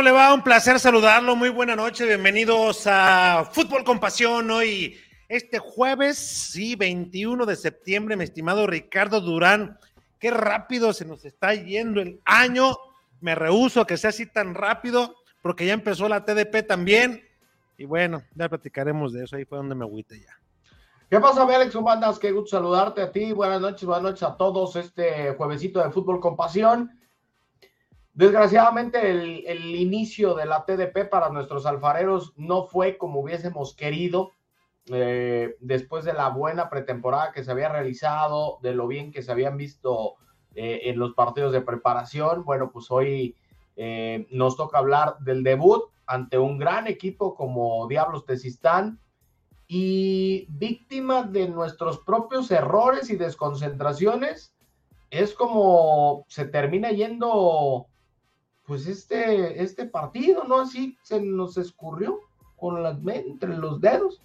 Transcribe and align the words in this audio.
¿Cómo 0.00 0.08
le 0.08 0.16
va? 0.16 0.32
Un 0.32 0.42
placer 0.42 0.80
saludarlo. 0.80 1.36
Muy 1.36 1.50
buena 1.50 1.76
noche. 1.76 2.06
Bienvenidos 2.06 2.86
a 2.86 3.46
Fútbol 3.52 3.84
con 3.84 4.00
Pasión. 4.00 4.50
Hoy, 4.50 4.96
este 5.28 5.58
jueves, 5.58 6.16
sí, 6.16 6.74
21 6.74 7.44
de 7.44 7.54
septiembre, 7.54 8.16
mi 8.16 8.24
estimado 8.24 8.66
Ricardo 8.66 9.20
Durán. 9.20 9.78
Qué 10.18 10.30
rápido 10.30 10.94
se 10.94 11.04
nos 11.04 11.26
está 11.26 11.52
yendo 11.52 12.00
el 12.00 12.18
año. 12.24 12.78
Me 13.20 13.34
rehuso 13.34 13.86
que 13.86 13.98
sea 13.98 14.08
así 14.08 14.24
tan 14.24 14.54
rápido, 14.54 15.16
porque 15.42 15.66
ya 15.66 15.74
empezó 15.74 16.08
la 16.08 16.24
TDP 16.24 16.66
también. 16.66 17.22
Y 17.76 17.84
bueno, 17.84 18.22
ya 18.34 18.48
platicaremos 18.48 19.12
de 19.12 19.24
eso. 19.24 19.36
Ahí 19.36 19.44
fue 19.44 19.58
donde 19.58 19.74
me 19.74 19.84
agüite 19.84 20.18
ya. 20.18 20.34
¿Qué 21.10 21.20
pasa, 21.20 21.42
Alex 21.42 21.74
Humanas? 21.74 22.18
Qué 22.18 22.32
gusto 22.32 22.56
saludarte 22.56 23.02
a 23.02 23.12
ti. 23.12 23.34
Buenas 23.34 23.60
noches, 23.60 23.84
buenas 23.84 24.04
noches 24.04 24.22
a 24.22 24.34
todos. 24.34 24.76
Este 24.76 25.34
juevesito 25.34 25.84
de 25.84 25.90
Fútbol 25.90 26.20
con 26.20 26.36
Pasión. 26.36 26.90
Desgraciadamente 28.20 29.10
el, 29.10 29.74
inicio 29.74 30.34
de 30.34 30.44
la 30.44 30.66
TDP 30.66 31.08
para 31.08 31.30
nuestros 31.30 31.64
alfareros 31.64 32.34
no 32.36 32.66
fue 32.66 32.98
como 32.98 33.20
hubiésemos 33.20 33.74
querido. 33.74 34.32
Eh, 34.92 35.56
después 35.60 36.04
de 36.04 36.12
la 36.12 36.28
buena 36.28 36.68
pretemporada 36.68 37.32
que 37.32 37.42
se 37.42 37.50
había 37.50 37.70
realizado, 37.70 38.58
de 38.60 38.74
lo 38.74 38.86
bien 38.88 39.10
que 39.10 39.22
se 39.22 39.32
habían 39.32 39.56
visto 39.56 40.16
eh, 40.54 40.80
en 40.84 40.98
los 40.98 41.14
partidos 41.14 41.50
de 41.54 41.62
preparación, 41.62 42.44
bueno, 42.44 42.70
pues 42.70 42.90
hoy 42.90 43.36
eh, 43.76 44.26
nos 44.30 44.54
toca 44.54 44.76
hablar 44.76 45.16
del 45.20 45.42
debut 45.42 45.84
ante 46.04 46.36
un 46.36 46.58
gran 46.58 46.88
equipo 46.88 47.34
como 47.34 47.88
Diablos 47.88 48.26
Tesistán 48.26 49.00
y 49.66 50.44
víctima 50.50 51.22
de 51.22 51.48
nuestros 51.48 52.00
propios 52.00 52.50
errores 52.50 53.08
y 53.08 53.16
desconcentraciones, 53.16 54.54
es 55.08 55.32
como 55.32 56.26
se 56.28 56.44
termina 56.44 56.90
yendo 56.90 57.86
pues 58.70 58.86
este, 58.86 59.60
este 59.60 59.84
partido, 59.84 60.44
¿no? 60.44 60.60
Así 60.60 60.96
se 61.02 61.20
nos 61.20 61.56
escurrió 61.56 62.20
con 62.54 62.80
las, 62.84 62.98
entre 63.04 63.56
los 63.56 63.80
dedos. 63.80 64.22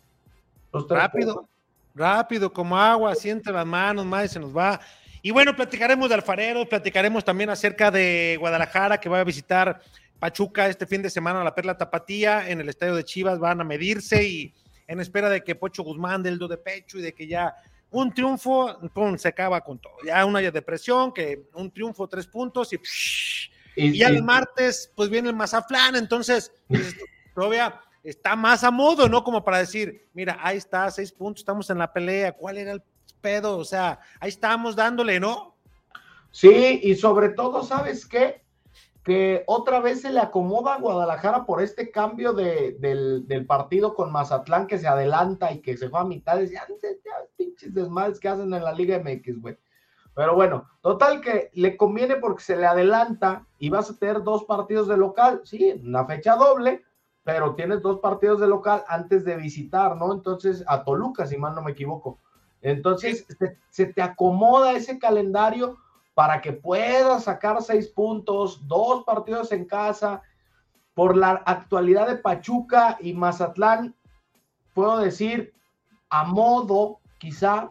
rápido, 0.71 1.49
rápido, 1.95 2.53
como 2.53 2.77
agua, 2.77 3.13
así 3.13 3.31
entre 3.31 3.51
las 3.51 3.65
manos, 3.65 4.05
más 4.05 4.31
se 4.31 4.39
nos 4.39 4.55
va. 4.55 4.79
Y 5.23 5.31
bueno, 5.31 5.55
platicaremos 5.55 6.09
de 6.09 6.13
Alfareros, 6.13 6.67
platicaremos 6.67 7.25
también 7.25 7.49
acerca 7.49 7.89
de 7.89 8.37
Guadalajara, 8.39 8.99
que 8.99 9.09
va 9.09 9.21
a 9.21 9.23
visitar 9.23 9.81
Pachuca 10.19 10.67
este 10.67 10.85
fin 10.85 11.01
de 11.01 11.09
semana 11.09 11.41
a 11.41 11.43
la 11.43 11.55
Perla 11.55 11.75
Tapatía, 11.75 12.47
en 12.47 12.61
el 12.61 12.69
estadio 12.69 12.93
de 12.93 13.03
Chivas 13.03 13.39
van 13.39 13.61
a 13.61 13.63
medirse 13.63 14.23
y 14.29 14.53
en 14.85 14.99
espera 14.99 15.27
de 15.31 15.43
que 15.43 15.55
Pocho 15.55 15.81
Guzmán 15.81 16.21
del 16.21 16.37
do 16.37 16.47
de 16.47 16.57
pecho 16.57 16.99
y 16.99 17.01
de 17.01 17.15
que 17.15 17.25
ya 17.25 17.55
un 17.89 18.13
triunfo, 18.13 18.77
pum, 18.93 19.17
se 19.17 19.27
acaba 19.27 19.59
con 19.61 19.79
todo. 19.79 19.95
Ya 20.05 20.23
una 20.23 20.39
depresión, 20.39 21.11
que 21.11 21.47
un 21.55 21.71
triunfo, 21.71 22.07
tres 22.07 22.27
puntos 22.27 22.71
y 22.73 22.77
y, 23.75 23.97
ya 23.97 24.07
el 24.07 24.23
martes, 24.23 24.91
pues 24.95 25.09
viene 25.09 25.29
el 25.29 25.35
Mazaflán, 25.35 25.95
entonces, 25.95 26.51
pues, 26.67 26.95
todavía 27.33 27.81
está 28.03 28.35
más 28.35 28.63
a 28.63 28.71
modo, 28.71 29.09
¿no? 29.09 29.23
Como 29.23 29.43
para 29.43 29.59
decir, 29.59 30.07
mira, 30.13 30.37
ahí 30.41 30.57
está, 30.57 30.89
seis 30.91 31.11
puntos, 31.11 31.41
estamos 31.41 31.69
en 31.69 31.79
la 31.79 31.91
pelea, 31.91 32.31
¿cuál 32.33 32.57
era 32.57 32.71
el 32.71 32.83
pedo? 33.19 33.57
O 33.57 33.65
sea, 33.65 33.99
ahí 34.19 34.29
estamos 34.29 34.75
dándole, 34.75 35.19
¿no? 35.19 35.55
Sí, 36.31 36.81
y 36.83 36.95
sobre 36.95 37.29
todo, 37.29 37.63
¿sabes 37.63 38.05
qué? 38.05 38.43
Que 39.03 39.43
otra 39.47 39.79
vez 39.79 40.01
se 40.01 40.11
le 40.11 40.19
acomoda 40.19 40.75
a 40.75 40.79
Guadalajara 40.79 41.45
por 41.45 41.61
este 41.61 41.91
cambio 41.91 42.33
de, 42.33 42.75
del, 42.79 43.45
partido 43.45 43.93
con 43.93 44.11
Mazatlán 44.11 44.67
que 44.67 44.77
se 44.77 44.87
adelanta 44.87 45.51
y 45.51 45.59
que 45.59 45.77
se 45.77 45.89
fue 45.89 45.99
a 45.99 46.03
mitades. 46.03 46.51
Ya, 46.51 46.67
ya 46.67 47.11
pinches 47.37 47.73
desmadres 47.73 48.19
que 48.19 48.27
hacen 48.27 48.53
en 48.53 48.63
la 48.63 48.73
Liga 48.73 48.99
MX, 48.99 49.41
güey. 49.41 49.57
Pero 50.15 50.33
bueno, 50.33 50.69
total 50.81 51.19
que 51.19 51.51
le 51.53 51.75
conviene 51.75 52.15
porque 52.15 52.41
se 52.41 52.55
le 52.55 52.65
adelanta 52.65 53.45
y 53.59 53.69
vas 53.69 53.89
a 53.89 53.97
tener 53.97 54.23
dos 54.23 54.45
partidos 54.45 54.87
de 54.87 54.95
local, 54.95 55.41
sí, 55.43 55.73
una 55.83 56.05
fecha 56.05 56.37
doble, 56.37 56.83
pero 57.23 57.53
tienes 57.53 57.81
dos 57.81 57.99
partidos 57.99 58.39
de 58.39 58.47
local 58.47 58.83
antes 58.87 59.25
de 59.25 59.35
visitar, 59.35 59.97
¿no? 59.97 60.13
Entonces, 60.13 60.63
a 60.67 60.85
Toluca, 60.85 61.25
si 61.25 61.37
mal 61.37 61.53
no 61.53 61.61
me 61.61 61.71
equivoco. 61.71 62.17
Entonces, 62.61 63.27
se, 63.69 63.85
te 63.87 64.01
acomoda 64.01 64.71
ese 64.71 64.97
calendario 64.99 65.77
para 66.13 66.39
que 66.39 66.53
puedas 66.53 67.25
sacar 67.25 67.61
seis 67.61 67.89
puntos, 67.89 68.65
dos 68.67 69.03
partidos 69.03 69.51
en 69.51 69.65
casa. 69.65 70.21
Por 70.93 71.17
la 71.17 71.43
actualidad 71.45 72.07
de 72.07 72.15
Pachuca 72.15 72.97
y 73.01 73.13
Mazatlán, 73.13 73.93
puedo 74.73 74.97
decir 74.99 75.53
a 76.09 76.23
modo, 76.23 76.99
quizá. 77.17 77.69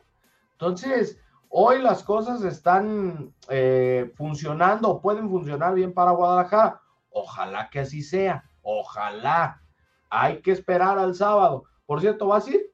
Entonces, 0.53 1.19
Hoy 1.57 1.81
las 1.81 2.03
cosas 2.03 2.43
están 2.43 3.33
eh, 3.49 4.13
funcionando 4.17 4.89
o 4.89 5.01
pueden 5.01 5.31
funcionar 5.31 5.73
bien 5.73 5.95
para 5.95 6.11
Guadalajara. 6.11 6.81
Ojalá 7.11 7.71
que 7.71 7.79
así 7.79 8.03
sea. 8.03 8.51
Ojalá. 8.61 9.63
Hay 10.11 10.43
que 10.43 10.51
esperar 10.51 10.99
al 10.99 11.15
sábado. 11.15 11.63
Por 11.87 12.01
cierto, 12.01 12.27
¿vas 12.27 12.49
a 12.49 12.51
ir? 12.51 12.73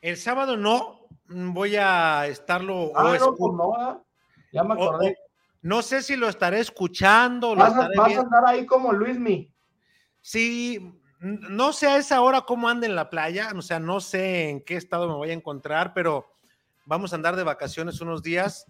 El 0.00 0.16
sábado 0.16 0.56
no. 0.56 1.08
Voy 1.26 1.74
a 1.74 2.28
estarlo. 2.28 2.92
Ah, 2.94 3.16
no, 3.18 3.34
pues 3.34 3.52
no. 3.54 4.06
Ya 4.52 4.62
me 4.62 4.74
acordé. 4.74 5.18
no 5.60 5.82
sé 5.82 6.02
si 6.02 6.14
lo 6.14 6.28
estaré 6.28 6.60
escuchando. 6.60 7.56
Vas, 7.56 7.74
a, 7.74 7.86
andar 7.86 8.44
ahí 8.46 8.66
como 8.66 8.92
Luismi. 8.92 9.52
Sí, 10.20 10.96
no 11.18 11.72
sé 11.72 11.88
a 11.88 11.96
esa 11.96 12.20
hora 12.20 12.42
cómo 12.42 12.68
anda 12.68 12.86
en 12.86 12.94
la 12.94 13.10
playa, 13.10 13.48
o 13.56 13.62
sea, 13.62 13.80
no 13.80 13.98
sé 13.98 14.48
en 14.50 14.64
qué 14.64 14.76
estado 14.76 15.08
me 15.08 15.14
voy 15.14 15.30
a 15.30 15.34
encontrar, 15.34 15.92
pero 15.92 16.33
vamos 16.86 17.12
a 17.12 17.16
andar 17.16 17.36
de 17.36 17.42
vacaciones 17.42 18.00
unos 18.00 18.22
días 18.22 18.66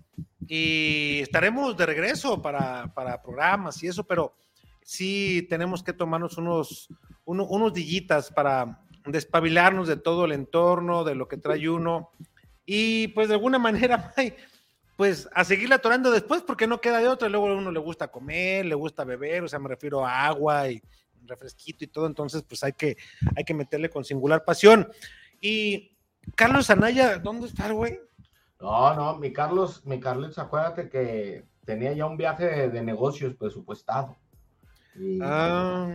y 0.47 1.21
estaremos 1.21 1.77
de 1.77 1.87
regreso 1.87 2.41
para, 2.41 2.93
programas 3.23 3.83
y 3.83 3.89
eso, 3.89 4.05
pero 4.05 4.35
sí 4.83 5.47
tenemos 5.49 5.83
que 5.83 5.93
tomarnos 5.93 6.39
unos, 6.39 6.89
unos 7.25 7.73
dillitas 7.73 8.31
para 8.31 8.81
despabilarnos 9.07 9.89
de 9.89 9.97
todo 9.97 10.25
el 10.25 10.33
entorno, 10.33 11.05
de 11.05 11.15
lo 11.15 11.29
que 11.29 11.37
trae 11.37 11.69
uno 11.69 12.11
y 12.67 13.09
pues 13.09 13.29
de 13.29 13.35
alguna 13.35 13.59
manera, 13.59 14.15
pues 14.97 15.29
a 15.35 15.45
seguirle 15.45 15.75
atorando 15.75 16.11
después 16.11 16.43
porque 16.43 16.67
no 16.67 16.81
queda 16.81 16.99
de 16.99 17.09
otra. 17.09 17.29
Luego 17.29 17.49
a 17.49 17.55
uno 17.55 17.71
le 17.71 17.81
gusta 17.81 18.09
comer, 18.09 18.65
le 18.67 18.75
gusta 18.75 19.05
beber, 19.05 19.45
o 19.45 19.49
sea, 19.49 19.59
me 19.59 19.69
refiero 19.69 20.07
a 20.07 20.27
agua 20.27 20.71
y 20.71 20.83
refresquito 21.27 21.85
y 21.85 21.89
todo, 21.89 22.07
entonces 22.07 22.43
pues 22.43 22.63
hay 22.63 22.75
que, 22.75 22.97
hay 23.35 23.45
que 23.45 23.55
meterle 23.55 23.91
con 23.91 24.05
singular 24.05 24.45
pasión. 24.45 24.89
Y 25.41 25.94
Carlos 26.35 26.71
Anaya, 26.71 27.19
¿dónde 27.19 27.47
está, 27.47 27.71
güey? 27.71 28.01
No, 28.61 28.95
no, 28.95 29.17
mi 29.19 29.33
Carlos, 29.33 29.85
mi 29.85 30.01
Carlos, 30.01 30.39
acuérdate 30.39 30.89
que 30.89 31.45
tenía 31.65 31.93
ya 31.93 32.07
un 32.07 32.17
viaje 32.17 32.69
de, 32.69 32.83
negocios 32.83 33.35
presupuestado. 33.35 34.17
ah. 35.23 35.89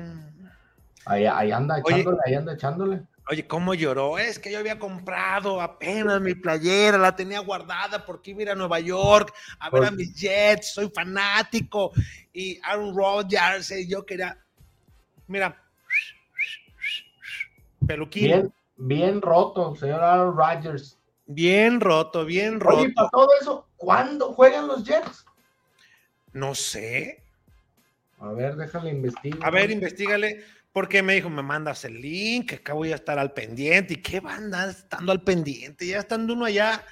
ahí, 1.06 1.52
anda 1.52 1.80
echándole, 1.80 2.18
ahí 2.26 2.36
anda 2.36 2.54
echándole. 2.54 3.02
Oye, 3.32 3.46
¿cómo 3.46 3.76
lloró? 3.76 4.18
Es 4.18 4.40
que 4.40 4.52
yo 4.52 4.58
había 4.58 4.80
comprado 4.80 5.62
apenas 5.62 6.20
mi 6.20 6.34
playera, 6.34 6.98
la 6.98 7.16
tenía 7.16 7.40
guardada 7.42 8.04
porque 8.04 8.32
iba 8.32 8.40
a 8.40 8.42
ir 8.42 8.50
a 8.50 8.56
Nueva 8.56 8.80
York 8.80 9.32
a 9.60 9.70
ver 9.70 9.86
a 9.86 9.92
mis 9.92 10.16
Jets, 10.16 10.74
soy 10.74 10.90
fanático. 10.90 11.92
Y 12.34 12.60
Aaron 12.64 12.96
Rodgers, 12.96 13.70
y 13.72 13.88
yo 13.88 14.04
quería. 14.04 14.36
Mira, 15.28 15.64
peluquín. 17.86 18.24
Bien, 18.24 18.54
bien 18.80 19.22
roto, 19.22 19.76
señor 19.76 20.04
Aaron 20.04 20.36
Rodgers. 20.36 20.98
Bien 21.28 21.80
roto, 21.80 22.26
bien 22.26 22.60
roto. 22.60 22.78
Oye, 22.78 22.94
para 22.94 23.10
todo 23.10 23.30
eso, 23.40 23.68
¿cuándo 23.78 24.34
juegan 24.34 24.68
los 24.68 24.84
Jets? 24.84 25.26
No 26.34 26.56
sé. 26.56 27.22
A 28.20 28.32
ver, 28.32 28.56
déjale 28.56 28.90
investigar. 28.90 29.48
A 29.48 29.52
ver, 29.52 29.70
investigale, 29.70 30.44
porque 30.74 31.04
me 31.04 31.16
dijo, 31.16 31.30
me 31.30 31.44
mandas 31.44 31.86
el 31.86 32.02
link, 32.02 32.54
acá 32.54 32.74
voy 32.74 32.92
a 32.92 32.96
estar 32.96 33.20
al 33.20 33.34
pendiente. 33.34 33.94
¿Y 33.94 34.02
qué 34.02 34.20
banda 34.20 34.70
estando 34.70 35.12
al 35.12 35.22
pendiente? 35.22 35.86
Ya 35.86 36.00
estando 36.00 36.34
uno 36.34 36.46
allá 36.46 36.84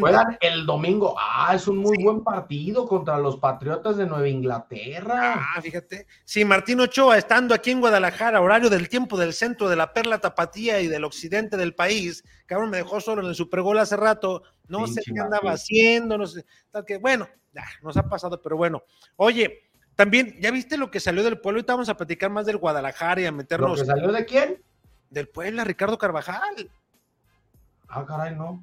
Juegan 0.00 0.36
el 0.40 0.66
domingo. 0.66 1.14
Ah, 1.18 1.54
es 1.54 1.66
un 1.66 1.78
muy 1.78 1.96
buen 2.02 2.22
partido 2.22 2.86
contra 2.86 3.18
los 3.18 3.38
Patriotas 3.38 3.96
de 3.96 4.06
Nueva 4.06 4.28
Inglaterra. 4.28 5.34
Ah, 5.54 5.60
fíjate. 5.62 6.06
Sí, 6.24 6.44
Martín 6.44 6.80
Ochoa, 6.80 7.16
estando 7.16 7.54
aquí 7.54 7.70
en 7.70 7.80
Guadalajara, 7.80 8.40
horario 8.40 8.68
del 8.68 8.88
tiempo 8.88 9.16
del 9.16 9.32
centro 9.32 9.68
de 9.68 9.76
la 9.76 9.92
Perla 9.92 10.18
Tapatía 10.18 10.80
y 10.80 10.88
del 10.88 11.04
occidente 11.04 11.56
del 11.56 11.74
país. 11.74 12.22
Cabrón, 12.44 12.70
me 12.70 12.78
dejó 12.78 13.00
solo 13.00 13.22
en 13.22 13.28
el 13.28 13.34
Supergol 13.34 13.78
hace 13.78 13.96
rato. 13.96 14.42
No 14.68 14.86
sé 14.86 15.00
qué 15.02 15.18
andaba 15.18 15.52
haciendo, 15.52 16.18
no 16.18 16.26
sé. 16.26 16.44
Tal 16.70 16.84
que, 16.84 16.98
bueno, 16.98 17.26
ya, 17.52 17.64
nos 17.82 17.96
ha 17.96 18.02
pasado, 18.02 18.42
pero 18.42 18.56
bueno. 18.56 18.82
Oye, 19.16 19.70
también, 19.94 20.36
¿ya 20.40 20.50
viste 20.50 20.76
lo 20.76 20.90
que 20.90 21.00
salió 21.00 21.22
del 21.24 21.40
pueblo? 21.40 21.58
Ahorita 21.58 21.72
vamos 21.72 21.88
a 21.88 21.96
platicar 21.96 22.30
más 22.30 22.44
del 22.44 22.58
Guadalajara 22.58 23.22
y 23.22 23.26
a 23.26 23.32
meternos. 23.32 23.70
¿Lo 23.70 23.76
que 23.76 23.86
salió 23.86 24.12
de 24.12 24.26
quién? 24.26 24.62
Del 25.08 25.28
Puebla, 25.28 25.64
Ricardo 25.64 25.96
Carvajal. 25.96 26.70
Ah, 27.88 28.04
caray, 28.04 28.34
no. 28.34 28.62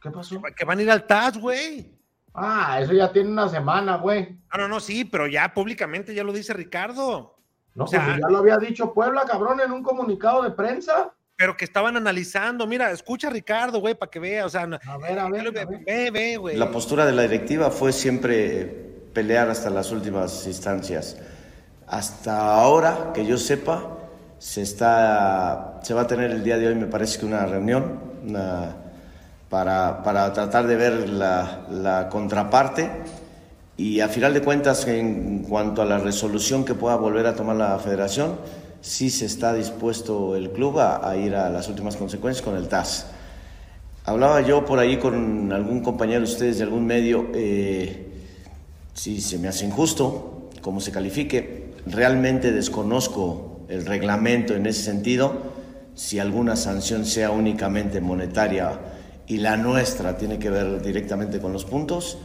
¿Qué 0.00 0.10
pasó? 0.10 0.40
Que 0.56 0.64
van 0.64 0.78
a 0.78 0.82
ir 0.82 0.90
al 0.90 1.06
TAS, 1.06 1.38
güey. 1.38 2.00
Ah, 2.32 2.78
eso 2.80 2.92
ya 2.92 3.12
tiene 3.12 3.30
una 3.30 3.48
semana, 3.48 3.96
güey. 3.96 4.38
Ah, 4.50 4.58
no, 4.58 4.68
no, 4.68 4.80
sí, 4.80 5.04
pero 5.04 5.26
ya 5.26 5.52
públicamente 5.52 6.14
ya 6.14 6.24
lo 6.24 6.32
dice 6.32 6.54
Ricardo. 6.54 7.36
No, 7.74 7.84
o 7.84 7.86
sea, 7.86 8.04
pues 8.04 8.18
ya 8.20 8.28
lo 8.28 8.38
había 8.38 8.58
dicho 8.58 8.92
Puebla, 8.92 9.24
cabrón, 9.26 9.60
en 9.60 9.72
un 9.72 9.82
comunicado 9.82 10.42
de 10.42 10.50
prensa. 10.50 11.12
Pero 11.36 11.56
que 11.56 11.64
estaban 11.64 11.96
analizando, 11.96 12.66
mira, 12.66 12.90
escucha 12.90 13.28
a 13.28 13.30
Ricardo, 13.30 13.80
güey, 13.80 13.94
para 13.94 14.10
que 14.10 14.18
vea, 14.18 14.44
o 14.44 14.48
sea, 14.48 14.62
a 14.62 14.98
ver, 14.98 15.18
a 15.18 15.28
ver, 15.28 15.52
ve, 15.52 16.10
ve, 16.10 16.36
güey. 16.36 16.56
La 16.56 16.70
postura 16.70 17.06
de 17.06 17.12
la 17.12 17.22
directiva 17.22 17.70
fue 17.70 17.92
siempre 17.92 18.66
pelear 19.14 19.48
hasta 19.48 19.70
las 19.70 19.90
últimas 19.90 20.46
instancias. 20.46 21.16
Hasta 21.86 22.54
ahora, 22.54 23.12
que 23.14 23.24
yo 23.26 23.38
sepa, 23.38 23.98
se, 24.38 24.62
está, 24.62 25.80
se 25.82 25.94
va 25.94 26.02
a 26.02 26.06
tener 26.06 26.30
el 26.30 26.44
día 26.44 26.58
de 26.58 26.68
hoy, 26.68 26.74
me 26.74 26.86
parece 26.86 27.18
que 27.18 27.26
una 27.26 27.46
reunión 27.46 27.98
para, 29.50 30.02
para, 30.02 30.32
tratar 30.32 30.66
de 30.66 30.76
ver 30.76 31.10
la, 31.10 31.66
la, 31.70 32.08
contraparte 32.08 32.88
y 33.76 34.00
a 34.00 34.08
final 34.08 34.32
de 34.32 34.42
cuentas, 34.42 34.86
en 34.86 35.40
cuanto 35.40 35.82
a 35.82 35.84
la 35.84 35.98
resolución 35.98 36.64
que 36.64 36.74
pueda 36.74 36.94
volver 36.96 37.26
a 37.26 37.34
tomar 37.34 37.56
la 37.56 37.78
federación, 37.78 38.36
sí 38.80 39.10
se 39.10 39.26
está 39.26 39.52
dispuesto 39.52 40.36
el 40.36 40.50
club 40.52 40.78
a, 40.78 41.06
a 41.08 41.16
ir 41.16 41.34
a 41.34 41.50
las 41.50 41.68
últimas 41.68 41.96
consecuencias 41.96 42.44
con 42.44 42.56
el 42.56 42.68
TAS. 42.68 43.06
Hablaba 44.04 44.40
yo 44.40 44.64
por 44.64 44.78
ahí 44.78 44.98
con 44.98 45.52
algún 45.52 45.82
compañero 45.82 46.20
de 46.20 46.32
ustedes 46.32 46.58
de 46.58 46.64
algún 46.64 46.86
medio, 46.86 47.28
eh, 47.34 48.06
si 48.94 49.20
se 49.20 49.38
me 49.38 49.48
hace 49.48 49.66
injusto, 49.66 50.50
como 50.60 50.80
se 50.80 50.92
califique, 50.92 51.74
realmente 51.86 52.52
desconozco 52.52 53.60
el 53.68 53.84
reglamento 53.84 54.54
en 54.54 54.66
ese 54.66 54.82
sentido, 54.82 55.32
si 55.94 56.18
alguna 56.18 56.54
sanción 56.54 57.04
sea 57.04 57.30
únicamente 57.30 58.00
monetaria 58.00 58.78
y 59.30 59.36
la 59.36 59.56
nuestra 59.56 60.16
tiene 60.16 60.40
que 60.40 60.50
ver 60.50 60.82
directamente 60.82 61.38
con 61.38 61.52
los 61.52 61.64
puntos, 61.64 62.18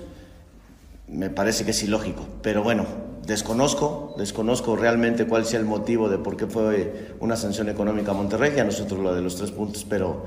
me 1.07 1.29
parece 1.29 1.63
que 1.63 1.69
es 1.69 1.83
ilógico. 1.83 2.25
Pero 2.41 2.63
bueno, 2.63 2.83
desconozco, 3.27 4.15
desconozco 4.17 4.75
realmente 4.75 5.27
cuál 5.27 5.45
sea 5.45 5.59
el 5.59 5.67
motivo 5.67 6.09
de 6.09 6.17
por 6.17 6.35
qué 6.35 6.47
fue 6.47 7.13
una 7.19 7.35
sanción 7.35 7.69
económica 7.69 8.09
a 8.09 8.15
Monterrey, 8.15 8.53
y 8.57 8.59
a 8.59 8.63
nosotros 8.63 8.99
lo 9.01 9.13
de 9.13 9.21
los 9.21 9.35
tres 9.35 9.51
puntos, 9.51 9.85
pero 9.87 10.25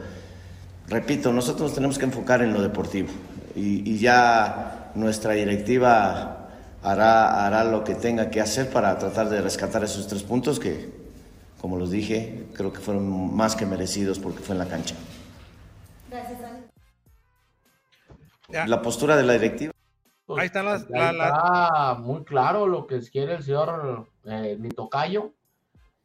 repito, 0.86 1.32
nosotros 1.32 1.74
tenemos 1.74 1.98
que 1.98 2.04
enfocar 2.04 2.42
en 2.42 2.52
lo 2.52 2.62
deportivo 2.62 3.08
y, 3.56 3.98
ya 3.98 4.92
nuestra 4.94 5.32
directiva 5.32 6.48
hará, 6.84 7.44
hará 7.44 7.64
lo 7.64 7.82
que 7.82 7.96
tenga 7.96 8.30
que 8.30 8.40
hacer 8.40 8.70
para 8.70 8.96
tratar 8.98 9.30
de 9.30 9.40
rescatar 9.40 9.82
esos 9.82 10.06
tres 10.06 10.22
puntos 10.22 10.60
que, 10.60 10.92
como 11.60 11.76
los 11.76 11.90
dije, 11.90 12.44
creo 12.52 12.72
que 12.72 12.78
fueron 12.78 13.34
más 13.34 13.56
que 13.56 13.66
merecidos 13.66 14.20
porque 14.20 14.44
fue 14.44 14.54
en 14.54 14.60
la 14.60 14.66
cancha. 14.66 14.94
La 18.48 18.80
postura 18.82 19.16
de 19.16 19.22
la 19.22 19.34
directiva. 19.34 19.72
Ahí 20.36 20.46
están 20.46 20.66
las. 20.66 20.88
La, 20.90 21.98
muy 22.00 22.24
claro 22.24 22.66
lo 22.66 22.86
que 22.86 23.00
quiere 23.00 23.34
el 23.34 23.42
señor 23.42 24.08
eh, 24.24 24.56
mi 24.58 24.70
tocayo. 24.70 25.32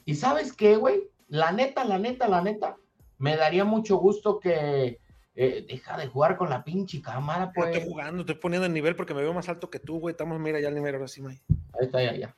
¿Y 0.05 0.15
sabes 0.15 0.53
qué, 0.53 0.75
güey? 0.75 1.09
La 1.29 1.51
neta, 1.51 1.85
la 1.85 1.97
neta, 1.97 2.27
la 2.27 2.41
neta 2.41 2.75
me 3.17 3.37
daría 3.37 3.63
mucho 3.63 3.95
gusto 3.95 4.39
que 4.39 4.99
eh, 5.35 5.65
deja 5.67 5.97
de 5.97 6.07
jugar 6.07 6.35
con 6.35 6.49
la 6.49 6.63
pinche 6.63 7.01
cámara, 7.01 7.53
pues. 7.55 7.73
estoy 7.73 7.89
jugando, 7.89 8.19
estoy 8.21 8.35
poniendo 8.35 8.65
el 8.65 8.73
nivel 8.73 8.97
porque 8.97 9.13
me 9.13 9.21
veo 9.21 9.33
más 9.33 9.47
alto 9.47 9.69
que 9.69 9.79
tú, 9.79 9.99
güey. 9.99 10.11
Estamos, 10.11 10.37
mira, 10.39 10.59
ya 10.59 10.67
el 10.67 10.75
nivel 10.75 10.95
ahora 10.95 11.07
sí, 11.07 11.23
Ahí 11.25 11.39
está, 11.79 12.03
ya, 12.03 12.13
ya. 12.13 12.35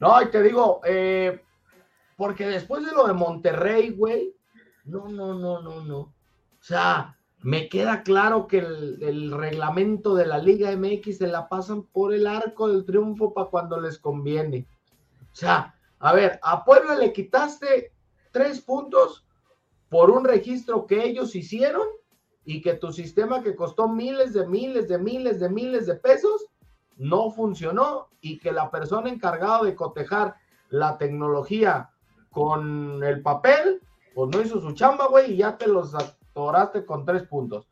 No, 0.00 0.20
y 0.22 0.30
te 0.30 0.42
digo, 0.42 0.80
eh, 0.86 1.42
porque 2.16 2.46
después 2.46 2.84
de 2.84 2.92
lo 2.92 3.06
de 3.06 3.12
Monterrey, 3.12 3.90
güey, 3.90 4.34
no, 4.84 5.08
no, 5.08 5.34
no, 5.34 5.60
no, 5.60 5.84
no. 5.84 5.98
O 5.98 6.14
sea, 6.62 7.15
me 7.46 7.68
queda 7.68 8.02
claro 8.02 8.48
que 8.48 8.58
el, 8.58 9.30
reglamento 9.30 10.16
de 10.16 10.26
la 10.26 10.38
Liga 10.38 10.76
MX 10.76 11.18
se 11.18 11.28
la 11.28 11.48
pasan 11.48 11.84
por 11.84 12.12
el 12.12 12.26
arco 12.26 12.66
del 12.66 12.84
triunfo 12.84 13.32
para 13.32 13.50
cuando 13.50 13.80
les 13.80 14.00
conviene. 14.00 14.66
O 15.20 15.36
sea, 15.36 15.76
a 16.00 16.12
ver, 16.12 16.40
a 16.42 16.64
Puebla 16.64 16.96
le 16.96 17.12
quitaste 17.12 17.92
tres 18.32 18.60
puntos 18.60 19.24
por 19.88 20.10
un 20.10 20.24
registro 20.24 20.88
que 20.88 21.04
ellos 21.04 21.36
hicieron 21.36 21.86
y 22.44 22.60
que 22.62 22.74
tu 22.74 22.92
sistema 22.92 23.44
que 23.44 23.54
costó 23.54 23.86
miles 23.86 24.32
de 24.32 24.44
miles 24.44 24.88
de 24.88 24.98
miles 24.98 25.38
de 25.38 25.48
miles 25.48 25.86
de 25.86 25.94
pesos 25.94 26.46
no 26.96 27.30
funcionó 27.30 28.08
y 28.20 28.40
que 28.40 28.50
la 28.50 28.72
persona 28.72 29.08
encargada 29.08 29.62
de 29.62 29.76
cotejar 29.76 30.34
la 30.68 30.98
tecnología 30.98 31.90
con 32.28 33.04
el 33.04 33.22
papel, 33.22 33.82
pues 34.16 34.34
no 34.34 34.42
hizo 34.42 34.60
su 34.60 34.72
chamba, 34.72 35.06
güey, 35.06 35.34
y 35.34 35.36
ya 35.36 35.56
te 35.56 35.68
los 35.68 35.94
atoraste 36.36 36.84
con 36.84 37.04
tres 37.04 37.22
puntos. 37.22 37.66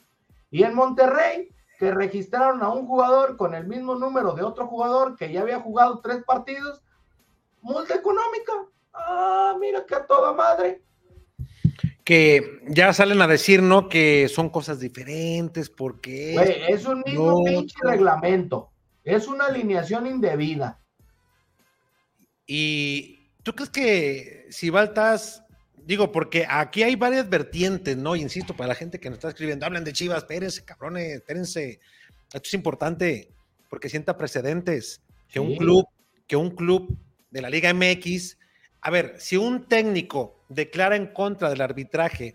Y 0.50 0.62
en 0.62 0.74
Monterrey, 0.74 1.50
que 1.78 1.90
registraron 1.90 2.62
a 2.62 2.70
un 2.70 2.86
jugador 2.86 3.36
con 3.36 3.54
el 3.54 3.66
mismo 3.66 3.94
número 3.94 4.32
de 4.32 4.42
otro 4.42 4.66
jugador 4.66 5.16
que 5.16 5.30
ya 5.30 5.42
había 5.42 5.60
jugado 5.60 6.00
tres 6.00 6.24
partidos, 6.24 6.82
multa 7.60 7.94
económica. 7.94 8.52
Ah, 8.94 9.56
mira 9.60 9.84
que 9.84 9.94
a 9.94 10.06
toda 10.06 10.32
madre. 10.32 10.82
Que 12.04 12.60
ya 12.68 12.92
salen 12.92 13.20
a 13.20 13.26
decir, 13.26 13.62
¿no? 13.62 13.88
Que 13.88 14.28
son 14.28 14.48
cosas 14.48 14.78
diferentes, 14.80 15.68
porque. 15.68 16.34
es 16.68 16.86
un 16.86 17.02
mismo 17.04 17.44
pinche 17.44 17.76
reglamento. 17.82 18.70
Es 19.02 19.26
una 19.26 19.46
alineación 19.46 20.06
indebida. 20.06 20.80
Y 22.46 23.30
tú 23.42 23.54
crees 23.54 23.70
que 23.70 24.46
si 24.50 24.70
Baltas, 24.70 25.43
digo, 25.86 26.12
porque 26.12 26.46
aquí 26.48 26.82
hay 26.82 26.96
varias 26.96 27.28
vertientes, 27.28 27.96
¿no? 27.96 28.16
insisto, 28.16 28.54
para 28.54 28.68
la 28.68 28.74
gente 28.74 29.00
que 29.00 29.10
nos 29.10 29.18
está 29.18 29.28
escribiendo, 29.28 29.66
hablan 29.66 29.84
de 29.84 29.92
Chivas, 29.92 30.18
espérense, 30.18 30.64
cabrones, 30.64 31.16
espérense. 31.16 31.80
Esto 32.32 32.46
es 32.48 32.54
importante, 32.54 33.28
porque 33.68 33.88
sienta 33.88 34.16
precedentes. 34.16 35.00
Que 35.28 35.40
un 35.40 35.56
club, 35.56 35.86
que 36.26 36.36
un 36.36 36.50
club 36.50 36.96
de 37.30 37.42
la 37.42 37.50
Liga 37.50 37.72
MX 37.74 38.36
a 38.86 38.90
ver, 38.90 39.14
si 39.18 39.38
un 39.38 39.64
técnico 39.64 40.44
declara 40.50 40.94
en 40.94 41.06
contra 41.06 41.48
del 41.48 41.62
arbitraje, 41.62 42.34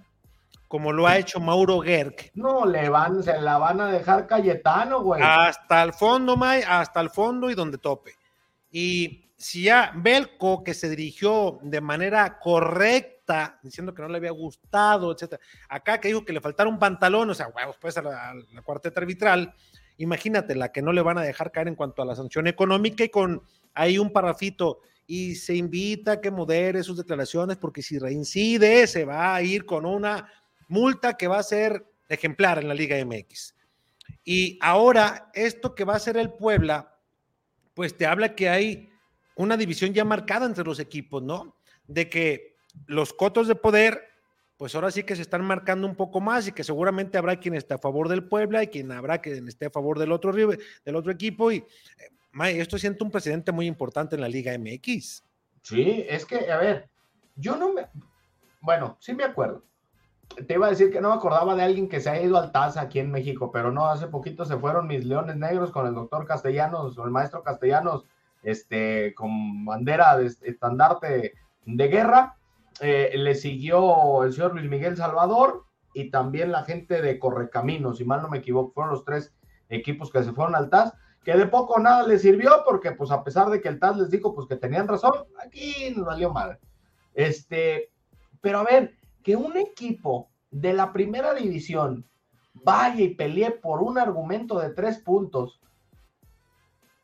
como 0.67 0.91
lo 0.91 1.05
ha 1.05 1.19
hecho 1.19 1.39
Mauro 1.39 1.79
Gerg. 1.81 2.31
No, 2.33 2.65
le 2.65 2.89
van, 2.89 3.21
se 3.21 3.39
la 3.39 3.59
van 3.59 3.79
a 3.79 3.91
dejar 3.91 4.25
Cayetano, 4.25 5.03
güey. 5.03 5.21
Hasta 5.23 5.83
el 5.83 5.93
fondo, 5.93 6.35
May, 6.35 6.63
hasta 6.67 7.01
el 7.01 7.11
fondo 7.11 7.51
y 7.51 7.53
donde 7.53 7.77
tope. 7.77 8.13
Y 8.71 9.28
si 9.39 9.63
ya 9.63 9.93
Belco, 9.95 10.65
que 10.65 10.73
se 10.73 10.89
dirigió 10.89 11.59
de 11.63 11.79
manera 11.79 12.39
correcta, 12.39 13.57
diciendo 13.63 13.93
que 13.93 14.01
no 14.01 14.09
le 14.09 14.17
había 14.17 14.31
gustado, 14.31 15.13
etcétera, 15.13 15.41
acá 15.69 16.01
que 16.01 16.09
dijo 16.09 16.25
que 16.25 16.33
le 16.33 16.41
faltara 16.41 16.69
un 16.69 16.77
pantalón, 16.77 17.29
o 17.29 17.33
sea, 17.33 17.47
huevos, 17.47 17.77
pues 17.79 17.97
a 17.97 18.01
la, 18.01 18.33
cuarteta 18.63 18.99
arbitral, 18.99 19.53
imagínate 19.97 20.55
la 20.55 20.73
que 20.73 20.81
no 20.81 20.91
le 20.91 21.01
van 21.01 21.17
a 21.17 21.21
dejar 21.21 21.53
caer 21.53 21.69
en 21.69 21.75
cuanto 21.75 22.01
a 22.01 22.05
la 22.05 22.15
sanción 22.15 22.47
económica 22.47 23.05
y 23.05 23.09
con 23.09 23.41
ahí 23.73 23.97
un 23.97 24.11
parrafito 24.11 24.81
y 25.07 25.35
se 25.35 25.55
invita 25.55 26.13
a 26.13 26.21
que 26.21 26.31
modere 26.31 26.83
sus 26.83 26.97
declaraciones 26.97 27.55
porque 27.55 27.81
si 27.81 27.97
reincide 27.97 28.87
se 28.87 29.05
va 29.05 29.33
a 29.33 29.41
ir 29.41 29.65
con 29.65 29.85
una 29.85 30.29
multa 30.67 31.15
que 31.15 31.29
va 31.29 31.39
a 31.39 31.43
ser 31.43 31.85
ejemplar 32.09 32.59
en 32.59 32.67
la 32.67 32.73
Liga 32.73 32.97
MX. 33.05 33.55
Y 34.25 34.59
ahora 34.61 35.31
esto 35.33 35.75
que 35.75 35.85
va 35.85 35.95
a 35.95 35.99
ser 35.99 36.17
el 36.17 36.33
Puebla, 36.33 36.99
pues 37.73 37.95
te 37.95 38.05
habla 38.05 38.35
que 38.35 38.49
hay 38.49 38.89
una 39.39 39.55
división 39.55 39.93
ya 39.93 40.03
marcada 40.03 40.45
entre 40.45 40.65
los 40.65 40.79
equipos, 40.79 41.23
¿no? 41.23 41.55
De 41.87 42.09
que 42.09 42.57
los 42.87 43.13
cotos 43.13 43.47
de 43.47 43.55
poder, 43.55 44.03
pues 44.57 44.75
ahora 44.75 44.91
sí 44.91 45.03
que 45.03 45.15
se 45.15 45.21
están 45.21 45.45
marcando 45.45 45.87
un 45.87 45.95
poco 45.95 46.19
más 46.19 46.45
y 46.47 46.51
que 46.51 46.65
seguramente 46.65 47.17
habrá 47.17 47.39
quien 47.39 47.55
esté 47.55 47.73
a 47.73 47.77
favor 47.77 48.09
del 48.09 48.25
Puebla 48.25 48.63
y 48.63 48.67
quien 48.67 48.91
habrá 48.91 49.19
quien 49.19 49.47
esté 49.47 49.67
a 49.67 49.69
favor 49.69 49.97
del 49.97 50.11
otro, 50.11 50.33
del 50.33 50.95
otro 50.95 51.11
equipo. 51.11 51.53
Y 51.53 51.57
eh, 51.57 52.59
esto 52.59 52.77
siento 52.77 53.05
un 53.05 53.11
precedente 53.11 53.53
muy 53.53 53.65
importante 53.65 54.15
en 54.15 54.21
la 54.21 54.27
Liga 54.27 54.51
MX. 54.57 55.23
Sí, 55.61 56.05
es 56.09 56.25
que, 56.25 56.51
a 56.51 56.57
ver, 56.57 56.89
yo 57.37 57.55
no 57.55 57.71
me. 57.71 57.87
Bueno, 58.59 58.97
sí 58.99 59.13
me 59.13 59.23
acuerdo. 59.23 59.63
Te 60.47 60.55
iba 60.55 60.67
a 60.67 60.71
decir 60.71 60.91
que 60.91 60.99
no 60.99 61.09
me 61.09 61.15
acordaba 61.15 61.55
de 61.55 61.63
alguien 61.63 61.87
que 61.87 62.01
se 62.01 62.09
ha 62.09 62.21
ido 62.21 62.37
al 62.37 62.51
TAS 62.51 62.75
aquí 62.75 62.99
en 62.99 63.09
México, 63.09 63.51
pero 63.53 63.71
no, 63.71 63.87
hace 63.87 64.07
poquito 64.07 64.43
se 64.43 64.57
fueron 64.57 64.85
mis 64.85 65.05
leones 65.05 65.37
negros 65.37 65.71
con 65.71 65.87
el 65.87 65.93
doctor 65.93 66.25
Castellanos 66.25 66.97
o 66.97 67.05
el 67.05 67.11
maestro 67.11 67.41
Castellanos, 67.41 68.03
este, 68.43 69.13
con 69.13 69.65
bandera 69.65 70.17
de 70.17 70.25
estandarte 70.25 71.33
de 71.65 71.87
guerra. 71.87 72.37
Eh, 72.81 73.11
le 73.15 73.35
siguió 73.35 74.23
el 74.23 74.33
señor 74.33 74.53
Luis 74.53 74.69
Miguel 74.69 74.95
Salvador 74.95 75.65
y 75.93 76.11
también 76.11 76.51
la 76.51 76.63
gente 76.63 77.01
de 77.01 77.19
Correcaminos, 77.19 77.97
si 77.97 78.05
mal 78.05 78.21
no 78.21 78.29
me 78.29 78.37
equivoco, 78.37 78.73
fueron 78.73 78.93
los 78.93 79.03
tres 79.03 79.33
equipos 79.69 80.11
que 80.11 80.23
se 80.23 80.31
fueron 80.31 80.55
al 80.55 80.69
TAS 80.69 80.93
que 81.23 81.35
de 81.35 81.47
poco 81.47 81.73
o 81.73 81.79
nada 81.79 82.07
les 82.07 82.21
sirvió, 82.21 82.63
porque 82.65 82.91
pues 82.91 83.11
a 83.11 83.23
pesar 83.23 83.49
de 83.49 83.61
que 83.61 83.67
el 83.67 83.79
TAS 83.79 83.97
les 83.97 84.09
dijo 84.09 84.33
pues 84.33 84.47
que 84.47 84.55
tenían 84.55 84.87
razón, 84.87 85.11
aquí 85.43 85.93
nos 85.95 86.05
valió 86.05 86.31
mal. 86.31 86.59
Este, 87.13 87.91
pero 88.41 88.59
a 88.59 88.63
ver, 88.63 88.95
que 89.23 89.35
un 89.35 89.57
equipo 89.57 90.29
de 90.49 90.73
la 90.73 90.93
primera 90.93 91.33
división 91.33 92.07
vaya 92.53 93.01
y 93.01 93.15
pelee 93.15 93.51
por 93.51 93.81
un 93.81 93.97
argumento 93.97 94.59
de 94.59 94.69
tres 94.69 94.99
puntos 94.99 95.61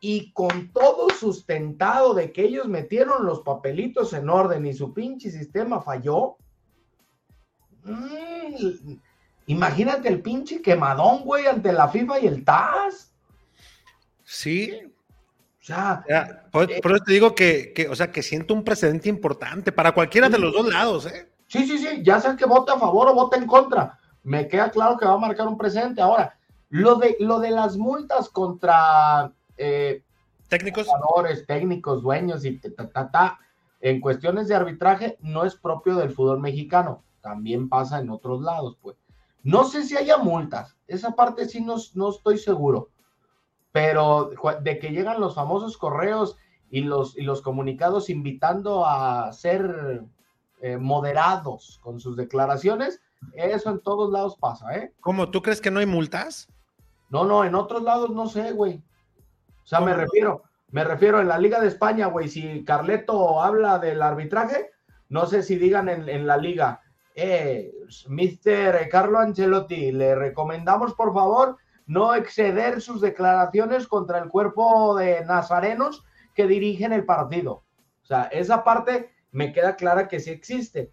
y 0.00 0.32
con 0.32 0.72
todo 0.72 1.08
sustentado 1.10 2.14
de 2.14 2.32
que 2.32 2.44
ellos 2.44 2.66
metieron 2.68 3.24
los 3.24 3.40
papelitos 3.40 4.12
en 4.12 4.28
orden 4.28 4.66
y 4.66 4.74
su 4.74 4.92
pinche 4.92 5.30
sistema 5.30 5.80
falló. 5.80 6.36
Mm, 7.84 8.94
imagínate 9.46 10.08
el 10.08 10.20
pinche 10.20 10.60
quemadón, 10.60 11.22
güey, 11.24 11.46
ante 11.46 11.72
la 11.72 11.88
FIFA 11.88 12.20
y 12.20 12.26
el 12.26 12.44
TAS. 12.44 13.12
Sí. 14.24 14.92
O 15.60 15.64
sea, 15.66 16.04
por, 16.52 16.70
eh, 16.70 16.80
eso 16.80 17.04
te 17.04 17.12
digo 17.12 17.34
que, 17.34 17.88
o 17.90 17.96
sea, 17.96 18.12
que 18.12 18.22
siento 18.22 18.54
un 18.54 18.62
precedente 18.62 19.08
importante 19.08 19.72
para 19.72 19.92
cualquiera 19.92 20.28
de 20.28 20.38
los 20.38 20.52
dos 20.52 20.72
lados, 20.72 21.06
¿eh? 21.06 21.32
Sí, 21.48 21.66
sí, 21.66 21.78
sí, 21.78 22.02
ya 22.02 22.20
sea 22.20 22.36
que 22.36 22.44
vote 22.44 22.72
a 22.72 22.78
favor 22.78 23.08
o 23.08 23.14
vote 23.14 23.36
en 23.36 23.46
contra. 23.46 23.98
Me 24.22 24.46
queda 24.46 24.70
claro 24.70 24.96
que 24.96 25.06
va 25.06 25.14
a 25.14 25.18
marcar 25.18 25.46
un 25.48 25.56
precedente. 25.56 26.00
Ahora, 26.00 26.38
lo 26.68 26.96
de, 26.96 27.16
lo 27.20 27.38
de 27.38 27.50
las 27.50 27.76
multas 27.76 28.28
contra 28.28 29.32
eh, 29.56 30.02
técnicos, 30.48 30.86
jugadores, 30.86 31.46
técnicos, 31.46 32.02
dueños 32.02 32.44
y 32.44 32.58
ta, 32.58 32.88
ta, 32.88 33.10
ta, 33.10 33.40
en 33.80 34.00
cuestiones 34.00 34.48
de 34.48 34.54
arbitraje 34.54 35.18
no 35.20 35.44
es 35.44 35.54
propio 35.54 35.96
del 35.96 36.10
fútbol 36.10 36.40
mexicano, 36.40 37.02
también 37.20 37.68
pasa 37.68 38.00
en 38.00 38.10
otros 38.10 38.42
lados, 38.42 38.76
pues. 38.80 38.96
No 39.42 39.64
sé 39.64 39.84
si 39.84 39.96
haya 39.96 40.18
multas, 40.18 40.76
esa 40.88 41.12
parte 41.12 41.48
sí 41.48 41.60
no, 41.60 41.76
no 41.94 42.10
estoy 42.10 42.38
seguro, 42.38 42.90
pero 43.70 44.30
de 44.62 44.78
que 44.78 44.90
llegan 44.90 45.20
los 45.20 45.34
famosos 45.34 45.76
correos 45.76 46.36
y 46.70 46.80
los, 46.80 47.16
y 47.16 47.22
los 47.22 47.42
comunicados 47.42 48.10
invitando 48.10 48.84
a 48.84 49.32
ser 49.32 50.02
eh, 50.60 50.76
moderados 50.78 51.78
con 51.82 52.00
sus 52.00 52.16
declaraciones, 52.16 53.00
eso 53.34 53.70
en 53.70 53.80
todos 53.80 54.10
lados 54.10 54.36
pasa, 54.36 54.76
¿eh? 54.76 54.92
¿Cómo? 55.00 55.30
¿Tú 55.30 55.42
crees 55.42 55.60
que 55.60 55.70
no 55.70 55.80
hay 55.80 55.86
multas? 55.86 56.48
No, 57.08 57.24
no, 57.24 57.44
en 57.44 57.54
otros 57.54 57.82
lados 57.82 58.10
no 58.10 58.26
sé, 58.26 58.52
güey. 58.52 58.82
O 59.66 59.68
sea, 59.68 59.80
me 59.80 59.94
refiero, 59.94 60.44
me 60.70 60.84
refiero 60.84 61.20
en 61.20 61.26
la 61.26 61.38
Liga 61.38 61.58
de 61.60 61.66
España, 61.66 62.06
güey, 62.06 62.28
si 62.28 62.64
Carleto 62.64 63.42
habla 63.42 63.80
del 63.80 64.00
arbitraje, 64.00 64.70
no 65.08 65.26
sé 65.26 65.42
si 65.42 65.56
digan 65.56 65.88
en, 65.88 66.24
la 66.24 66.36
liga, 66.36 66.82
eh, 67.16 67.72
Mr. 68.06 68.88
Carlo 68.88 69.18
Ancelotti, 69.18 69.90
le 69.90 70.14
recomendamos 70.14 70.94
por 70.94 71.12
favor 71.12 71.56
no 71.86 72.14
exceder 72.14 72.80
sus 72.80 73.00
declaraciones 73.00 73.88
contra 73.88 74.18
el 74.18 74.28
cuerpo 74.28 74.94
de 74.94 75.24
nazarenos 75.24 76.04
que 76.32 76.46
dirigen 76.46 76.92
el 76.92 77.04
partido. 77.04 77.64
O 78.02 78.06
sea, 78.06 78.24
esa 78.24 78.62
parte 78.62 79.10
me 79.32 79.52
queda 79.52 79.74
clara 79.74 80.06
que 80.06 80.20
sí 80.20 80.30
existe. 80.30 80.92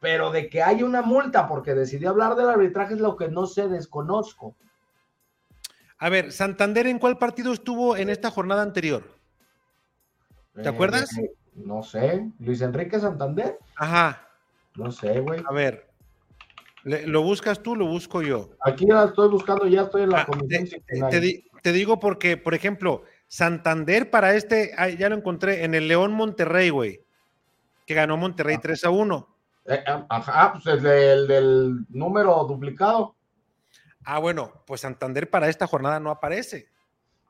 Pero 0.00 0.30
de 0.30 0.48
que 0.48 0.62
hay 0.62 0.82
una 0.82 1.02
multa 1.02 1.46
porque 1.46 1.74
decidió 1.74 2.08
hablar 2.08 2.36
del 2.36 2.48
arbitraje 2.48 2.94
es 2.94 3.00
lo 3.00 3.16
que 3.16 3.28
no 3.28 3.46
sé, 3.46 3.68
desconozco. 3.68 4.56
A 5.98 6.08
ver, 6.08 6.32
Santander, 6.32 6.86
¿en 6.86 6.98
cuál 6.98 7.18
partido 7.18 7.52
estuvo 7.52 7.96
en 7.96 8.08
esta 8.08 8.30
jornada 8.30 8.62
anterior? 8.62 9.02
¿Te 10.54 10.62
eh, 10.62 10.68
acuerdas? 10.68 11.16
Eh, 11.18 11.32
no 11.56 11.82
sé. 11.82 12.30
¿Luis 12.38 12.60
Enrique 12.60 13.00
Santander? 13.00 13.58
Ajá. 13.76 14.28
No 14.76 14.92
sé, 14.92 15.20
güey. 15.20 15.42
A 15.48 15.52
ver. 15.52 15.88
¿Lo 16.84 17.22
buscas 17.22 17.62
tú? 17.62 17.74
Lo 17.74 17.86
busco 17.86 18.22
yo. 18.22 18.50
Aquí 18.60 18.86
ya 18.88 19.04
estoy 19.04 19.28
buscando, 19.28 19.66
ya 19.66 19.82
estoy 19.82 20.02
en 20.02 20.10
la 20.10 20.20
ah, 20.20 20.26
comisión. 20.26 20.68
Te, 21.62 21.72
digo 21.72 21.98
porque, 21.98 22.36
por 22.36 22.54
ejemplo, 22.54 23.02
Santander 23.26 24.10
para 24.10 24.34
este, 24.34 24.72
ya 24.96 25.08
lo 25.08 25.16
encontré 25.16 25.64
en 25.64 25.74
el 25.74 25.88
León 25.88 26.12
Monterrey, 26.12 26.70
güey. 26.70 27.02
Que 27.84 27.94
ganó 27.94 28.16
Monterrey 28.16 28.58
3 28.58 28.84
ah. 28.84 28.88
a 28.88 28.90
1. 28.90 29.28
Eh, 29.66 29.84
ajá, 30.08 30.52
pues 30.52 30.66
el 30.84 31.26
del 31.26 31.86
número 31.90 32.44
duplicado. 32.44 33.16
Ah, 34.10 34.20
bueno, 34.20 34.62
pues 34.66 34.80
Santander 34.80 35.28
para 35.28 35.50
esta 35.50 35.66
jornada 35.66 36.00
no 36.00 36.10
aparece. 36.10 36.70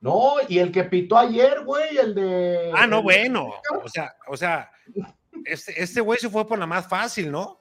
No, 0.00 0.34
y 0.48 0.60
el 0.60 0.70
que 0.70 0.84
pitó 0.84 1.18
ayer, 1.18 1.64
güey, 1.64 1.98
el 1.98 2.14
de. 2.14 2.70
Ah, 2.72 2.86
no, 2.86 3.02
bueno. 3.02 3.50
O 3.82 3.88
sea, 3.88 4.14
o 4.28 4.36
sea, 4.36 4.70
este, 5.44 5.82
este 5.82 6.00
güey 6.00 6.20
se 6.20 6.30
fue 6.30 6.46
por 6.46 6.56
la 6.56 6.66
más 6.66 6.86
fácil, 6.86 7.32
¿no? 7.32 7.58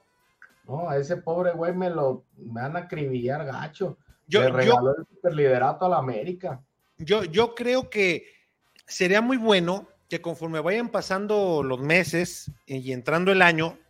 No, 0.68 0.88
a 0.88 0.98
ese 0.98 1.16
pobre 1.16 1.50
güey 1.50 1.74
me 1.74 1.90
lo 1.90 2.26
me 2.36 2.60
van 2.60 2.76
a 2.76 2.80
acribillar 2.80 3.44
gacho. 3.44 3.98
Yo, 4.28 4.42
Le 4.42 4.50
regaló 4.50 4.96
el 4.96 5.04
superliderato 5.04 5.86
a 5.86 5.88
la 5.88 5.98
América. 5.98 6.62
Yo, 6.98 7.24
yo 7.24 7.56
creo 7.56 7.90
que 7.90 8.24
sería 8.86 9.20
muy 9.20 9.36
bueno 9.36 9.88
que 10.08 10.22
conforme 10.22 10.60
vayan 10.60 10.90
pasando 10.90 11.64
los 11.64 11.80
meses 11.80 12.52
y 12.66 12.92
entrando 12.92 13.32
el 13.32 13.42
año, 13.42 13.80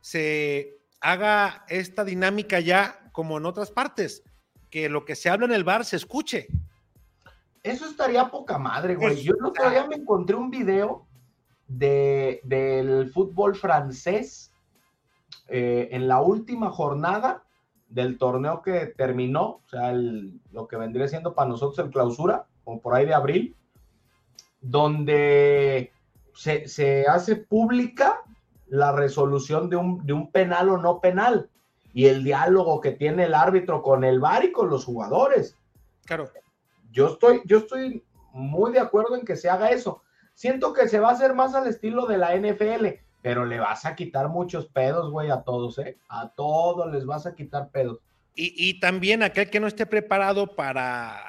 se 0.00 0.78
haga 1.02 1.66
esta 1.68 2.02
dinámica 2.02 2.60
ya 2.60 3.10
como 3.12 3.36
en 3.36 3.44
otras 3.44 3.70
partes 3.70 4.22
que 4.74 4.88
lo 4.88 5.04
que 5.04 5.14
se 5.14 5.30
habla 5.30 5.46
en 5.46 5.52
el 5.52 5.62
bar 5.62 5.84
se 5.84 5.94
escuche. 5.94 6.48
Eso 7.62 7.86
estaría 7.86 8.28
poca 8.28 8.58
madre, 8.58 8.96
güey. 8.96 9.22
Yo 9.22 9.34
el 9.38 9.46
otro 9.46 9.70
día 9.70 9.86
me 9.86 9.94
encontré 9.94 10.34
un 10.34 10.50
video 10.50 11.06
de, 11.68 12.40
del 12.42 13.08
fútbol 13.12 13.54
francés 13.54 14.52
eh, 15.46 15.90
en 15.92 16.08
la 16.08 16.20
última 16.20 16.70
jornada 16.70 17.44
del 17.88 18.18
torneo 18.18 18.62
que 18.62 18.86
terminó, 18.86 19.60
o 19.64 19.68
sea, 19.70 19.92
lo 19.92 20.66
que 20.66 20.76
vendría 20.76 21.06
siendo 21.06 21.36
para 21.36 21.50
nosotros 21.50 21.78
el 21.78 21.92
clausura, 21.92 22.48
como 22.64 22.80
por 22.80 22.96
ahí 22.96 23.06
de 23.06 23.14
abril, 23.14 23.56
donde 24.60 25.92
se, 26.34 26.66
se 26.66 27.06
hace 27.06 27.36
pública 27.36 28.22
la 28.66 28.90
resolución 28.90 29.70
de 29.70 29.76
un, 29.76 30.04
de 30.04 30.14
un 30.14 30.32
penal 30.32 30.68
o 30.68 30.78
no 30.78 31.00
penal 31.00 31.48
y 31.94 32.06
el 32.06 32.24
diálogo 32.24 32.80
que 32.80 32.90
tiene 32.90 33.24
el 33.24 33.34
árbitro 33.34 33.80
con 33.80 34.04
el 34.04 34.18
VAR 34.18 34.44
y 34.44 34.52
con 34.52 34.68
los 34.68 34.84
jugadores. 34.84 35.56
Claro. 36.04 36.28
Yo 36.90 37.06
estoy, 37.06 37.40
yo 37.46 37.58
estoy 37.58 38.04
muy 38.32 38.72
de 38.72 38.80
acuerdo 38.80 39.16
en 39.16 39.24
que 39.24 39.36
se 39.36 39.48
haga 39.48 39.70
eso. 39.70 40.02
Siento 40.34 40.72
que 40.72 40.88
se 40.88 40.98
va 40.98 41.10
a 41.10 41.12
hacer 41.12 41.34
más 41.34 41.54
al 41.54 41.68
estilo 41.68 42.06
de 42.06 42.18
la 42.18 42.36
NFL, 42.36 42.86
pero 43.22 43.46
le 43.46 43.60
vas 43.60 43.86
a 43.86 43.94
quitar 43.94 44.28
muchos 44.28 44.66
pedos, 44.66 45.10
güey, 45.12 45.30
a 45.30 45.42
todos, 45.42 45.78
¿eh? 45.78 45.96
A 46.08 46.30
todos 46.30 46.92
les 46.92 47.06
vas 47.06 47.26
a 47.26 47.34
quitar 47.36 47.70
pedos. 47.70 48.00
Y, 48.34 48.52
y 48.56 48.80
también 48.80 49.22
aquel 49.22 49.48
que 49.48 49.60
no 49.60 49.68
esté 49.68 49.86
preparado 49.86 50.56
para 50.56 51.22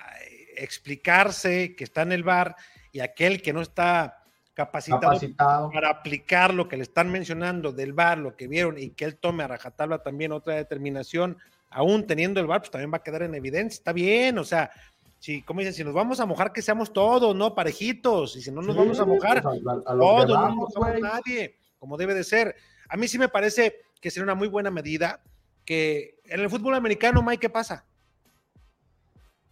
explicarse, 0.57 1.75
que 1.75 1.83
está 1.83 2.01
en 2.01 2.11
el 2.11 2.23
bar, 2.23 2.55
y 2.91 3.01
aquel 3.01 3.43
que 3.43 3.53
no 3.53 3.61
está 3.61 4.24
capacitado, 4.55 5.69
para 5.69 5.89
aplicar 5.89 6.53
lo 6.53 6.67
que 6.67 6.77
le 6.77 6.83
están 6.83 7.11
mencionando 7.11 7.73
del 7.73 7.91
VAR, 7.93 8.17
lo 8.17 8.35
que 8.37 8.47
vieron 8.47 8.77
y 8.79 8.91
que 8.91 9.03
él 9.03 9.17
tome 9.17 9.43
a 9.43 9.47
rajatabla 9.47 10.01
también 10.01 10.31
otra 10.31 10.55
determinación, 10.55 11.37
aún 11.69 12.07
teniendo 12.07 12.39
el 12.39 12.47
VAR, 12.47 12.61
pues 12.61 12.71
también 12.71 12.91
va 12.91 12.97
a 12.97 13.03
quedar 13.03 13.23
en 13.23 13.35
evidencia. 13.35 13.77
Está 13.77 13.91
bien, 13.91 14.39
o 14.39 14.45
sea, 14.45 14.71
si, 15.19 15.41
como 15.41 15.59
dicen, 15.59 15.73
si 15.73 15.83
nos 15.83 15.93
vamos 15.93 16.21
a 16.21 16.25
mojar, 16.25 16.53
que 16.53 16.61
seamos 16.61 16.93
todos, 16.93 17.35
¿no? 17.35 17.53
Parejitos, 17.53 18.37
y 18.37 18.41
si 18.41 18.49
no 18.49 18.61
nos 18.61 18.77
vamos 18.77 18.97
a 18.99 19.05
mojar, 19.05 19.43
pues 19.43 19.61
todos, 19.61 20.29
no 20.29 20.47
nos 20.47 20.55
mojamos 20.55 21.01
nadie, 21.01 21.57
como 21.77 21.97
debe 21.97 22.13
de 22.13 22.23
ser. 22.23 22.55
A 22.87 22.95
mí 22.95 23.09
sí 23.09 23.19
me 23.19 23.27
parece 23.27 23.81
que 23.99 24.09
sería 24.09 24.23
una 24.23 24.35
muy 24.35 24.47
buena 24.47 24.71
medida 24.71 25.21
que 25.65 26.21
en 26.23 26.39
el 26.39 26.49
fútbol 26.49 26.75
americano, 26.75 27.21
Mike, 27.21 27.41
¿qué 27.41 27.49
pasa? 27.49 27.85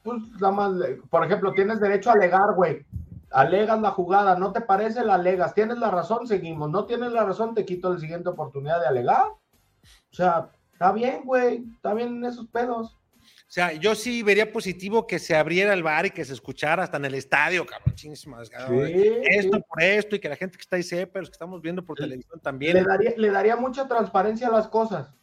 Pues 0.01 0.21
nada 0.39 0.51
más, 0.51 0.73
por 1.09 1.25
ejemplo, 1.25 1.53
tienes 1.53 1.81
derecho 1.81 2.09
a 2.09 2.13
alegar, 2.13 2.53
güey 2.55 2.85
alegas 3.33 3.81
la 3.81 3.91
jugada, 3.91 4.37
no 4.37 4.51
te 4.51 4.61
parece, 4.61 5.03
la 5.03 5.15
alegas, 5.15 5.53
tienes 5.53 5.77
la 5.77 5.91
razón, 5.91 6.27
seguimos, 6.27 6.69
no 6.69 6.85
tienes 6.85 7.11
la 7.11 7.25
razón, 7.25 7.53
te 7.55 7.65
quito 7.65 7.93
la 7.93 7.99
siguiente 7.99 8.29
oportunidad 8.29 8.79
de 8.79 8.87
alegar. 8.87 9.25
O 9.27 10.15
sea, 10.15 10.49
está 10.71 10.91
bien, 10.91 11.23
güey, 11.25 11.65
está 11.75 11.93
bien 11.93 12.17
en 12.17 12.25
esos 12.25 12.47
pedos. 12.47 12.97
O 13.21 13.53
sea, 13.53 13.73
yo 13.73 13.93
sí 13.93 14.23
vería 14.23 14.51
positivo 14.51 15.05
que 15.05 15.19
se 15.19 15.35
abriera 15.35 15.73
el 15.73 15.83
bar 15.83 16.07
y 16.07 16.11
que 16.11 16.25
se 16.25 16.33
escuchara 16.33 16.83
hasta 16.83 16.97
en 16.97 17.05
el 17.05 17.13
estadio, 17.15 17.65
cabrón, 17.65 17.93
chinguísimas. 17.93 18.49
esto 18.49 19.61
por 19.61 19.81
esto 19.81 20.15
y 20.15 20.19
que 20.19 20.29
la 20.29 20.35
gente 20.35 20.57
que 20.57 20.61
está 20.61 20.75
ahí 20.75 20.83
sepa, 20.83 21.19
los 21.19 21.29
que 21.29 21.33
estamos 21.33 21.61
viendo 21.61 21.83
por 21.83 21.97
televisión 21.97 22.39
también. 22.39 22.75
Le 22.75 22.83
daría, 22.83 23.13
le 23.15 23.29
daría 23.29 23.55
mucha 23.55 23.87
transparencia 23.87 24.47
a 24.47 24.51
las 24.51 24.67
cosas. 24.67 25.13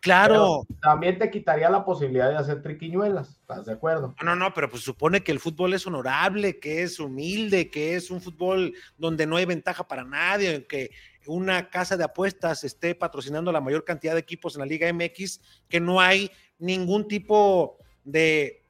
Claro. 0.00 0.66
también 0.80 1.18
te 1.18 1.30
quitaría 1.30 1.68
la 1.68 1.84
posibilidad 1.84 2.30
de 2.30 2.36
hacer 2.36 2.62
triquiñuelas, 2.62 3.30
¿estás 3.30 3.66
de 3.66 3.72
acuerdo? 3.72 4.14
No, 4.22 4.34
no, 4.34 4.54
pero 4.54 4.70
pues 4.70 4.82
supone 4.82 5.22
que 5.22 5.32
el 5.32 5.40
fútbol 5.40 5.74
es 5.74 5.86
honorable, 5.86 6.58
que 6.58 6.82
es 6.82 6.98
humilde, 6.98 7.70
que 7.70 7.96
es 7.96 8.10
un 8.10 8.22
fútbol 8.22 8.72
donde 8.96 9.26
no 9.26 9.36
hay 9.36 9.44
ventaja 9.44 9.86
para 9.86 10.04
nadie, 10.04 10.66
que 10.66 10.90
una 11.26 11.68
casa 11.68 11.96
de 11.96 12.04
apuestas 12.04 12.64
esté 12.64 12.94
patrocinando 12.94 13.52
la 13.52 13.60
mayor 13.60 13.84
cantidad 13.84 14.14
de 14.14 14.20
equipos 14.20 14.54
en 14.54 14.60
la 14.60 14.66
Liga 14.66 14.90
MX, 14.92 15.40
que 15.68 15.80
no 15.80 16.00
hay 16.00 16.30
ningún 16.58 17.06
tipo 17.06 17.78
de, 18.04 18.64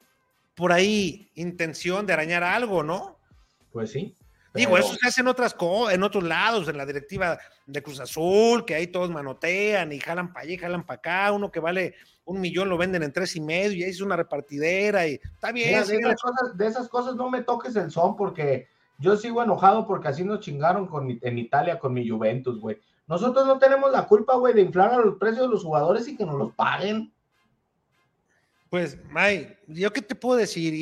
por 0.55 0.71
ahí, 0.71 1.31
intención 1.35 2.05
de 2.05 2.13
arañar 2.13 2.43
algo, 2.43 2.83
¿no? 2.83 3.19
Pues 3.71 3.91
sí. 3.91 4.15
Digo, 4.53 4.77
eso 4.77 4.93
se 4.95 5.07
hace 5.07 5.21
en 5.21 5.27
otras 5.27 5.55
en 5.91 6.03
otros 6.03 6.23
lados, 6.23 6.67
en 6.67 6.77
la 6.77 6.85
directiva 6.85 7.39
de 7.65 7.81
Cruz 7.83 7.99
Azul, 7.99 8.65
que 8.65 8.75
ahí 8.75 8.87
todos 8.87 9.09
manotean 9.09 9.91
y 9.93 9.99
jalan 9.99 10.33
para 10.33 10.43
allá 10.43 10.53
y 10.53 10.57
jalan 10.57 10.85
para 10.85 10.97
acá, 10.97 11.31
uno 11.31 11.51
que 11.51 11.61
vale 11.61 11.95
un 12.25 12.41
millón 12.41 12.69
lo 12.69 12.77
venden 12.77 13.03
en 13.03 13.13
tres 13.13 13.35
y 13.35 13.41
medio 13.41 13.77
y 13.77 13.83
ahí 13.83 13.89
es 13.89 14.01
una 14.01 14.15
repartidera 14.15 15.07
y 15.07 15.13
está 15.13 15.51
bien. 15.51 15.69
de, 15.69 16.67
esas 16.67 16.89
cosas, 16.89 17.15
no 17.15 17.29
me 17.29 17.41
toques 17.43 17.75
el 17.75 17.91
son 17.91 18.15
porque 18.15 18.67
yo 18.99 19.15
sigo 19.15 19.41
enojado 19.41 19.87
porque 19.87 20.09
así 20.09 20.23
nos 20.23 20.41
chingaron 20.41 20.87
con, 20.87 21.19
en 21.21 21.37
Italia 21.37 21.79
con 21.79 21.93
mi 21.93 22.07
Juventus, 22.07 22.59
güey. 22.59 22.77
Nosotros 23.07 23.45
no 23.45 23.57
tenemos 23.57 23.91
la 23.91 24.05
culpa, 24.05 24.35
güey, 24.35 24.53
de 24.53 24.61
inflar 24.61 24.93
a 24.93 24.97
los 24.97 25.17
precios 25.17 25.47
de 25.47 25.53
los 25.53 25.63
jugadores 25.63 26.07
y 26.07 26.15
que 26.15 26.25
nos 26.25 26.35
los 26.35 26.53
paguen. 26.53 27.11
Pues, 28.71 28.97
May, 29.09 29.53
¿yo 29.67 29.91
qué 29.91 30.01
te 30.01 30.15
puedo 30.15 30.37
decir? 30.39 30.73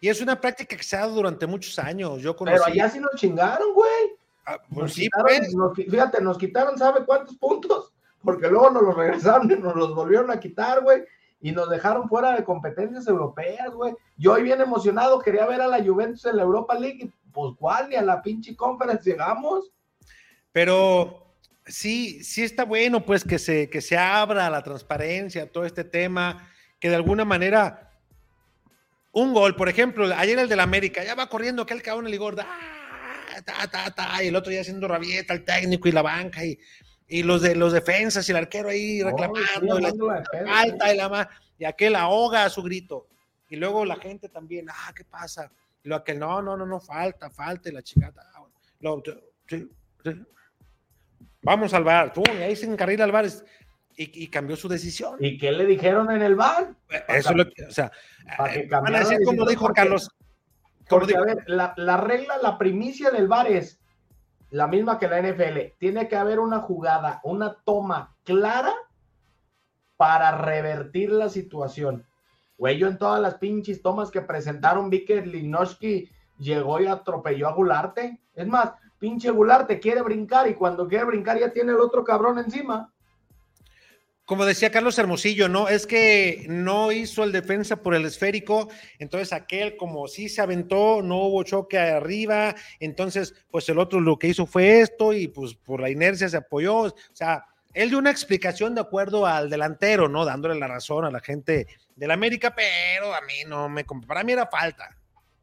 Y 0.00 0.08
es, 0.08 0.20
una 0.20 0.40
práctica 0.40 0.76
que 0.76 0.82
se 0.84 0.94
ha 0.94 1.00
dado 1.00 1.16
durante 1.16 1.44
muchos 1.44 1.76
años. 1.76 2.22
Yo 2.22 2.36
Pero 2.36 2.64
allá 2.64 2.88
sí 2.88 3.00
nos 3.00 3.16
chingaron, 3.16 3.74
güey. 3.74 4.12
Ah, 4.46 4.58
pues 4.72 4.94
fíjate, 4.94 6.20
nos 6.22 6.38
quitaron, 6.38 6.78
¿sabe 6.78 7.04
cuántos 7.04 7.36
puntos? 7.38 7.92
Porque 8.22 8.46
luego 8.46 8.70
nos 8.70 8.84
los 8.84 8.96
regresaron 8.96 9.50
y 9.50 9.56
nos 9.56 9.74
los 9.74 9.92
volvieron 9.92 10.30
a 10.30 10.38
quitar, 10.38 10.84
güey. 10.84 11.02
Y 11.40 11.50
nos 11.50 11.68
dejaron 11.68 12.08
fuera 12.08 12.36
de 12.36 12.44
competencias 12.44 13.08
europeas, 13.08 13.72
güey. 13.74 13.92
Yo 14.16 14.34
hoy 14.34 14.44
bien 14.44 14.60
emocionado 14.60 15.18
quería 15.18 15.44
ver 15.44 15.62
a 15.62 15.66
la 15.66 15.82
Juventus 15.82 16.24
en 16.26 16.36
la 16.36 16.44
Europa 16.44 16.78
League. 16.78 17.10
Pues, 17.32 17.54
¿cuál? 17.58 17.88
Ni 17.88 17.96
a 17.96 18.02
la 18.02 18.22
pinche 18.22 18.54
conference 18.54 19.10
llegamos. 19.10 19.72
Pero 20.52 21.34
sí, 21.66 22.22
sí 22.22 22.44
está 22.44 22.64
bueno, 22.64 23.04
pues, 23.04 23.24
que 23.24 23.40
se, 23.40 23.68
que 23.68 23.80
se 23.80 23.98
abra 23.98 24.48
la 24.48 24.62
transparencia, 24.62 25.50
todo 25.50 25.64
este 25.64 25.82
tema 25.82 26.48
que 26.82 26.88
de 26.88 26.96
alguna 26.96 27.24
manera 27.24 27.92
un 29.12 29.32
gol, 29.32 29.54
por 29.54 29.68
ejemplo, 29.68 30.12
ayer 30.16 30.36
el 30.36 30.48
del 30.48 30.58
América, 30.58 31.04
ya 31.04 31.14
va 31.14 31.28
corriendo 31.28 31.62
aquel 31.62 31.80
cabrón 31.80 32.08
el 32.08 32.18
gorda, 32.18 32.44
¡ah! 32.44 33.40
ta, 33.44 33.68
ta, 33.68 33.94
ta, 33.94 34.24
y 34.24 34.26
el 34.26 34.34
otro 34.34 34.50
día 34.50 34.62
haciendo 34.62 34.88
rabieta 34.88 35.32
al 35.32 35.44
técnico 35.44 35.88
y 35.88 35.92
la 35.92 36.02
banca 36.02 36.44
y, 36.44 36.58
y 37.06 37.22
los 37.22 37.40
de 37.40 37.54
los 37.54 37.72
defensas 37.72 38.28
y 38.28 38.32
el 38.32 38.38
arquero 38.38 38.68
ahí 38.68 39.00
reclamando, 39.00 39.78
y 39.78 39.82
la, 39.82 40.24
falta 40.44 40.92
y 40.92 40.96
la 40.96 41.08
más, 41.08 41.28
y 41.56 41.64
aquel 41.64 41.94
ahoga 41.94 42.46
a 42.46 42.50
su 42.50 42.64
grito. 42.64 43.06
Y 43.48 43.54
luego 43.54 43.84
la 43.84 43.94
gente 43.94 44.28
también, 44.28 44.66
ah, 44.68 44.92
¿qué 44.92 45.04
pasa? 45.04 45.52
Y 45.84 45.88
lo 45.88 45.94
aquel, 45.94 46.18
no, 46.18 46.42
no, 46.42 46.56
no, 46.56 46.66
no, 46.66 46.80
falta, 46.80 47.30
falta, 47.30 47.68
y 47.68 47.72
la 47.72 47.82
chingada. 47.82 48.28
Ah, 48.34 48.42
lo, 48.80 49.00
sí, 49.46 49.70
sí. 50.02 50.22
Vamos 51.42 51.74
al 51.74 51.84
bar, 51.84 52.12
tú, 52.12 52.24
y 52.26 52.42
ahí 52.42 52.56
se 52.56 52.66
encarrila 52.66 53.04
al 53.04 53.12
bar. 53.12 53.26
Y, 53.96 54.24
y, 54.24 54.28
cambió 54.28 54.56
su 54.56 54.68
decisión. 54.68 55.16
¿Y 55.20 55.38
qué 55.38 55.52
le 55.52 55.66
dijeron 55.66 56.10
en 56.10 56.22
el 56.22 56.34
bar? 56.34 56.74
Eso 57.08 57.30
es 57.30 57.36
lo 57.36 57.44
que, 57.44 57.64
o 57.64 57.70
sea, 57.70 57.92
eh, 58.50 58.66
van 58.70 58.94
a 58.94 59.00
decir 59.00 59.18
como 59.24 59.46
dijo 59.46 59.72
Carlos. 59.74 60.08
Como 60.88 61.00
porque, 61.00 61.12
dijo, 61.12 61.22
a 61.22 61.26
ver, 61.26 61.44
la, 61.46 61.74
la, 61.76 61.96
regla, 61.98 62.38
la 62.42 62.56
primicia 62.56 63.10
del 63.10 63.28
bar 63.28 63.48
es 63.48 63.80
la 64.50 64.66
misma 64.66 64.98
que 64.98 65.08
la 65.08 65.20
NFL. 65.20 65.76
Tiene 65.78 66.08
que 66.08 66.16
haber 66.16 66.38
una 66.38 66.60
jugada, 66.60 67.20
una 67.24 67.54
toma 67.64 68.16
clara 68.24 68.72
para 69.96 70.32
revertir 70.32 71.10
la 71.10 71.28
situación. 71.28 72.06
Güey, 72.58 72.78
yo 72.78 72.88
en 72.88 72.98
todas 72.98 73.20
las 73.20 73.36
pinches 73.36 73.82
tomas 73.82 74.10
que 74.10 74.20
presentaron 74.20 74.90
vi 74.90 75.04
que 75.04 75.24
Linoski 75.24 76.08
llegó 76.38 76.80
y 76.80 76.86
atropelló 76.86 77.48
a 77.48 77.54
Gularte. 77.54 78.20
Es 78.34 78.46
más, 78.46 78.72
pinche 78.98 79.30
Gularte 79.30 79.80
quiere 79.80 80.02
brincar 80.02 80.48
y 80.48 80.54
cuando 80.54 80.86
quiere 80.86 81.04
brincar 81.04 81.38
ya 81.38 81.52
tiene 81.52 81.72
el 81.72 81.80
otro 81.80 82.04
cabrón 82.04 82.38
encima. 82.38 82.92
Como 84.24 84.44
decía 84.44 84.70
Carlos 84.70 84.98
Hermosillo, 84.98 85.48
¿no? 85.48 85.68
Es 85.68 85.86
que 85.86 86.46
no 86.48 86.92
hizo 86.92 87.24
el 87.24 87.32
defensa 87.32 87.82
por 87.82 87.94
el 87.94 88.04
esférico, 88.04 88.68
entonces 88.98 89.32
aquel 89.32 89.76
como 89.76 90.06
sí 90.06 90.28
se 90.28 90.40
aventó, 90.40 91.02
no 91.02 91.24
hubo 91.24 91.42
choque 91.42 91.78
arriba, 91.78 92.54
entonces 92.78 93.34
pues 93.50 93.68
el 93.68 93.78
otro 93.78 94.00
lo 94.00 94.18
que 94.18 94.28
hizo 94.28 94.46
fue 94.46 94.80
esto 94.80 95.12
y 95.12 95.26
pues 95.28 95.54
por 95.54 95.80
la 95.80 95.90
inercia 95.90 96.28
se 96.28 96.36
apoyó, 96.36 96.76
o 96.82 96.94
sea, 97.12 97.44
él 97.74 97.88
dio 97.88 97.98
una 97.98 98.10
explicación 98.10 98.74
de 98.74 98.82
acuerdo 98.82 99.26
al 99.26 99.50
delantero, 99.50 100.08
¿no? 100.08 100.24
Dándole 100.24 100.54
la 100.54 100.68
razón 100.68 101.04
a 101.04 101.10
la 101.10 101.20
gente 101.20 101.66
del 101.96 102.10
América, 102.10 102.54
pero 102.54 103.14
a 103.14 103.20
mí 103.22 103.42
no 103.46 103.68
me 103.68 103.84
para 103.84 104.22
mí 104.22 104.32
era 104.32 104.46
falta. 104.46 104.96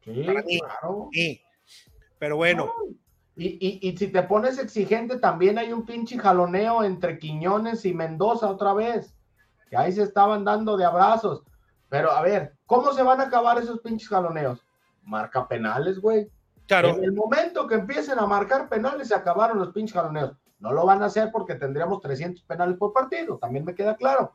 Sí, 0.03 0.23
claro. 0.23 1.09
Sí. 1.11 1.41
Pero 2.17 2.37
bueno. 2.37 2.71
Y, 3.39 3.57
y, 3.65 3.79
y, 3.87 3.95
si 3.95 4.09
te 4.09 4.21
pones 4.23 4.59
exigente, 4.59 5.17
también 5.17 5.57
hay 5.57 5.71
un 5.71 5.85
pinche 5.85 6.19
jaloneo 6.19 6.83
entre 6.83 7.17
Quiñones 7.17 7.85
y 7.85 7.93
Mendoza 7.93 8.49
otra 8.49 8.73
vez. 8.73 9.15
Que 9.69 9.77
ahí 9.77 9.93
se 9.93 10.03
estaban 10.03 10.43
dando 10.43 10.75
de 10.75 10.83
abrazos. 10.83 11.43
Pero 11.87 12.11
a 12.11 12.21
ver, 12.21 12.53
¿cómo 12.65 12.91
se 12.91 13.01
van 13.01 13.21
a 13.21 13.27
acabar 13.27 13.57
esos 13.57 13.79
pinches 13.79 14.09
jaloneos? 14.09 14.61
Marca 15.03 15.47
penales, 15.47 15.99
güey. 16.01 16.29
Claro. 16.67 16.89
En 16.89 17.01
el 17.01 17.13
momento 17.13 17.65
que 17.65 17.75
empiecen 17.75 18.19
a 18.19 18.27
marcar 18.27 18.67
penales, 18.67 19.07
se 19.07 19.15
acabaron 19.15 19.57
los 19.57 19.69
pinches 19.69 19.93
jaloneos. 19.93 20.33
No 20.59 20.73
lo 20.73 20.85
van 20.85 21.01
a 21.01 21.05
hacer 21.05 21.31
porque 21.31 21.55
tendríamos 21.55 22.01
300 22.01 22.43
penales 22.43 22.77
por 22.77 22.91
partido, 22.91 23.37
también 23.37 23.63
me 23.63 23.73
queda 23.73 23.95
claro. 23.95 24.33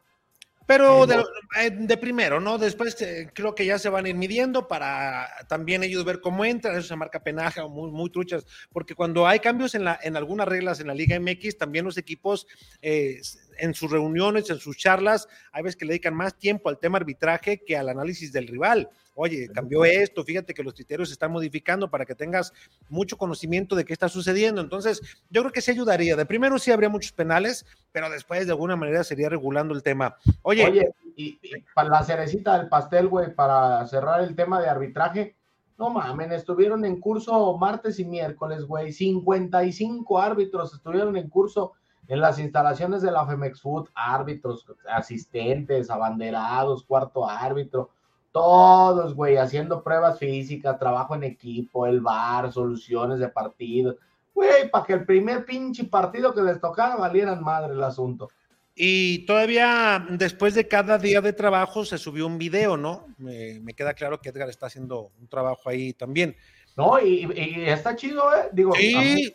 Pero 0.66 1.07
de, 1.07 1.16
eh, 1.61 1.70
de, 1.70 1.96
primero, 1.98 2.40
¿no? 2.40 2.57
Después 2.57 3.00
eh, 3.03 3.29
creo 3.35 3.55
que 3.55 3.66
ya 3.66 3.79
se 3.79 3.90
van 3.90 4.07
a 4.07 4.09
ir 4.09 4.14
midiendo 4.14 4.66
para 4.66 5.29
también 5.46 5.83
ellos 5.83 6.05
ver 6.05 6.20
cómo 6.20 6.44
entran, 6.44 6.77
eso 6.77 6.88
se 6.88 6.96
marca 6.96 7.22
penaje 7.22 7.61
o 7.61 7.68
muy, 7.68 7.90
muy 7.90 8.11
truchas, 8.11 8.46
porque 8.72 8.94
cuando 8.94 9.27
hay 9.27 9.40
cambios 9.40 9.74
en, 9.74 9.85
la, 9.85 9.98
en 10.03 10.16
algunas 10.16 10.48
reglas 10.48 10.81
en 10.81 10.87
la 10.87 10.94
Liga 10.94 11.18
MX, 11.20 11.59
también 11.59 11.85
los 11.85 11.98
equipos 11.98 12.46
eh, 12.81 13.20
en 13.58 13.74
sus 13.74 13.90
reuniones, 13.90 14.50
en 14.50 14.58
sus 14.58 14.76
charlas, 14.76 15.28
hay 15.52 15.62
veces 15.62 15.76
que 15.76 15.84
le 15.84 15.92
dedican 15.92 16.14
más 16.14 16.36
tiempo 16.36 16.68
al 16.68 16.78
tema 16.78 16.98
arbitraje 16.98 17.62
que 17.64 17.76
al 17.76 17.88
análisis 17.88 18.32
del 18.32 18.48
rival. 18.48 18.88
Oye, 19.16 19.48
cambió 19.48 19.84
esto, 19.84 20.24
fíjate 20.24 20.54
que 20.54 20.62
los 20.62 20.74
criterios 20.74 21.08
se 21.08 21.12
están 21.12 21.30
modificando 21.30 21.88
para 21.88 22.04
que 22.04 22.14
tengas 22.14 22.52
mucho 22.88 23.16
conocimiento 23.16 23.76
de 23.76 23.84
qué 23.84 23.92
está 23.92 24.08
sucediendo. 24.08 24.60
Entonces, 24.60 25.00
yo 25.30 25.42
creo 25.42 25.52
que 25.52 25.60
sí 25.60 25.70
ayudaría. 25.70 26.16
De 26.16 26.26
primero 26.26 26.58
sí 26.58 26.72
habría 26.72 26.88
muchos 26.88 27.12
penales, 27.12 27.64
pero 27.92 28.10
después 28.10 28.44
de 28.44 28.52
alguna 28.52 28.74
manera 28.74 29.04
sería 29.04 29.28
regulando 29.28 29.72
el 29.72 29.82
tema. 29.82 30.16
Oye, 30.42 30.66
Oye 30.66 30.88
y, 31.16 31.38
y 31.42 31.50
para 31.74 31.88
la 31.88 32.02
cerecita 32.02 32.58
del 32.58 32.68
pastel, 32.68 33.08
güey, 33.08 33.34
para 33.34 33.86
cerrar 33.86 34.20
el 34.22 34.34
tema 34.34 34.60
de 34.60 34.68
arbitraje, 34.68 35.36
no 35.78 35.90
mamen, 35.90 36.32
estuvieron 36.32 36.84
en 36.84 37.00
curso 37.00 37.56
martes 37.58 37.98
y 37.98 38.04
miércoles, 38.04 38.64
güey. 38.64 38.92
55 38.92 40.20
árbitros 40.20 40.74
estuvieron 40.74 41.16
en 41.16 41.28
curso 41.28 41.72
en 42.08 42.20
las 42.20 42.38
instalaciones 42.38 43.02
de 43.02 43.10
la 43.10 43.26
Femex 43.26 43.60
Food, 43.60 43.88
árbitros, 43.94 44.66
asistentes, 44.88 45.90
abanderados, 45.90 46.84
cuarto 46.84 47.28
árbitro, 47.28 47.90
todos, 48.32 49.14
güey, 49.14 49.36
haciendo 49.36 49.82
pruebas 49.82 50.18
físicas, 50.18 50.78
trabajo 50.78 51.14
en 51.14 51.24
equipo, 51.24 51.86
el 51.86 52.00
bar, 52.00 52.52
soluciones 52.52 53.20
de 53.20 53.28
partido, 53.28 53.96
güey, 54.34 54.68
para 54.70 54.84
que 54.84 54.92
el 54.94 55.06
primer 55.06 55.44
pinche 55.44 55.84
partido 55.84 56.34
que 56.34 56.42
les 56.42 56.60
tocara 56.60 56.96
valieran 56.96 57.42
madre 57.42 57.72
el 57.72 57.82
asunto. 57.82 58.28
Y 58.74 59.24
todavía 59.26 60.04
después 60.10 60.54
de 60.54 60.66
cada 60.66 60.98
día 60.98 61.20
de 61.20 61.32
trabajo 61.32 61.84
se 61.84 61.96
subió 61.96 62.26
un 62.26 62.38
video, 62.38 62.76
¿no? 62.76 63.06
Me, 63.18 63.60
me 63.60 63.72
queda 63.72 63.94
claro 63.94 64.20
que 64.20 64.30
Edgar 64.30 64.48
está 64.48 64.66
haciendo 64.66 65.12
un 65.20 65.28
trabajo 65.28 65.68
ahí 65.68 65.92
también. 65.92 66.36
No, 66.76 66.98
y, 66.98 67.30
y 67.36 67.68
está 67.68 67.94
chido, 67.94 68.34
¿eh? 68.34 68.48
Digo, 68.52 68.74
sí, 68.74 69.32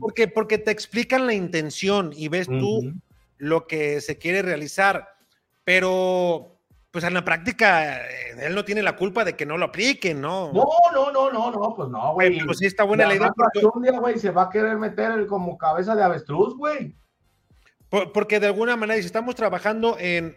porque, 0.00 0.28
porque 0.28 0.58
te 0.58 0.70
explican 0.70 1.26
la 1.26 1.34
intención 1.34 2.12
y 2.14 2.28
ves 2.28 2.46
tú 2.46 2.78
uh 2.78 2.82
-huh. 2.82 3.00
lo 3.38 3.66
que 3.66 4.00
se 4.00 4.18
quiere 4.18 4.42
realizar, 4.42 5.08
pero 5.64 6.54
pues 6.90 7.02
en 7.02 7.14
la 7.14 7.24
práctica 7.24 8.06
él 8.40 8.54
no 8.54 8.64
tiene 8.64 8.80
la 8.80 8.94
culpa 8.94 9.24
de 9.24 9.34
que 9.34 9.44
no 9.44 9.58
lo 9.58 9.64
apliquen, 9.64 10.20
¿no? 10.20 10.52
No, 10.52 10.64
no, 10.92 11.10
no, 11.10 11.32
no, 11.32 11.50
no, 11.50 11.74
pues 11.74 11.88
no, 11.88 12.14
güey. 12.14 12.38
Pues 12.44 12.58
sí 12.58 12.66
está 12.66 12.84
buena 12.84 13.06
la 13.08 13.16
idea. 13.16 13.32
Porque... 13.34 13.66
Un 13.66 13.82
día, 13.82 13.98
güey, 13.98 14.16
se 14.16 14.30
va 14.30 14.44
a 14.44 14.48
querer 14.48 14.76
meter 14.76 15.26
como 15.26 15.58
cabeza 15.58 15.96
de 15.96 16.04
avestruz, 16.04 16.56
güey. 16.56 16.94
Porque 18.12 18.38
de 18.38 18.46
alguna 18.46 18.76
manera, 18.76 19.00
si 19.00 19.06
estamos 19.06 19.34
trabajando 19.34 19.96
en 19.98 20.36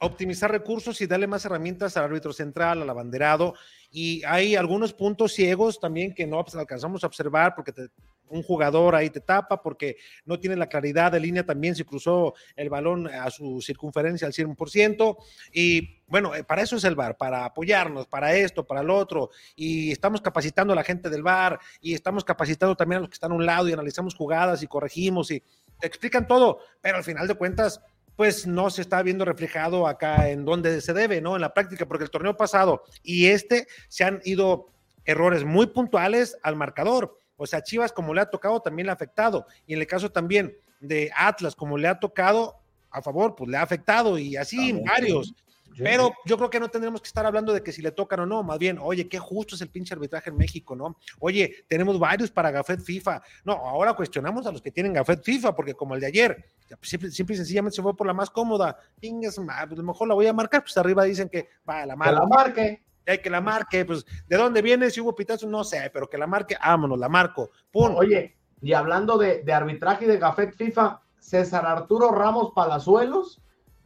optimizar 0.00 0.50
recursos 0.50 1.00
y 1.00 1.06
darle 1.06 1.28
más 1.28 1.44
herramientas 1.44 1.96
al 1.96 2.04
árbitro 2.04 2.32
central, 2.32 2.82
al 2.82 2.90
abanderado, 2.90 3.54
y 3.92 4.24
hay 4.24 4.56
algunos 4.56 4.92
puntos 4.92 5.32
ciegos 5.32 5.78
también 5.78 6.12
que 6.12 6.26
no 6.26 6.44
alcanzamos 6.54 7.04
a 7.04 7.06
observar 7.06 7.54
porque 7.54 7.70
te, 7.70 7.88
un 8.32 8.42
jugador 8.42 8.94
ahí 8.94 9.10
te 9.10 9.20
tapa 9.20 9.62
porque 9.62 9.96
no 10.24 10.40
tiene 10.40 10.56
la 10.56 10.68
claridad 10.68 11.12
de 11.12 11.20
línea 11.20 11.44
también 11.44 11.74
si 11.74 11.84
cruzó 11.84 12.34
el 12.56 12.70
balón 12.70 13.06
a 13.06 13.30
su 13.30 13.60
circunferencia 13.60 14.26
al 14.26 14.32
100%. 14.32 15.16
Y 15.52 16.00
bueno, 16.06 16.34
eh, 16.34 16.42
para 16.42 16.62
eso 16.62 16.76
es 16.76 16.84
el 16.84 16.94
VAR, 16.94 17.16
para 17.16 17.44
apoyarnos, 17.44 18.06
para 18.06 18.34
esto, 18.34 18.66
para 18.66 18.80
el 18.80 18.90
otro. 18.90 19.30
Y 19.54 19.92
estamos 19.92 20.20
capacitando 20.20 20.72
a 20.72 20.76
la 20.76 20.84
gente 20.84 21.10
del 21.10 21.22
VAR 21.22 21.58
y 21.80 21.94
estamos 21.94 22.24
capacitando 22.24 22.74
también 22.74 22.98
a 22.98 23.00
los 23.00 23.10
que 23.10 23.14
están 23.14 23.32
a 23.32 23.34
un 23.34 23.46
lado 23.46 23.68
y 23.68 23.72
analizamos 23.72 24.14
jugadas 24.14 24.62
y 24.62 24.66
corregimos 24.66 25.30
y 25.30 25.42
explican 25.82 26.26
todo, 26.26 26.60
pero 26.80 26.96
al 26.96 27.04
final 27.04 27.26
de 27.26 27.34
cuentas 27.34 27.80
pues 28.16 28.46
no 28.46 28.70
se 28.70 28.82
está 28.82 29.02
viendo 29.02 29.24
reflejado 29.24 29.86
acá 29.86 30.28
en 30.28 30.44
donde 30.44 30.80
se 30.80 30.92
debe, 30.92 31.20
¿no? 31.20 31.34
En 31.34 31.40
la 31.40 31.54
práctica, 31.54 31.86
porque 31.86 32.04
el 32.04 32.10
torneo 32.10 32.36
pasado 32.36 32.84
y 33.02 33.26
este 33.26 33.66
se 33.88 34.04
han 34.04 34.20
ido 34.24 34.72
errores 35.04 35.44
muy 35.44 35.66
puntuales 35.66 36.38
al 36.42 36.56
marcador. 36.56 37.18
O 37.42 37.46
sea, 37.46 37.62
Chivas, 37.62 37.92
como 37.92 38.14
le 38.14 38.20
ha 38.20 38.30
tocado, 38.30 38.60
también 38.60 38.86
le 38.86 38.92
ha 38.92 38.94
afectado. 38.94 39.46
Y 39.66 39.74
en 39.74 39.80
el 39.80 39.86
caso 39.86 40.10
también 40.10 40.56
de 40.80 41.10
Atlas, 41.16 41.56
como 41.56 41.76
le 41.76 41.88
ha 41.88 41.98
tocado, 41.98 42.60
a 42.90 43.02
favor, 43.02 43.34
pues 43.34 43.50
le 43.50 43.56
ha 43.56 43.62
afectado. 43.62 44.16
Y 44.16 44.36
así 44.36 44.80
varios. 44.86 45.34
Pero 45.76 46.12
yo 46.24 46.36
creo 46.36 46.50
que 46.50 46.60
no 46.60 46.68
tendremos 46.68 47.00
que 47.00 47.08
estar 47.08 47.24
hablando 47.26 47.52
de 47.52 47.62
que 47.62 47.72
si 47.72 47.82
le 47.82 47.90
tocan 47.90 48.20
o 48.20 48.26
no, 48.26 48.42
más 48.42 48.58
bien, 48.58 48.78
oye, 48.80 49.08
qué 49.08 49.18
justo 49.18 49.54
es 49.54 49.60
el 49.62 49.70
pinche 49.70 49.94
arbitraje 49.94 50.30
en 50.30 50.36
México, 50.36 50.76
¿no? 50.76 50.98
Oye, 51.18 51.64
tenemos 51.66 51.98
varios 51.98 52.30
para 52.30 52.50
Gafet 52.50 52.80
FIFA. 52.80 53.22
No, 53.44 53.54
ahora 53.54 53.94
cuestionamos 53.94 54.46
a 54.46 54.52
los 54.52 54.62
que 54.62 54.70
tienen 54.70 54.92
Gafet 54.92 55.24
FIFA, 55.24 55.56
porque 55.56 55.74
como 55.74 55.94
el 55.94 56.00
de 56.00 56.06
ayer, 56.06 56.44
simple, 56.82 57.10
simple 57.10 57.34
y 57.34 57.38
sencillamente 57.38 57.76
se 57.76 57.82
fue 57.82 57.96
por 57.96 58.06
la 58.06 58.12
más 58.12 58.30
cómoda. 58.30 58.76
Pingas, 59.00 59.36
pues 59.36 59.48
a 59.48 59.66
lo 59.66 59.82
mejor 59.82 60.08
la 60.08 60.14
voy 60.14 60.26
a 60.26 60.32
marcar, 60.32 60.62
pues 60.62 60.76
arriba 60.76 61.04
dicen 61.04 61.28
que 61.28 61.48
va, 61.68 61.86
la 61.86 61.96
marca. 61.96 62.12
Que 62.12 62.20
la 62.20 62.26
marque. 62.26 62.82
Que 63.04 63.30
la 63.30 63.40
marque, 63.40 63.84
pues, 63.84 64.04
¿de 64.28 64.36
dónde 64.36 64.62
viene? 64.62 64.90
Si 64.90 65.00
hubo 65.00 65.14
pitazo, 65.14 65.46
no 65.46 65.64
sé, 65.64 65.90
pero 65.92 66.08
que 66.08 66.18
la 66.18 66.26
marque, 66.26 66.56
vámonos, 66.62 66.98
la 66.98 67.08
marco. 67.08 67.50
¡Pum! 67.70 67.96
Oye, 67.96 68.36
y 68.60 68.72
hablando 68.72 69.18
de, 69.18 69.42
de 69.42 69.52
arbitraje 69.52 70.04
y 70.04 70.08
de 70.08 70.18
Gafet 70.18 70.54
FIFA, 70.54 71.00
César 71.18 71.66
Arturo 71.66 72.10
Ramos 72.10 72.52
Palazuelos, 72.54 73.40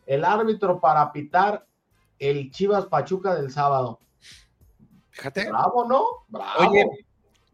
el 0.07 0.25
árbitro 0.25 0.81
para 0.81 1.13
pitar 1.13 1.67
el 2.19 2.51
Chivas 2.51 2.87
Pachuca 2.87 3.35
del 3.35 3.51
sábado. 3.51 4.01
Fíjate. 5.11 5.49
Bravo, 5.49 5.87
¿no? 5.87 6.05
Bravo. 6.29 6.71
Oye, 6.71 6.87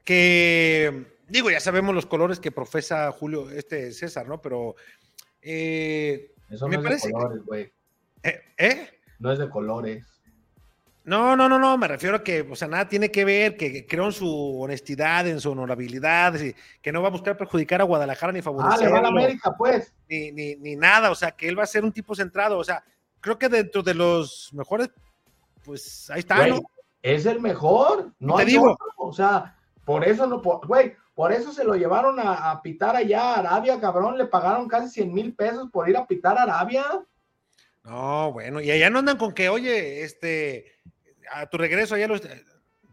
que 0.05 1.07
digo, 1.29 1.51
ya 1.51 1.61
sabemos 1.61 1.95
los 1.95 2.07
colores 2.07 2.41
que 2.41 2.51
profesa 2.51 3.11
Julio, 3.13 3.51
este 3.51 3.93
César, 3.93 4.29
¿no? 4.29 4.41
Pero 4.41 4.75
eh, 5.41 6.33
eso 6.51 6.67
no 6.67 6.69
me 6.69 6.77
es 6.77 6.83
parece 6.83 7.09
de 7.09 7.13
colores, 7.15 7.45
güey. 7.45 7.73
¿Eh? 8.23 8.41
¿Eh? 8.59 8.91
No 9.19 9.33
es 9.33 9.39
de 9.39 9.49
colores. 9.49 10.22
No, 11.05 11.35
no, 11.35 11.49
no, 11.49 11.59
no, 11.59 11.77
me 11.77 11.89
refiero 11.89 12.17
a 12.17 12.23
que, 12.23 12.43
o 12.43 12.55
sea, 12.55 12.69
nada 12.69 12.89
tiene 12.89 13.11
que 13.11 13.25
ver, 13.25 13.57
que 13.57 13.87
creo 13.87 14.07
en 14.07 14.13
su 14.13 14.61
honestidad, 14.61 15.27
en 15.27 15.41
su 15.41 15.51
honorabilidad, 15.51 16.35
que 16.81 16.93
no 16.93 17.03
va 17.03 17.09
a 17.09 17.13
buscar 17.13 17.37
perjudicar 17.37 17.81
a 17.81 17.85
Guadalajara 17.85 18.33
ni 18.33 18.41
favorecer. 18.41 18.87
Ah, 18.87 18.91
le 18.91 19.01
va 19.01 19.07
a 19.07 19.11
América, 19.11 19.53
pues. 19.59 19.93
Ni, 20.09 20.31
ni, 20.31 20.55
ni 20.57 20.77
nada, 20.77 21.11
o 21.11 21.15
sea, 21.17 21.33
que 21.33 21.49
él 21.49 21.59
va 21.59 21.65
a 21.65 21.67
ser 21.67 21.85
un 21.85 21.93
tipo 21.93 22.15
centrado, 22.15 22.57
o 22.57 22.63
sea, 22.63 22.85
creo 23.21 23.37
que 23.37 23.49
dentro 23.49 23.83
de 23.83 23.95
los 23.95 24.51
mejores, 24.53 24.91
pues 25.65 26.09
ahí 26.11 26.21
está, 26.21 26.37
güey, 26.39 26.51
¿no? 26.51 26.63
Es 27.03 27.27
el 27.27 27.41
mejor, 27.41 28.13
no 28.21 28.37
Te 28.37 28.43
hay 28.43 28.49
digo. 28.49 28.71
otro, 28.73 28.87
o 28.99 29.13
sea, 29.13 29.57
por 29.85 30.07
eso 30.07 30.29
no, 30.29 30.41
por, 30.41 30.65
güey, 30.69 30.95
por 31.15 31.33
eso 31.33 31.53
se 31.53 31.65
lo 31.65 31.75
llevaron 31.75 32.21
a, 32.21 32.53
a 32.53 32.63
pitar 32.63 32.95
allá 32.95 33.35
a 33.35 33.39
Arabia, 33.41 33.81
cabrón. 33.81 34.17
Le 34.17 34.27
pagaron 34.27 34.69
casi 34.69 34.89
100 34.89 35.13
mil 35.13 35.35
pesos 35.35 35.69
por 35.73 35.89
ir 35.89 35.97
a 35.97 36.07
pitar 36.07 36.39
a 36.39 36.45
Arabia. 36.45 36.85
No, 37.85 38.33
bueno, 38.33 38.61
y 38.61 38.71
allá 38.71 38.89
no 38.91 39.01
andan 39.01 39.19
con 39.19 39.33
que, 39.33 39.49
oye, 39.49 40.03
este, 40.05 40.67
a 41.33 41.47
tu 41.47 41.59
regreso 41.59 41.97
ya 41.97 42.07
los, 42.09 42.21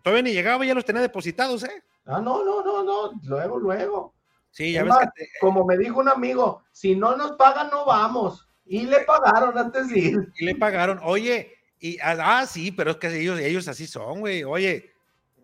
todavía 0.04 0.24
ni 0.24 0.34
llegaba, 0.34 0.66
ya 0.66 0.74
los 0.74 0.86
tenía 0.86 1.02
depositados, 1.02 1.64
¿eh? 1.64 1.84
Ah, 2.06 2.20
no, 2.22 2.44
no, 2.44 2.64
no, 2.64 2.84
no, 2.84 3.12
luego, 3.24 3.60
luego. 3.60 4.14
Sí, 4.52 4.72
ya 4.74 4.80
Es 4.80 4.86
ves 4.86 4.94
más, 4.96 5.00
que 5.16 5.24
te- 5.26 5.30
Como 5.40 5.66
me 5.66 5.78
dijo 5.78 6.00
un 6.00 6.10
amigo, 6.10 6.64
si 6.72 6.96
no 6.96 7.16
nos 7.16 7.34
pagan, 7.34 7.70
no 7.70 7.86
vamos. 7.86 8.48
Y 8.66 8.86
le 8.86 9.02
pagaron 9.02 9.58
antes 9.58 9.90
de 9.90 10.00
ir. 10.00 10.18
y 10.40 10.46
le 10.46 10.56
pagaron, 10.56 11.00
oye, 11.04 11.54
y, 11.80 11.98
ah, 12.02 12.46
sí, 12.48 12.72
pero 12.72 12.92
es 12.92 12.98
que 12.98 13.08
ellos, 13.20 13.40
ellos 13.40 13.68
así 13.68 13.86
son, 13.88 14.20
güey, 14.22 14.44
oye, 14.44 14.92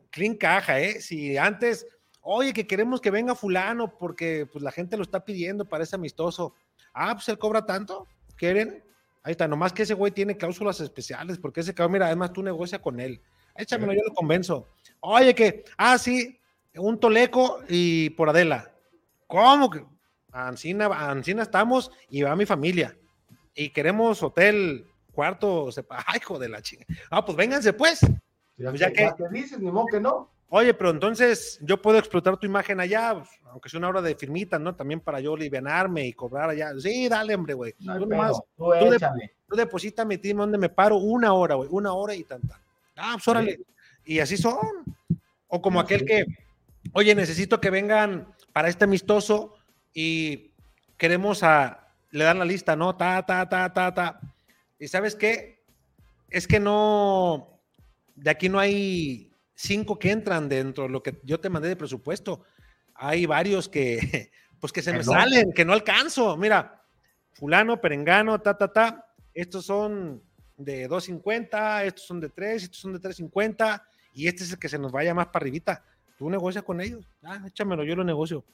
clean 0.10 0.36
caja, 0.36 0.80
¿eh? 0.80 1.02
Si 1.02 1.38
antes, 1.38 1.86
oye, 2.22 2.54
que 2.54 2.66
queremos 2.68 3.02
que 3.02 3.12
venga 3.12 3.36
fulano 3.36 3.98
porque 3.98 4.48
pues 4.52 4.64
la 4.64 4.72
gente 4.72 4.98
lo 4.98 5.04
está 5.04 5.24
pidiendo, 5.24 5.66
parece 5.66 5.96
amistoso. 5.96 6.54
Ah, 6.94 7.14
pues 7.14 7.28
él 7.30 7.38
cobra 7.38 7.66
tanto, 7.66 8.08
¿quieren? 8.38 8.84
Ahí 9.26 9.32
está, 9.32 9.48
nomás 9.48 9.74
que 9.74 9.82
ese 9.82 9.96
güey 9.96 10.12
tiene 10.12 10.38
cláusulas 10.38 10.80
especiales, 10.82 11.40
porque 11.40 11.62
ese 11.62 11.74
cabrón, 11.74 11.94
mira, 11.94 12.06
además 12.06 12.32
tú 12.32 12.44
negocia 12.44 12.80
con 12.80 13.00
él. 13.00 13.20
Échamelo, 13.56 13.92
yo 13.94 14.02
lo 14.08 14.14
convenzo. 14.14 14.68
Oye, 15.00 15.34
que, 15.34 15.66
ah, 15.78 15.98
sí, 15.98 16.40
un 16.76 17.00
toleco 17.00 17.60
y 17.68 18.12
por 18.12 18.30
Adela. 18.30 18.72
¿Cómo 19.26 19.72
que? 19.72 19.84
Ancina, 20.32 20.86
Ancina 21.10 21.42
estamos 21.42 21.92
y 22.08 22.22
va 22.22 22.36
mi 22.36 22.46
familia. 22.46 22.96
Y 23.56 23.70
queremos 23.70 24.22
hotel, 24.22 24.86
cuarto, 25.12 25.72
sepa- 25.72 26.04
ay, 26.06 26.20
hijo 26.22 26.38
de 26.38 26.50
la 26.50 26.62
chinga. 26.62 26.86
Ah, 27.10 27.26
pues 27.26 27.36
vénganse 27.36 27.74
pues. 27.74 28.02
Ya, 28.58 28.70
Pues 28.70 28.80
ya 28.80 28.92
que, 28.94 29.10
que 29.18 29.24
dices, 29.32 29.58
ni 29.60 29.72
modo 29.72 29.88
que 29.88 30.00
no. 30.00 30.30
Oye, 30.50 30.74
pero 30.74 30.92
entonces 30.92 31.58
yo 31.62 31.82
puedo 31.82 31.98
explotar 31.98 32.38
tu 32.38 32.46
imagen 32.46 32.80
allá, 32.80 33.16
pues, 33.16 33.30
aunque 33.52 33.68
sea 33.70 33.80
una 33.80 33.90
hora 33.90 34.02
de 34.02 34.16
firmita, 34.16 34.60
¿no? 34.60 34.76
También 34.76 35.00
para 35.00 35.20
yo 35.20 35.34
alivianarme 35.34 36.06
y 36.08 36.14
cobrar 36.14 36.50
allá. 36.50 36.72
Sí, 36.80 37.10
dale, 37.10 37.34
hombre, 37.36 37.54
güey. 37.56 37.74
No 37.80 37.98
Tú 37.98 38.06
nomás, 38.06 38.38
tú 38.56 38.66
tú 38.80 38.90
de- 38.90 38.96
échale. 38.96 39.34
tú 39.50 39.56
deposítame, 39.56 40.18
dime 40.18 40.42
dónde 40.42 40.58
me 40.58 40.70
paro, 40.70 40.98
una 40.98 41.34
hora, 41.34 41.56
güey, 41.56 41.68
una 41.72 41.94
hora 41.94 42.14
y 42.16 42.24
tanta. 42.24 42.60
Ah, 42.96 43.14
pues 43.16 43.28
órale. 43.28 43.60
Y 44.06 44.20
así 44.20 44.38
son. 44.38 44.58
O 45.48 45.62
como 45.62 45.80
No, 45.80 45.86
aquel 45.86 46.02
sí. 46.02 46.06
que, 46.06 46.26
oye, 46.94 47.16
necesito 47.16 47.60
que 47.60 47.70
vengan 47.72 48.28
para 48.54 48.70
este 48.70 48.84
amistoso 48.86 49.56
y 49.94 50.52
queremos 50.98 51.42
a, 51.44 51.88
le 52.12 52.24
dan 52.24 52.40
la 52.40 52.46
lista, 52.46 52.76
¿no? 52.76 52.96
Ta, 52.96 53.26
ta, 53.26 53.50
ta, 53.50 53.74
ta, 53.74 53.94
ta. 53.94 54.20
Y 54.80 54.88
sabes 54.88 55.16
qué? 55.16 55.60
Es 56.30 56.48
que 56.48 56.60
no, 56.60 57.60
de 58.16 58.30
aquí 58.30 58.48
no 58.50 58.60
hay 58.60 59.25
cinco 59.56 59.98
que 59.98 60.12
entran 60.12 60.48
dentro 60.48 60.84
de 60.84 60.90
lo 60.90 61.02
que 61.02 61.20
yo 61.24 61.40
te 61.40 61.50
mandé 61.50 61.70
de 61.70 61.76
presupuesto. 61.76 62.44
Hay 62.94 63.26
varios 63.26 63.68
que, 63.68 64.32
pues 64.60 64.72
que 64.72 64.82
se 64.82 64.92
me 64.92 65.00
no. 65.00 65.04
salen, 65.04 65.52
que 65.54 65.66
no 65.66 65.74
alcanzo. 65.74 66.38
Mira, 66.38 66.84
fulano, 67.34 67.80
perengano, 67.82 68.40
ta, 68.40 68.58
ta, 68.58 68.72
ta. 68.72 69.06
Estos 69.34 69.66
son 69.66 70.22
de 70.58 70.90
2.50, 70.90 71.84
estos 71.86 72.06
son 72.06 72.20
de 72.20 72.30
3, 72.30 72.64
estos 72.64 72.80
son 72.80 72.94
de 72.94 73.00
3.50 73.00 73.82
y 74.14 74.28
este 74.28 74.44
es 74.44 74.52
el 74.54 74.60
que 74.60 74.70
se 74.70 74.80
nos 74.80 74.92
vaya 74.92 75.14
más 75.14 75.28
para 75.28 75.44
arribita. 75.44 75.84
Tú 76.18 76.30
negocias 76.30 76.64
con 76.64 76.80
ellos. 76.80 77.06
Ah, 77.24 77.42
échamelo, 77.46 77.84
yo 77.84 77.96
lo 77.96 78.04
negocio. 78.04 78.46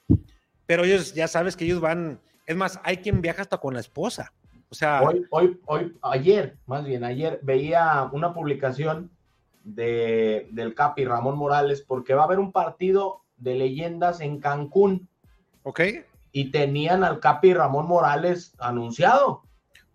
Pero 0.65 0.83
ellos, 0.83 1.13
ya 1.13 1.27
sabes 1.27 1.55
que 1.55 1.65
ellos 1.65 1.79
van, 1.81 2.19
es 2.47 2.55
más, 2.55 2.79
hay 2.83 2.97
quien 2.97 3.21
viaja 3.21 3.41
hasta 3.41 3.57
con 3.57 3.73
la 3.73 3.79
esposa. 3.79 4.33
O 4.69 4.73
sea, 4.73 5.01
Hoy, 5.03 5.25
hoy, 5.29 5.59
hoy, 5.65 5.97
ayer, 6.01 6.57
más 6.65 6.85
bien, 6.85 7.03
ayer 7.03 7.39
veía 7.43 8.09
una 8.13 8.33
publicación 8.33 9.11
de, 9.63 10.47
del 10.51 10.73
Capi 10.73 11.05
Ramón 11.05 11.37
Morales 11.37 11.81
porque 11.81 12.13
va 12.13 12.23
a 12.23 12.25
haber 12.25 12.39
un 12.39 12.51
partido 12.51 13.21
de 13.37 13.55
leyendas 13.55 14.21
en 14.21 14.39
Cancún 14.39 15.07
ok, 15.63 15.81
y 16.31 16.51
tenían 16.51 17.03
al 17.03 17.19
Capi 17.19 17.53
Ramón 17.53 17.87
Morales 17.87 18.53
anunciado. 18.59 19.43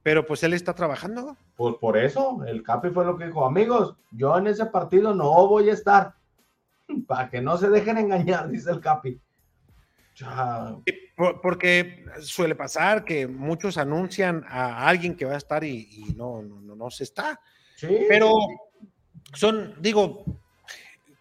pero 0.02 0.26
pues 0.26 0.42
él 0.42 0.52
está 0.52 0.74
trabajando. 0.74 1.36
Pues 1.56 1.76
por 1.76 1.96
eso, 1.96 2.44
el 2.46 2.62
Capi 2.62 2.90
fue 2.90 3.04
lo 3.04 3.16
que 3.16 3.26
dijo, 3.26 3.46
amigos, 3.46 3.96
yo 4.10 4.36
en 4.36 4.46
ese 4.46 4.66
partido 4.66 5.14
no 5.14 5.46
voy 5.48 5.70
a 5.70 5.72
estar. 5.72 6.14
Para 7.06 7.30
que 7.30 7.40
no 7.40 7.56
se 7.56 7.68
dejen 7.70 7.98
engañar, 7.98 8.48
dice 8.48 8.70
el 8.70 8.80
Capi. 8.80 9.20
Porque 11.42 12.04
suele 12.20 12.54
pasar 12.54 13.04
que 13.04 13.26
muchos 13.26 13.78
anuncian 13.78 14.44
a 14.48 14.86
alguien 14.86 15.16
que 15.16 15.24
va 15.24 15.34
a 15.34 15.38
estar 15.38 15.64
y, 15.64 15.88
y 15.90 16.14
no, 16.14 16.42
no, 16.42 16.60
no, 16.60 16.76
no 16.76 16.90
se 16.90 17.04
está. 17.04 17.40
sí, 17.74 18.04
Pero 18.08 18.34
son, 19.34 19.74
digo, 19.80 20.24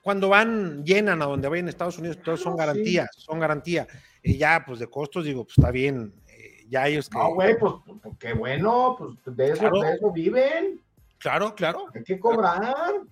cuando 0.01 0.29
van, 0.29 0.83
llenan 0.85 1.21
a 1.21 1.25
donde 1.25 1.47
vayan 1.47 1.65
en 1.65 1.69
Estados 1.69 1.97
Unidos, 1.97 2.19
todos 2.23 2.41
son 2.41 2.53
Ah, 2.53 2.55
sí. 2.55 2.59
garantías, 2.59 3.09
son 3.17 3.39
garantía. 3.39 3.87
Y 4.23 4.37
ya, 4.37 4.63
pues 4.65 4.79
de 4.79 4.87
costos, 4.87 5.25
digo, 5.25 5.43
pues 5.45 5.57
está 5.57 5.71
bien. 5.71 6.13
eh, 6.27 6.65
ya 6.69 6.87
ellos 6.87 7.09
que. 7.09 7.17
No, 7.17 7.33
güey, 7.33 7.57
pues, 7.57 7.73
pues, 8.01 8.15
qué 8.19 8.33
bueno, 8.33 8.95
pues 8.97 9.11
de 9.37 9.45
eso, 9.51 9.59
Claro. 9.59 9.79
de 9.81 9.93
eso 9.93 10.11
viven. 10.11 10.81
Claro, 11.19 11.55
claro. 11.55 11.85
Hay 11.93 12.03
que 12.03 12.19
cobrar. 12.19 12.61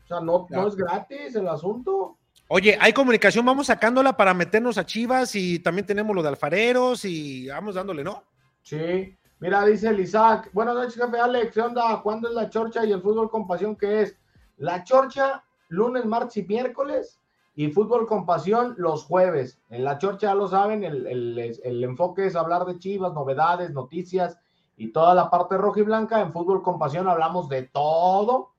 O 0.03 0.08
sea, 0.08 0.19
no, 0.19 0.45
Claro. 0.45 0.63
no 0.63 0.67
es 0.69 0.75
gratis 0.75 1.36
el 1.36 1.47
asunto. 1.47 2.17
Oye, 2.49 2.77
hay 2.79 2.93
comunicación, 2.93 3.45
vamos 3.45 3.67
sacándola 3.67 4.15
para 4.15 4.34
meternos 4.34 4.77
a 4.77 4.86
Chivas 4.86 5.36
y 5.36 5.60
también 5.60 5.86
tenemos 5.88 6.15
lo 6.15 6.21
de 6.21 6.29
alfareros 6.29 7.06
y 7.06 7.47
vamos 7.47 7.73
dándole, 7.75 8.03
¿no? 8.03 8.23
Sí. 8.62 9.17
Mira, 9.39 9.65
dice 9.65 9.88
el 9.89 9.99
Isaac. 9.99 10.49
Buenas 10.53 10.75
noches, 10.75 10.95
jefe 10.95 11.17
Alex. 11.19 11.53
¿Qué 11.53 11.62
onda? 11.62 11.99
¿Cuándo 12.03 12.29
es 12.29 12.36
la 12.36 12.49
chorcha 12.49 12.86
y 12.86 12.91
el 12.91 13.01
fútbol 13.01 13.29
con 13.29 13.47
pasión 13.47 13.75
qué 13.75 14.01
es? 14.03 14.15
La 14.58 14.84
chorcha, 14.84 15.44
lunes, 15.70 16.06
martes 16.06 16.38
y 16.38 16.44
miércoles. 16.44 17.20
Y 17.56 17.70
fútbol 17.72 18.08
con 18.08 18.26
pasión 18.26 18.74
los 18.78 19.04
jueves. 19.06 19.60
En 19.70 19.84
la 19.84 20.00
chorcha, 20.00 20.28
ya 20.28 20.36
lo 20.36 20.48
saben, 20.48 20.84
el, 20.84 21.06
el- 21.06 21.60
el 21.63 21.84
enfoque 21.84 22.26
es 22.26 22.36
hablar 22.36 22.66
de 22.66 22.80
chivas, 22.80 23.13
novedades, 23.13 23.70
noticias 23.72 24.39
y 24.76 24.88
toda 24.92 25.13
la 25.13 25.30
parte 25.30 25.56
roja 25.58 25.80
y 25.82 25.84
blanca. 25.84 26.20
En 26.22 26.34
fútbol 26.34 26.63
con 26.63 26.80
pasión 26.80 27.08
hablamos 27.08 27.50
de 27.50 27.63
todo. 27.63 28.50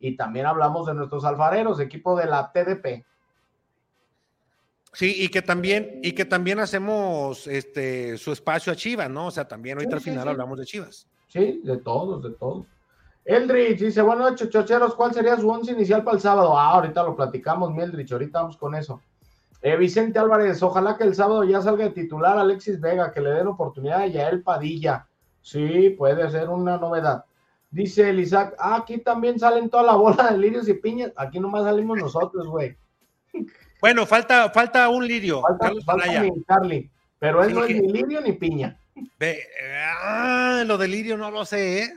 Y 0.00 0.16
también 0.16 0.46
hablamos 0.46 0.86
de 0.86 0.94
nuestros 0.94 1.24
alfareros, 1.24 1.78
equipo 1.78 2.16
de 2.16 2.26
la 2.26 2.50
TDP. 2.52 3.04
Sí, 4.92 5.14
y 5.22 5.28
que 5.28 5.42
también, 5.42 6.00
y 6.02 6.12
que 6.12 6.24
también 6.24 6.58
hacemos 6.58 7.46
este 7.46 8.18
su 8.18 8.32
espacio 8.32 8.72
a 8.72 8.76
Chivas, 8.76 9.08
¿no? 9.08 9.26
O 9.26 9.30
sea, 9.30 9.46
también 9.46 9.76
ahorita 9.78 9.90
Sí, 9.90 9.94
al 9.96 10.00
sí, 10.02 10.10
final 10.10 10.22
sí. 10.24 10.28
hablamos 10.30 10.58
de 10.58 10.64
Chivas. 10.64 11.06
Sí, 11.28 11.60
de 11.62 11.76
todos, 11.76 12.22
de 12.24 12.30
todos. 12.30 12.66
Eldrich 13.30 13.78
dice, 13.78 14.02
buenas 14.02 14.32
noches, 14.32 14.50
chocheros, 14.50 14.96
¿cuál 14.96 15.14
sería 15.14 15.36
su 15.36 15.48
once 15.48 15.70
inicial 15.70 16.02
para 16.02 16.16
el 16.16 16.20
sábado? 16.20 16.58
Ah, 16.58 16.70
ahorita 16.70 17.04
lo 17.04 17.14
platicamos, 17.14 17.72
Mildrich, 17.72 18.10
ahorita 18.10 18.40
vamos 18.40 18.56
con 18.56 18.74
eso. 18.74 19.00
Eh, 19.62 19.76
Vicente 19.76 20.18
Álvarez, 20.18 20.60
ojalá 20.64 20.96
que 20.96 21.04
el 21.04 21.14
sábado 21.14 21.44
ya 21.44 21.62
salga 21.62 21.84
de 21.84 21.90
titular 21.90 22.36
Alexis 22.38 22.80
Vega, 22.80 23.12
que 23.12 23.20
le 23.20 23.30
den 23.30 23.46
oportunidad 23.46 24.00
a 24.00 24.06
Yael 24.08 24.42
Padilla. 24.42 25.06
Sí, 25.42 25.90
puede 25.90 26.28
ser 26.28 26.48
una 26.48 26.76
novedad. 26.76 27.24
Dice 27.70 28.10
el 28.10 28.18
Isaac, 28.18 28.56
ah, 28.58 28.74
aquí 28.74 28.98
también 28.98 29.38
salen 29.38 29.70
toda 29.70 29.84
la 29.84 29.94
bola 29.94 30.32
de 30.32 30.36
lirios 30.38 30.68
y 30.68 30.74
piñas. 30.74 31.12
Aquí 31.14 31.38
nomás 31.38 31.62
salimos 31.62 31.98
nosotros, 31.98 32.48
güey. 32.48 32.76
Bueno, 33.80 34.06
falta, 34.06 34.50
falta 34.50 34.88
un 34.88 35.06
lirio, 35.06 35.40
Falta, 35.42 35.66
Carlos 35.66 35.84
falta 35.84 36.04
Anaya. 36.04 36.22
mi 36.24 36.44
Charlie, 36.48 36.90
pero 37.20 37.44
él 37.44 37.54
no 37.54 37.62
es 37.62 37.80
ni 37.80 37.92
lirio 37.92 38.20
ni 38.22 38.32
piña. 38.32 38.76
Ve, 39.20 39.44
ah, 39.72 40.64
lo 40.66 40.76
del 40.76 40.90
lirio 40.90 41.16
no 41.16 41.30
lo 41.30 41.44
sé, 41.44 41.84
¿eh? 41.84 41.94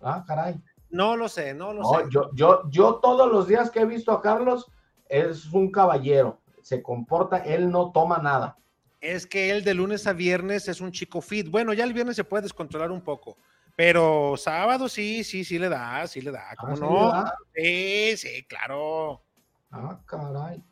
Ah, 0.00 0.24
caray. 0.24 0.54
No 0.90 1.16
lo 1.16 1.28
sé, 1.28 1.52
no 1.54 1.72
lo 1.72 1.82
No, 1.82 1.88
sé. 1.98 2.04
yo, 2.10 2.30
yo, 2.34 2.62
yo 2.70 2.94
todos 2.96 3.30
los 3.30 3.48
días 3.48 3.70
que 3.70 3.80
he 3.80 3.84
visto 3.86 4.12
a 4.12 4.22
Carlos 4.22 4.70
es 5.08 5.46
un 5.52 5.70
caballero, 5.70 6.40
se 6.62 6.82
comporta, 6.82 7.38
él 7.38 7.70
no 7.70 7.90
toma 7.92 8.18
nada. 8.18 8.56
Es 9.00 9.26
que 9.26 9.50
él 9.50 9.62
de 9.64 9.74
lunes 9.74 10.06
a 10.06 10.12
viernes 10.12 10.68
es 10.68 10.80
un 10.80 10.90
chico 10.90 11.20
fit. 11.20 11.48
Bueno, 11.50 11.72
ya 11.72 11.84
el 11.84 11.92
viernes 11.92 12.16
se 12.16 12.24
puede 12.24 12.42
descontrolar 12.44 12.90
un 12.90 13.02
poco, 13.02 13.36
pero 13.76 14.34
sábado 14.36 14.88
sí, 14.88 15.22
sí, 15.22 15.44
sí 15.44 15.58
le 15.58 15.68
da, 15.68 16.06
sí 16.06 16.20
le 16.20 16.30
da, 16.32 16.54
¿cómo 16.58 16.72
Ah, 16.72 16.76
¿sí 16.76 16.82
no? 16.82 17.08
da? 17.12 17.34
Sí, 17.54 18.16
sí, 18.16 18.42
claro. 18.48 19.22
Ah, 19.70 20.00
caray. 20.06 20.62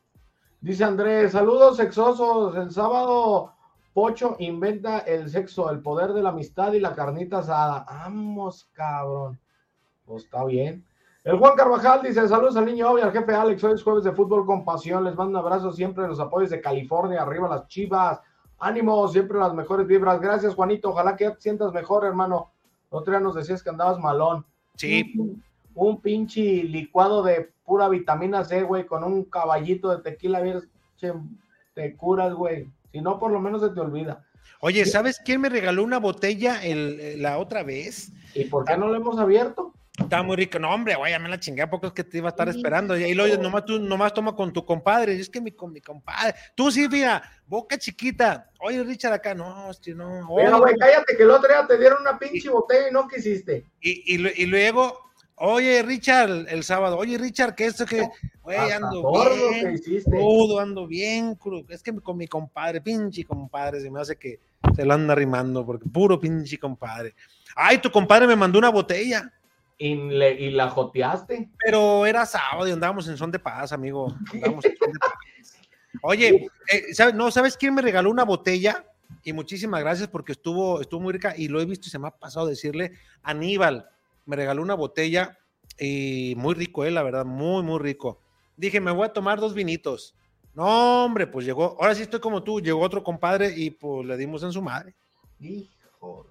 Dice 0.60 0.84
Andrés, 0.84 1.32
saludos 1.32 1.76
sexosos. 1.76 2.56
El 2.56 2.70
sábado 2.70 3.52
Pocho 3.92 4.34
inventa 4.38 5.00
el 5.00 5.28
sexo, 5.30 5.70
el 5.70 5.80
poder 5.80 6.12
de 6.14 6.22
la 6.22 6.30
amistad 6.30 6.72
y 6.72 6.80
la 6.80 6.94
carnita 6.94 7.38
asada. 7.38 7.84
Vamos, 7.86 8.64
cabrón. 8.72 9.38
Pues 10.06 10.24
está 10.24 10.44
bien. 10.44 10.84
El 11.24 11.38
Juan 11.38 11.56
Carvajal 11.56 12.02
dice, 12.02 12.26
saludos 12.28 12.56
al 12.56 12.66
niño 12.66 12.90
obvio, 12.90 13.04
al 13.04 13.12
jefe 13.12 13.32
Alex, 13.34 13.64
hoy 13.64 13.72
es 13.74 13.82
jueves 13.82 14.04
de 14.04 14.12
fútbol 14.12 14.44
con 14.44 14.64
pasión, 14.64 15.04
les 15.04 15.14
mando 15.14 15.38
un 15.38 15.44
abrazo 15.46 15.72
siempre 15.72 16.06
los 16.06 16.20
apoyos 16.20 16.50
de 16.50 16.60
California, 16.60 17.22
arriba 17.22 17.48
las 17.48 17.66
chivas, 17.66 18.20
ánimo, 18.58 19.08
siempre 19.08 19.38
las 19.38 19.54
mejores 19.54 19.86
vibras, 19.86 20.20
gracias 20.20 20.54
Juanito, 20.54 20.90
ojalá 20.90 21.16
que 21.16 21.24
ya 21.24 21.34
te 21.34 21.40
sientas 21.40 21.72
mejor 21.72 22.04
hermano, 22.04 22.50
otro 22.90 23.12
día 23.12 23.20
nos 23.20 23.34
decías 23.34 23.62
que 23.62 23.70
andabas 23.70 23.98
malón, 23.98 24.44
Sí, 24.76 25.14
un, 25.16 25.42
un 25.74 26.00
pinche 26.00 26.40
licuado 26.64 27.22
de 27.22 27.52
pura 27.64 27.88
vitamina 27.88 28.44
C, 28.44 28.62
güey, 28.62 28.84
con 28.84 29.02
un 29.04 29.24
caballito 29.24 29.88
de 29.96 30.02
tequila, 30.02 30.42
che, 30.96 31.12
te 31.74 31.96
curas, 31.96 32.34
güey. 32.34 32.68
Si 32.92 33.00
no, 33.00 33.18
por 33.18 33.32
lo 33.32 33.40
menos 33.40 33.62
se 33.62 33.70
te 33.70 33.80
olvida. 33.80 34.24
Oye, 34.60 34.84
¿sabes 34.84 35.20
quién 35.24 35.40
me 35.40 35.48
regaló 35.48 35.82
una 35.84 35.98
botella 35.98 36.64
el- 36.64 37.20
la 37.22 37.38
otra 37.38 37.62
vez? 37.62 38.12
¿Y 38.34 38.44
por 38.44 38.64
qué 38.64 38.76
no 38.76 38.88
lo 38.88 38.94
hemos 38.96 39.18
abierto? 39.18 39.73
Está 39.98 40.22
muy 40.24 40.36
rico. 40.36 40.58
No, 40.58 40.74
hombre, 40.74 40.96
güey, 40.96 41.12
ya 41.12 41.18
me 41.20 41.28
la 41.28 41.38
chingué 41.38 41.62
a 41.62 41.70
poco 41.70 41.86
es 41.86 41.92
que 41.92 42.02
te 42.02 42.18
iba 42.18 42.28
a 42.28 42.30
estar 42.30 42.48
esperando. 42.48 42.98
Y 42.98 43.04
ahí 43.04 43.14
lo 43.14 43.26
nomás 43.38 43.64
tú 43.64 43.78
nomás 43.78 44.12
toma 44.12 44.34
con 44.34 44.52
tu 44.52 44.64
compadre. 44.64 45.14
Y 45.14 45.20
es 45.20 45.30
que 45.30 45.40
mi, 45.40 45.52
con 45.52 45.72
mi 45.72 45.80
compadre. 45.80 46.34
Tú 46.56 46.70
sí, 46.70 46.88
mira, 46.88 47.22
boca 47.46 47.78
chiquita. 47.78 48.50
Oye, 48.60 48.82
Richard, 48.82 49.12
acá, 49.12 49.34
no, 49.34 49.68
hostia, 49.68 49.94
no. 49.94 50.26
Mira, 50.36 50.56
güey, 50.56 50.74
cállate 50.76 51.16
que 51.16 51.22
el 51.22 51.30
otro 51.30 51.48
día 51.48 51.64
te 51.66 51.78
dieron 51.78 52.00
una 52.00 52.18
pinche 52.18 52.50
botella 52.50 52.88
y 52.88 52.92
no 52.92 53.06
quisiste. 53.06 53.64
Y, 53.80 54.16
y, 54.16 54.42
y 54.42 54.46
luego, 54.46 54.98
oye, 55.36 55.82
Richard, 55.82 56.46
el, 56.48 56.64
sábado, 56.64 56.96
oye, 56.98 57.16
Richard, 57.16 57.54
que 57.54 57.66
esto 57.66 57.86
que, 57.86 58.08
güey, 58.42 58.72
ando 58.72 59.12
bien, 59.12 59.80
todo 60.10 60.58
ando 60.58 60.86
bien, 60.88 61.38
es 61.68 61.82
que 61.84 61.94
con 62.00 62.16
mi 62.16 62.26
compadre, 62.26 62.80
pinche 62.80 63.24
compadre, 63.24 63.80
se 63.80 63.90
me 63.90 64.00
hace 64.00 64.16
que 64.16 64.40
se 64.74 64.84
lo 64.84 64.94
anda 64.94 65.14
rimando, 65.14 65.64
porque 65.64 65.88
puro 65.88 66.18
pinche 66.18 66.58
compadre. 66.58 67.14
Ay, 67.54 67.78
tu 67.78 67.92
compadre 67.92 68.26
me 68.26 68.34
mandó 68.34 68.58
una 68.58 68.70
botella. 68.70 69.32
Y, 69.76 69.96
le, 69.96 70.32
y 70.40 70.50
la 70.50 70.70
joteaste. 70.70 71.50
Pero 71.64 72.06
era 72.06 72.24
sábado 72.26 72.68
y 72.68 72.72
andábamos 72.72 73.08
en 73.08 73.16
son 73.16 73.30
de 73.30 73.38
paz, 73.38 73.72
amigo. 73.72 74.14
Andábamos 74.32 74.64
en 74.64 74.76
son 74.76 74.92
de 74.92 74.98
paz. 74.98 75.12
Oye, 76.02 76.48
eh, 76.70 76.94
¿sabes, 76.94 77.14
no, 77.14 77.30
¿sabes 77.30 77.56
quién 77.56 77.74
me 77.74 77.82
regaló 77.82 78.10
una 78.10 78.24
botella? 78.24 78.84
Y 79.22 79.32
muchísimas 79.32 79.80
gracias 79.80 80.08
porque 80.08 80.32
estuvo, 80.32 80.80
estuvo 80.80 81.00
muy 81.00 81.12
rica 81.12 81.34
y 81.36 81.48
lo 81.48 81.60
he 81.60 81.64
visto 81.64 81.88
y 81.88 81.90
se 81.90 81.98
me 81.98 82.08
ha 82.08 82.10
pasado 82.10 82.46
decirle. 82.46 82.92
Aníbal 83.22 83.88
me 84.26 84.36
regaló 84.36 84.62
una 84.62 84.74
botella 84.74 85.38
y 85.78 86.34
muy 86.36 86.54
rico, 86.54 86.84
eh, 86.84 86.90
la 86.90 87.02
verdad, 87.02 87.24
muy, 87.24 87.62
muy 87.62 87.78
rico. 87.78 88.18
Dije, 88.56 88.80
me 88.80 88.90
voy 88.90 89.06
a 89.06 89.12
tomar 89.12 89.40
dos 89.40 89.54
vinitos. 89.54 90.14
No, 90.54 91.04
hombre, 91.04 91.26
pues 91.26 91.44
llegó, 91.44 91.76
ahora 91.80 91.94
sí 91.94 92.02
estoy 92.02 92.20
como 92.20 92.42
tú, 92.42 92.60
llegó 92.60 92.80
otro 92.80 93.02
compadre 93.02 93.52
y 93.56 93.70
pues 93.70 94.06
le 94.06 94.16
dimos 94.16 94.42
en 94.44 94.52
su 94.52 94.62
madre. 94.62 94.94
Hijo 95.40 96.26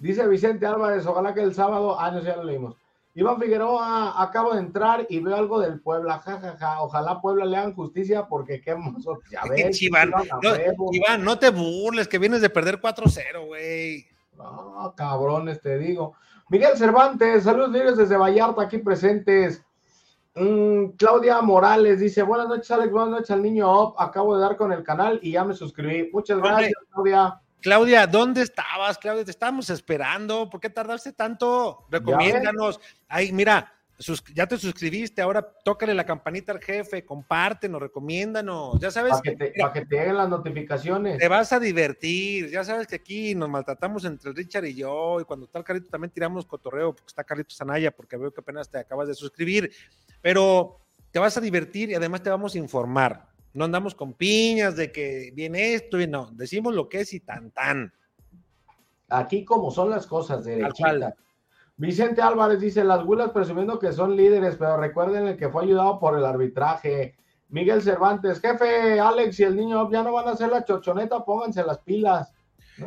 Dice 0.00 0.26
Vicente 0.26 0.66
Álvarez, 0.66 1.06
ojalá 1.06 1.34
que 1.34 1.42
el 1.42 1.54
sábado, 1.54 2.00
ah, 2.00 2.10
no, 2.10 2.20
ya 2.20 2.36
lo 2.36 2.44
leímos. 2.44 2.76
Iván 3.14 3.40
Figueroa, 3.40 4.22
acabo 4.22 4.54
de 4.54 4.60
entrar 4.60 5.06
y 5.08 5.18
veo 5.20 5.36
algo 5.36 5.60
del 5.60 5.80
Puebla, 5.80 6.20
jajaja. 6.20 6.52
Ja, 6.52 6.56
ja. 6.58 6.82
Ojalá 6.82 7.20
Puebla 7.20 7.44
le 7.44 7.56
hagan 7.56 7.74
justicia 7.74 8.26
porque 8.26 8.60
qué 8.60 8.70
hermoso. 8.70 9.18
Ya 9.30 9.42
ves, 9.48 9.82
Iván, 9.82 10.10
no, 10.10 10.50
Iván, 10.92 11.24
no 11.24 11.38
te 11.38 11.50
burles, 11.50 12.08
que 12.08 12.18
vienes 12.18 12.40
de 12.40 12.50
perder 12.50 12.80
4-0, 12.80 13.46
güey. 13.46 14.06
No, 14.36 14.94
cabrones, 14.96 15.60
te 15.60 15.76
digo. 15.76 16.14
Miguel 16.48 16.76
Cervantes, 16.76 17.44
saludos 17.44 17.72
libres 17.72 17.96
desde 17.96 18.16
Vallarta, 18.16 18.62
aquí 18.62 18.78
presentes. 18.78 19.62
Mm, 20.34 20.92
Claudia 20.96 21.40
Morales 21.42 22.00
dice: 22.00 22.22
Buenas 22.22 22.48
noches, 22.48 22.70
Alex. 22.70 22.90
Buenas 22.90 23.10
noches 23.10 23.30
al 23.32 23.42
niño 23.42 23.98
Acabo 23.98 24.36
de 24.36 24.42
dar 24.42 24.56
con 24.56 24.72
el 24.72 24.82
canal 24.82 25.18
y 25.22 25.32
ya 25.32 25.44
me 25.44 25.54
suscribí. 25.54 26.08
Muchas 26.12 26.38
gracias, 26.38 26.72
Claudia. 26.92 27.40
Claudia, 27.60 28.06
¿dónde 28.06 28.42
estabas, 28.42 28.98
Claudia? 28.98 29.24
Te 29.24 29.30
estábamos 29.30 29.70
esperando. 29.70 30.48
¿Por 30.48 30.60
qué 30.60 30.70
tardaste 30.70 31.12
tanto? 31.12 31.86
Recomiéndanos. 31.90 32.80
Ay, 33.08 33.32
mira, 33.32 33.72
ya 34.34 34.46
te 34.46 34.56
suscribiste, 34.56 35.20
ahora 35.20 35.46
tócale 35.62 35.92
la 35.92 36.06
campanita 36.06 36.52
al 36.52 36.60
jefe, 36.60 37.04
compártenos, 37.04 37.80
recomiéndanos. 37.82 38.80
Ya 38.80 38.90
sabes. 38.90 39.12
Para 39.12 39.22
que, 39.22 39.36
te, 39.36 39.52
que 39.52 39.86
te 39.86 39.96
lleguen 39.96 40.16
las 40.16 40.28
notificaciones. 40.28 41.18
Te 41.18 41.28
vas 41.28 41.52
a 41.52 41.60
divertir. 41.60 42.50
Ya 42.50 42.64
sabes 42.64 42.86
que 42.86 42.96
aquí 42.96 43.34
nos 43.34 43.50
maltratamos 43.50 44.04
entre 44.06 44.32
Richard 44.32 44.64
y 44.64 44.74
yo. 44.74 45.20
Y 45.20 45.24
cuando 45.24 45.46
está 45.46 45.58
el 45.58 45.64
Carlito 45.64 45.88
también 45.88 46.10
tiramos 46.10 46.46
cotorreo, 46.46 46.94
porque 46.94 47.08
está 47.08 47.24
Carlito 47.24 47.54
Sanaya, 47.54 47.90
porque 47.90 48.16
veo 48.16 48.32
que 48.32 48.40
apenas 48.40 48.70
te 48.70 48.78
acabas 48.78 49.08
de 49.08 49.14
suscribir. 49.14 49.70
Pero 50.22 50.80
te 51.10 51.18
vas 51.18 51.36
a 51.36 51.40
divertir 51.40 51.90
y 51.90 51.94
además 51.94 52.22
te 52.22 52.30
vamos 52.30 52.54
a 52.54 52.58
informar. 52.58 53.29
No 53.52 53.64
andamos 53.64 53.94
con 53.94 54.14
piñas 54.14 54.76
de 54.76 54.92
que 54.92 55.32
viene 55.34 55.74
esto 55.74 56.00
y 56.00 56.06
no, 56.06 56.30
decimos 56.32 56.74
lo 56.74 56.88
que 56.88 57.00
es 57.00 57.12
y 57.12 57.20
tan 57.20 57.50
tan. 57.50 57.92
Aquí 59.08 59.44
como 59.44 59.70
son 59.70 59.90
las 59.90 60.06
cosas, 60.06 60.44
derechita. 60.44 61.14
Vicente 61.76 62.20
Álvarez 62.20 62.60
dice, 62.60 62.84
las 62.84 63.02
gulas 63.02 63.30
presumiendo 63.30 63.78
que 63.78 63.92
son 63.92 64.14
líderes, 64.14 64.56
pero 64.56 64.76
recuerden 64.76 65.26
el 65.26 65.36
que 65.36 65.48
fue 65.48 65.64
ayudado 65.64 65.98
por 65.98 66.16
el 66.16 66.24
arbitraje. 66.24 67.16
Miguel 67.48 67.82
Cervantes, 67.82 68.40
jefe, 68.40 69.00
Alex 69.00 69.40
y 69.40 69.44
el 69.44 69.56
niño 69.56 69.90
ya 69.90 70.02
no 70.02 70.12
van 70.12 70.28
a 70.28 70.32
hacer 70.32 70.50
la 70.50 70.64
chochoneta, 70.64 71.24
pónganse 71.24 71.64
las 71.64 71.78
pilas. 71.78 72.32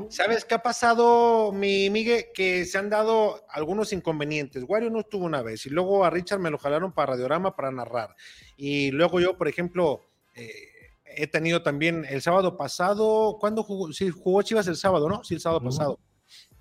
¿Sabes 0.09 0.45
qué 0.45 0.55
ha 0.55 0.61
pasado, 0.61 1.51
mi 1.51 1.89
Miguel? 1.89 2.25
Que 2.33 2.65
se 2.65 2.77
han 2.77 2.89
dado 2.89 3.43
algunos 3.49 3.93
inconvenientes. 3.93 4.63
Wario 4.67 4.89
no 4.89 5.01
estuvo 5.01 5.25
una 5.25 5.41
vez 5.41 5.65
y 5.65 5.69
luego 5.69 6.05
a 6.05 6.09
Richard 6.09 6.39
me 6.39 6.49
lo 6.49 6.57
jalaron 6.57 6.93
para 6.93 7.13
Radiorama 7.13 7.55
para 7.55 7.71
narrar. 7.71 8.15
Y 8.57 8.91
luego 8.91 9.19
yo, 9.19 9.37
por 9.37 9.47
ejemplo, 9.47 10.01
eh, 10.35 10.69
he 11.05 11.27
tenido 11.27 11.61
también 11.61 12.05
el 12.09 12.21
sábado 12.21 12.57
pasado, 12.57 13.37
¿cuándo 13.39 13.63
jugó? 13.63 13.91
Sí, 13.91 14.09
jugó 14.09 14.41
Chivas 14.41 14.67
el 14.67 14.75
sábado, 14.75 15.07
¿no? 15.09 15.23
Sí, 15.23 15.35
el 15.35 15.41
sábado 15.41 15.61
pasado. 15.61 15.99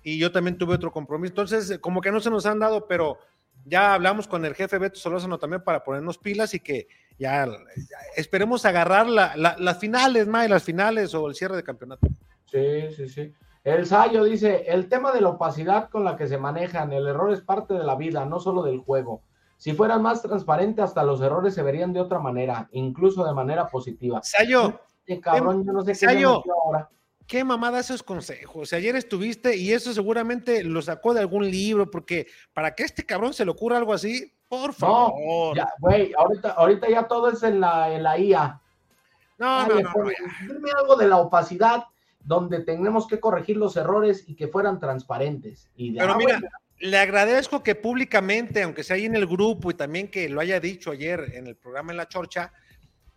Y 0.03 0.17
yo 0.17 0.31
también 0.31 0.57
tuve 0.57 0.75
otro 0.75 0.91
compromiso. 0.91 1.31
Entonces, 1.31 1.79
como 1.79 2.01
que 2.01 2.11
no 2.11 2.19
se 2.19 2.29
nos 2.29 2.45
han 2.45 2.59
dado, 2.59 2.87
pero 2.87 3.17
ya 3.65 3.93
hablamos 3.93 4.27
con 4.27 4.45
el 4.45 4.55
jefe 4.55 4.77
Beto 4.77 4.99
Solórzano 4.99 5.39
también 5.39 5.63
para 5.63 5.83
ponernos 5.83 6.17
pilas 6.17 6.53
y 6.53 6.59
que 6.59 6.87
ya, 7.17 7.47
esperemos 8.15 8.65
agarrar 8.65 9.07
las 9.07 9.79
finales, 9.79 10.27
más 10.27 10.49
las 10.49 10.63
finales 10.63 11.13
o 11.13 11.27
el 11.27 11.35
cierre 11.35 11.55
de 11.55 11.63
campeonato. 11.63 12.07
Sí, 12.45 12.91
sí, 12.95 13.07
sí. 13.07 13.33
El 13.63 13.85
Sayo 13.85 14.25
dice, 14.25 14.65
el 14.67 14.89
tema 14.89 15.13
de 15.13 15.21
la 15.21 15.29
opacidad 15.29 15.89
con 15.89 16.03
la 16.03 16.17
que 16.17 16.27
se 16.27 16.37
manejan, 16.37 16.91
el 16.91 17.07
error 17.07 17.31
es 17.31 17.41
parte 17.41 17.73
de 17.73 17.83
la 17.83 17.95
vida, 17.95 18.25
no 18.25 18.39
solo 18.39 18.63
del 18.63 18.79
juego. 18.79 19.21
Si 19.63 19.71
fueran 19.71 20.01
más 20.01 20.21
transparentes, 20.21 20.83
hasta 20.83 21.05
los 21.05 21.21
errores 21.21 21.53
se 21.53 21.63
verían 21.63 21.93
de 21.93 22.01
otra 22.01 22.19
manera, 22.19 22.67
incluso 22.73 23.23
de 23.23 23.33
manera 23.33 23.69
positiva. 23.69 24.19
Sayo, 24.21 24.81
qué 25.05 25.21
cabrón, 25.21 25.65
yo 25.65 25.71
no 25.71 25.83
sé 25.83 25.93
qué 25.93 25.99
Sayo, 25.99 26.43
ahora. 26.65 26.89
Qué 27.25 27.45
mamada 27.45 27.79
esos 27.79 28.03
consejos. 28.03 28.73
Ayer 28.73 28.97
estuviste 28.97 29.55
y 29.55 29.71
eso 29.71 29.93
seguramente 29.93 30.65
lo 30.65 30.81
sacó 30.81 31.13
de 31.13 31.21
algún 31.21 31.49
libro, 31.49 31.89
porque 31.89 32.27
para 32.51 32.75
que 32.75 32.83
este 32.83 33.05
cabrón 33.05 33.33
se 33.33 33.45
le 33.45 33.51
ocurra 33.51 33.77
algo 33.77 33.93
así, 33.93 34.33
por 34.49 34.73
favor. 34.73 35.55
No, 35.55 35.63
güey, 35.79 36.11
ahorita, 36.13 36.49
ahorita 36.49 36.89
ya 36.89 37.07
todo 37.07 37.29
es 37.29 37.41
en 37.43 37.61
la, 37.61 37.95
en 37.95 38.03
la 38.03 38.19
IA. 38.19 38.61
No, 39.37 39.65
no, 39.65 39.79
no, 39.79 39.93
Dime 40.41 40.71
algo 40.77 40.97
de 40.97 41.07
la 41.07 41.19
opacidad 41.19 41.85
donde 42.19 42.59
tenemos 42.65 43.07
que 43.07 43.21
corregir 43.21 43.55
los 43.55 43.77
errores 43.77 44.25
y 44.27 44.35
que 44.35 44.49
fueran 44.49 44.81
transparentes. 44.81 45.69
Y 45.77 45.95
Pero 45.95 46.17
mira, 46.17 46.41
le 46.83 46.97
agradezco 46.97 47.63
que 47.63 47.75
públicamente, 47.75 48.61
aunque 48.61 48.83
sea 48.83 48.97
ahí 48.97 49.05
en 49.05 49.15
el 49.15 49.25
grupo 49.25 49.71
y 49.71 49.73
también 49.73 50.09
que 50.09 50.27
lo 50.27 50.41
haya 50.41 50.59
dicho 50.59 50.91
ayer 50.91 51.31
en 51.33 51.47
el 51.47 51.55
programa 51.55 51.93
en 51.93 51.97
la 51.97 52.09
Chorcha, 52.09 52.51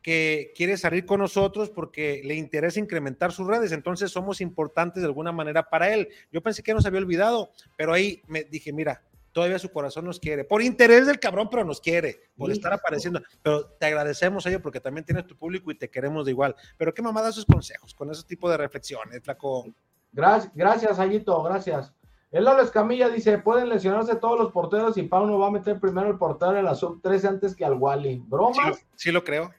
que 0.01 0.53
quiere 0.55 0.77
salir 0.77 1.05
con 1.05 1.19
nosotros 1.19 1.71
porque 1.71 2.23
le 2.25 2.37
interesa 2.37 2.79
incrementar 2.79 3.33
sus 3.33 3.49
redes, 3.49 3.73
entonces 3.73 4.13
somos 4.13 4.41
importantes 4.41 5.03
de 5.03 5.09
alguna 5.09 5.33
manera 5.33 5.69
para 5.69 5.93
él. 5.93 6.09
Yo 6.31 6.41
pensé 6.45 6.63
que 6.63 6.75
nos 6.75 6.87
había 6.87 7.01
olvidado, 7.01 7.51
pero 7.77 7.93
ahí 7.93 8.23
me 8.29 8.45
dije, 8.45 8.73
mira, 8.73 9.03
todavía 9.33 9.59
su 9.59 9.73
corazón 9.73 10.05
nos 10.05 10.21
quiere, 10.21 10.45
por 10.45 10.63
interés 10.63 11.09
del 11.09 11.19
cabrón, 11.19 11.49
pero 11.51 11.65
nos 11.65 11.81
quiere, 11.81 12.31
por 12.37 12.53
estar 12.53 12.73
apareciendo. 12.73 13.21
Pero 13.43 13.67
te 13.67 13.87
agradecemos 13.87 14.47
a 14.47 14.51
ello 14.51 14.63
porque 14.63 14.79
también 14.79 15.05
tienes 15.05 15.27
tu 15.27 15.37
público 15.37 15.73
y 15.73 15.75
te 15.75 15.91
queremos 15.91 16.25
de 16.25 16.31
igual. 16.31 16.55
Pero 16.79 16.95
qué 16.95 17.03
mamada 17.03 17.31
esos 17.31 17.45
consejos, 17.45 17.93
con 17.95 18.13
ese 18.13 18.23
tipo 18.23 18.49
de 18.49 18.59
reflexiones, 18.59 19.21
flaco. 19.25 19.67
Gracias, 20.13 20.53
gracias, 20.55 21.01
Ayito, 21.01 21.43
gracias. 21.43 21.96
El 22.37 22.45
Lalo 22.45 22.61
Escamilla 22.61 23.09
dice, 23.09 23.39
pueden 23.39 23.71
lesionarse 23.71 24.15
todos 24.17 24.39
los 24.39 24.53
porteros 24.53 24.99
y 24.99 25.05
Pauno 25.05 25.39
va 25.39 25.47
a 25.47 25.51
meter 25.51 25.81
primero 25.81 26.11
el 26.11 26.19
portero 26.19 26.59
en 26.59 26.67
la 26.67 26.75
sub 26.75 27.01
13 27.01 27.29
antes 27.29 27.57
que 27.57 27.65
al 27.65 27.79
Wally. 27.79 28.23
¿Bromas? 28.27 28.85
Sí, 28.95 29.11
lo 29.11 29.25
creo. 29.25 29.51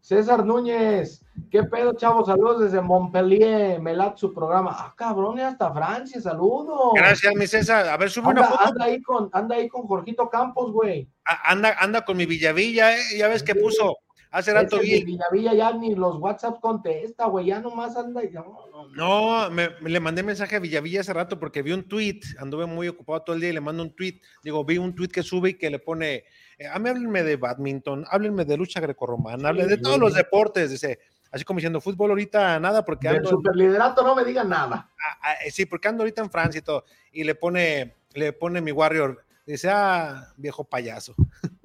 César 0.00 0.44
Núñez, 0.44 1.24
¿qué 1.52 1.62
pedo, 1.62 1.94
chavos? 1.94 2.26
Saludos 2.26 2.62
desde 2.62 2.80
Montpellier, 2.80 3.80
Melat, 3.80 4.16
su 4.16 4.34
programa. 4.34 4.74
Ah, 4.76 4.92
cabrón, 4.96 5.38
hasta 5.38 5.72
Francia, 5.72 6.20
saludos. 6.20 6.94
Gracias, 6.96 7.32
mi 7.36 7.46
César. 7.46 7.88
A 7.88 7.96
ver, 7.96 8.10
sube 8.10 8.28
anda, 8.28 8.40
una 8.40 8.50
foto. 8.50 8.66
Anda 8.66 8.84
ahí 8.86 9.00
con, 9.00 9.30
anda 9.32 9.54
ahí 9.54 9.68
con 9.68 9.86
Jorgito 9.86 10.28
Campos, 10.28 10.72
güey. 10.72 11.08
Anda, 11.44 11.76
anda 11.78 12.04
con 12.04 12.16
mi 12.16 12.26
Villavilla, 12.26 12.96
¿eh? 12.96 13.02
Ya 13.16 13.28
ves 13.28 13.44
que 13.44 13.54
puso 13.54 13.98
Hace 14.34 14.52
rato 14.52 14.80
vi. 14.80 15.04
Villavilla 15.04 15.54
ya 15.54 15.72
ni 15.72 15.94
los 15.94 16.16
WhatsApp 16.16 16.58
contesta, 16.60 17.26
güey, 17.26 17.46
ya 17.46 17.60
nomás 17.60 17.96
anda 17.96 18.24
y 18.24 18.32
no, 18.32 18.88
no, 18.92 19.48
me, 19.48 19.70
le 19.80 20.00
mandé 20.00 20.24
mensaje 20.24 20.56
a 20.56 20.58
Villavilla 20.58 21.02
hace 21.02 21.12
rato 21.12 21.38
porque 21.38 21.62
vi 21.62 21.70
un 21.70 21.84
tweet, 21.84 22.18
anduve 22.40 22.66
muy 22.66 22.88
ocupado 22.88 23.22
todo 23.22 23.36
el 23.36 23.40
día 23.40 23.50
y 23.50 23.52
le 23.52 23.60
mando 23.60 23.84
un 23.84 23.94
tweet. 23.94 24.20
Digo, 24.42 24.64
vi 24.64 24.76
un 24.76 24.92
tweet 24.92 25.10
que 25.10 25.22
sube 25.22 25.50
y 25.50 25.54
que 25.54 25.70
le 25.70 25.78
pone, 25.78 26.24
eh, 26.58 26.66
a 26.66 26.80
mí 26.80 26.90
háblenme 26.90 27.22
de 27.22 27.36
badminton, 27.36 28.06
háblenme 28.10 28.44
de 28.44 28.56
lucha 28.56 28.80
grecorromana, 28.80 29.52
sí, 29.52 29.68
de 29.68 29.76
todos 29.76 30.00
los 30.00 30.14
deportes, 30.14 30.68
dice, 30.68 30.98
así 31.30 31.44
como 31.44 31.58
diciendo 31.58 31.80
fútbol 31.80 32.10
ahorita 32.10 32.58
nada 32.58 32.84
porque 32.84 33.06
ando. 33.06 33.20
Del 33.20 33.30
superliderato 33.30 34.02
no 34.02 34.16
me 34.16 34.24
digan 34.24 34.48
nada. 34.48 34.90
Ah, 34.98 35.18
ah, 35.22 35.34
eh, 35.46 35.52
sí, 35.52 35.64
porque 35.64 35.86
ando 35.86 36.02
ahorita 36.02 36.22
en 36.22 36.30
Francia 36.30 36.58
y 36.58 36.62
todo. 36.62 36.84
Y 37.12 37.22
le 37.22 37.36
pone, 37.36 37.94
le 38.14 38.32
pone 38.32 38.60
mi 38.60 38.72
warrior, 38.72 39.24
dice, 39.46 39.70
ah, 39.70 40.32
viejo 40.36 40.64
payaso. 40.64 41.14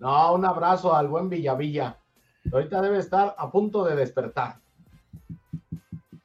No, 0.00 0.34
un 0.34 0.44
abrazo 0.44 0.94
al 0.96 1.08
buen 1.08 1.28
Villavilla. 1.28 1.96
Ahorita 2.50 2.80
debe 2.80 2.98
estar 2.98 3.34
a 3.36 3.50
punto 3.50 3.84
de 3.84 3.94
despertar. 3.94 4.58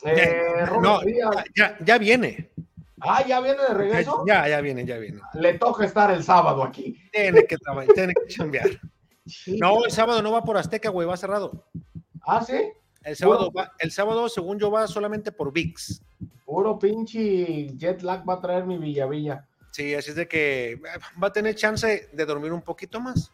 Eh, 0.04 0.66
no, 0.82 1.02
ya, 1.56 1.78
ya, 1.84 1.98
viene. 1.98 2.52
Ah, 3.02 3.26
ya 3.26 3.42
viene 3.42 3.62
de 3.62 3.74
regreso. 3.74 4.24
Ya, 4.26 4.48
ya 4.48 4.62
viene, 4.62 4.86
ya 4.86 4.98
viene. 4.98 5.20
Le 5.34 5.56
toca 5.56 5.86
estar 5.86 6.10
el 6.12 6.24
sábado 6.24 6.64
aquí. 6.64 6.98
Tiene 7.12 7.46
que 7.46 7.58
trabajar, 7.58 7.94
tiene 7.94 8.14
que 8.14 8.34
chambear. 8.34 8.70
No, 9.48 9.84
el 9.84 9.92
sábado 9.92 10.22
no 10.22 10.32
va 10.32 10.44
por 10.44 10.58
Azteca, 10.58 10.90
güey, 10.90 11.08
va 11.08 11.18
cerrado. 11.18 11.66
Ah, 12.22 12.44
sí. 12.44 12.72
El 13.04 13.16
sábado, 13.16 13.52
va, 13.52 13.74
el 13.80 13.92
sábado, 13.92 14.30
según 14.30 14.58
yo, 14.58 14.72
va 14.72 14.88
solamente 14.88 15.32
por 15.32 15.52
VIX. 15.52 16.02
Puro 16.46 16.80
pinche 16.80 17.76
jet 17.76 18.02
lag 18.04 18.28
va 18.28 18.36
a 18.36 18.42
traer 18.42 18.66
mi 18.66 18.78
Villavilla. 18.78 19.46
Sí, 19.72 19.94
así 19.94 20.12
es 20.12 20.16
de 20.16 20.28
que 20.28 20.72
eh, 20.74 20.80
va 21.22 21.28
a 21.28 21.34
tener 21.34 21.56
chance 21.56 22.10
de 22.12 22.26
dormir 22.26 22.54
un 22.54 22.62
poquito 22.62 23.02
más. 23.02 23.32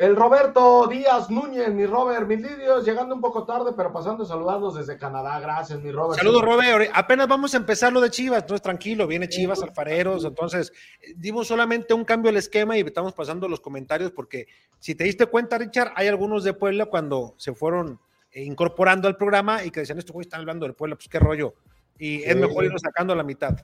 El 0.00 0.16
Roberto 0.16 0.86
Díaz 0.86 1.28
Núñez, 1.28 1.74
mi 1.74 1.84
Robert, 1.84 2.26
mis 2.26 2.40
lidios, 2.40 2.86
llegando 2.86 3.14
un 3.14 3.20
poco 3.20 3.44
tarde, 3.44 3.72
pero 3.76 3.92
pasando 3.92 4.22
a 4.22 4.26
saludarlos 4.26 4.74
desde 4.74 4.96
Canadá. 4.96 5.38
Gracias, 5.40 5.78
mi 5.82 5.92
Robert. 5.92 6.18
Saludos, 6.18 6.40
Robert. 6.40 6.90
Apenas 6.94 7.28
vamos 7.28 7.52
a 7.52 7.58
empezar 7.58 7.92
lo 7.92 8.00
de 8.00 8.08
Chivas, 8.08 8.40
entonces 8.40 8.62
tranquilo, 8.62 9.06
viene 9.06 9.28
Chivas, 9.28 9.62
Alfareros. 9.62 10.24
Entonces, 10.24 10.72
dimos 11.16 11.48
solamente 11.48 11.92
un 11.92 12.06
cambio 12.06 12.30
al 12.30 12.38
esquema 12.38 12.78
y 12.78 12.80
estamos 12.80 13.12
pasando 13.12 13.46
los 13.46 13.60
comentarios 13.60 14.10
porque 14.10 14.46
si 14.78 14.94
te 14.94 15.04
diste 15.04 15.26
cuenta, 15.26 15.58
Richard, 15.58 15.92
hay 15.94 16.08
algunos 16.08 16.44
de 16.44 16.54
Puebla 16.54 16.86
cuando 16.86 17.34
se 17.36 17.52
fueron 17.52 18.00
eh, 18.32 18.42
incorporando 18.42 19.06
al 19.06 19.18
programa 19.18 19.66
y 19.66 19.70
que 19.70 19.80
decían, 19.80 19.98
esto 19.98 20.14
güey 20.14 20.22
están 20.22 20.40
hablando 20.40 20.64
del 20.64 20.74
Puebla, 20.74 20.96
pues 20.96 21.10
qué 21.10 21.18
rollo. 21.18 21.56
Y 21.98 22.22
es 22.22 22.34
mejor 22.36 22.64
irlo 22.64 22.78
sacando 22.78 23.12
a 23.12 23.16
la 23.16 23.22
mitad. 23.22 23.54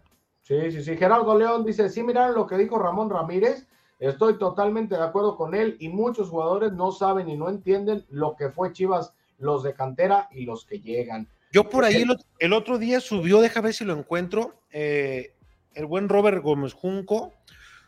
Sí, 0.43 0.71
sí, 0.71 0.85
sí. 0.85 0.99
Gerardo 0.99 1.39
León 1.39 1.65
dice, 1.65 1.89
sí, 1.89 2.03
miraron 2.03 2.35
lo 2.35 2.47
que 2.47 2.59
dijo 2.59 2.79
Ramón 2.79 3.09
Ramírez. 3.09 3.67
Estoy 3.99 4.39
totalmente 4.39 4.95
de 4.95 5.03
acuerdo 5.03 5.37
con 5.37 5.55
él 5.55 5.77
y 5.81 5.89
muchos 5.89 6.29
jugadores 6.29 6.73
no 6.73 6.93
saben 6.93 7.29
y 7.29 7.37
no 7.37 7.49
entienden 7.49 8.05
lo 8.11 8.37
que 8.37 8.51
fue 8.51 8.73
Chivas, 8.73 9.15
los 9.39 9.63
de 9.63 9.75
cantera 9.75 10.29
y 10.31 10.45
los 10.45 10.67
que 10.67 10.81
llegan. 10.81 11.29
Yo 11.53 11.69
por 11.69 11.85
ahí 11.85 12.05
el, 12.39 12.53
otro 12.53 12.79
día 12.79 13.01
subió, 13.01 13.41
deja 13.41 13.61
ver 13.61 13.73
si 13.73 13.85
lo 13.85 13.95
encuentro, 13.95 14.61
eh, 14.71 15.33
el 15.75 15.87
buen 15.87 16.09
Robert 16.09 16.43
Gómez 16.43 16.75
Junco 16.75 17.33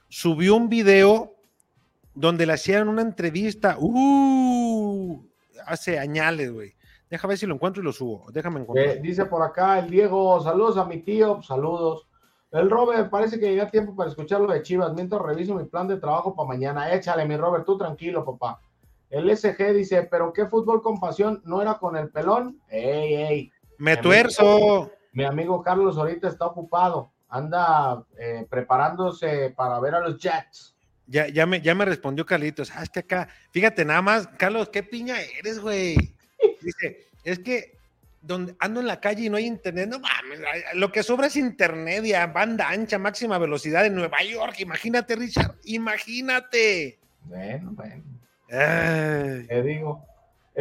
subió 0.09 0.57
un 0.57 0.69
video 0.69 1.35
donde 2.15 2.47
le 2.47 2.55
hacían 2.55 2.89
una 2.89 3.03
entrevista, 3.03 3.77
uh, 3.79 5.23
hace 5.67 5.99
añales, 5.99 6.51
güey. 6.51 6.75
Deja 7.11 7.29
ver 7.29 7.39
si 7.39 7.47
lo 7.47 7.55
encuentro 7.55 7.83
y 7.83 7.85
lo 7.85 7.93
subo. 7.93 8.27
Déjame 8.33 8.61
encontrar. 8.61 8.87
Eh, 8.87 9.01
dice 9.01 9.25
por 9.27 9.43
acá 9.43 9.79
el 9.79 9.91
Diego, 9.91 10.43
saludos 10.43 10.77
a 10.77 10.85
mi 10.85 10.99
tío, 10.99 11.43
saludos. 11.43 12.08
El 12.51 12.71
Robert, 12.71 13.11
parece 13.11 13.39
que 13.39 13.51
llega 13.51 13.71
tiempo 13.71 13.95
para 13.95 14.09
escuchar 14.09 14.41
lo 14.41 14.53
de 14.53 14.63
Chivas. 14.63 14.95
Mientras 14.95 15.21
reviso 15.21 15.55
mi 15.55 15.65
plan 15.65 15.87
de 15.87 15.99
trabajo 15.99 16.35
para 16.35 16.49
mañana. 16.49 16.93
Échale, 16.93 17.27
mi 17.27 17.37
Robert, 17.37 17.65
tú 17.67 17.77
tranquilo, 17.77 18.25
papá. 18.25 18.61
El 19.11 19.35
SG 19.35 19.73
dice, 19.75 20.03
pero 20.03 20.33
qué 20.33 20.47
fútbol 20.47 20.83
con 20.83 21.01
pasión, 21.01 21.43
¿no 21.45 21.63
era 21.63 21.79
con 21.79 21.97
el 21.97 22.11
pelón? 22.11 22.61
¡Ey, 22.69 23.15
ey! 23.15 23.53
¡Me 23.79 23.97
tuerzo! 23.97 24.91
mi 25.13 25.25
amigo 25.25 25.63
Carlos 25.63 25.97
ahorita 25.97 26.29
está 26.29 26.47
ocupado. 26.47 27.11
Anda 27.29 28.05
eh, 28.19 28.47
preparándose 28.49 29.51
para 29.57 29.81
ver 29.81 29.95
a 29.95 30.01
los 30.01 30.19
Jets. 30.19 30.77
Ya, 31.07 31.27
ya, 31.29 31.47
me, 31.47 31.61
ya 31.61 31.75
me 31.75 31.85
respondió 31.85 32.25
Carlitos. 32.25 32.71
Ah, 32.75 32.83
es 32.83 32.91
que 32.91 33.01
acá, 33.01 33.29
fíjate 33.51 33.85
nada 33.85 34.03
más, 34.03 34.29
Carlos, 34.39 34.69
qué 34.69 34.83
piña 34.83 35.17
eres, 35.39 35.59
güey. 35.59 35.97
Dice, 36.61 37.09
es 37.25 37.39
que 37.39 37.78
donde 38.21 38.57
ando 38.59 38.81
en 38.81 38.87
la 38.87 39.01
calle 39.01 39.25
y 39.25 39.31
no 39.31 39.37
hay 39.37 39.47
internet, 39.47 39.89
no 39.89 40.01
mames, 40.01 40.41
lo 40.75 40.91
que 40.91 41.03
sobra 41.03 41.29
es 41.29 41.37
internet 41.37 42.05
y 42.05 42.15
a 42.15 42.27
banda 42.27 42.69
ancha, 42.69 42.99
máxima 42.99 43.39
velocidad 43.39 43.87
en 43.87 43.95
Nueva 43.95 44.23
York. 44.23 44.57
Imagínate, 44.59 45.17
Richard, 45.17 45.57
imagínate. 45.65 46.99
Bueno, 47.25 47.71
bueno. 47.73 48.03
Te 48.49 49.63
digo. 49.63 50.05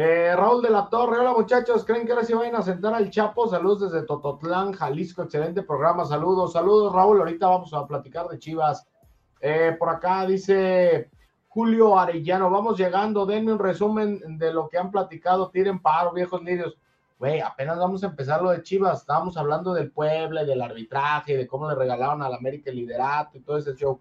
Eh, 0.00 0.32
Raúl 0.36 0.62
de 0.62 0.70
la 0.70 0.88
Torre, 0.88 1.18
hola 1.18 1.32
muchachos, 1.32 1.84
¿creen 1.84 2.06
que 2.06 2.12
ahora 2.12 2.24
sí 2.24 2.32
vayan 2.32 2.54
a 2.54 2.62
sentar 2.62 2.94
al 2.94 3.10
Chapo? 3.10 3.48
Saludos 3.48 3.90
desde 3.90 4.06
Tototlán, 4.06 4.72
Jalisco, 4.72 5.24
excelente 5.24 5.64
programa, 5.64 6.04
saludos, 6.04 6.52
saludos 6.52 6.92
Raúl, 6.92 7.18
ahorita 7.18 7.48
vamos 7.48 7.74
a 7.74 7.84
platicar 7.84 8.28
de 8.28 8.38
Chivas. 8.38 8.86
Eh, 9.40 9.74
por 9.76 9.88
acá 9.88 10.24
dice 10.24 11.10
Julio 11.48 11.98
Arellano, 11.98 12.48
vamos 12.48 12.78
llegando, 12.78 13.26
denme 13.26 13.52
un 13.52 13.58
resumen 13.58 14.38
de 14.38 14.52
lo 14.52 14.68
que 14.68 14.78
han 14.78 14.92
platicado, 14.92 15.50
tiren 15.50 15.80
paro, 15.80 16.12
viejos 16.12 16.44
lirios 16.44 16.78
güey, 17.18 17.40
apenas 17.40 17.78
vamos 17.78 18.02
a 18.04 18.06
empezar 18.06 18.40
lo 18.40 18.50
de 18.50 18.62
Chivas, 18.62 19.00
estábamos 19.00 19.36
hablando 19.36 19.74
del 19.74 19.90
Puebla 19.90 20.42
y 20.42 20.46
del 20.46 20.62
arbitraje, 20.62 21.36
de 21.36 21.46
cómo 21.46 21.68
le 21.68 21.74
regalaron 21.74 22.22
al 22.22 22.34
América 22.34 22.70
el 22.70 22.76
liderato 22.76 23.36
y 23.36 23.40
todo 23.40 23.58
ese 23.58 23.74
show. 23.74 24.00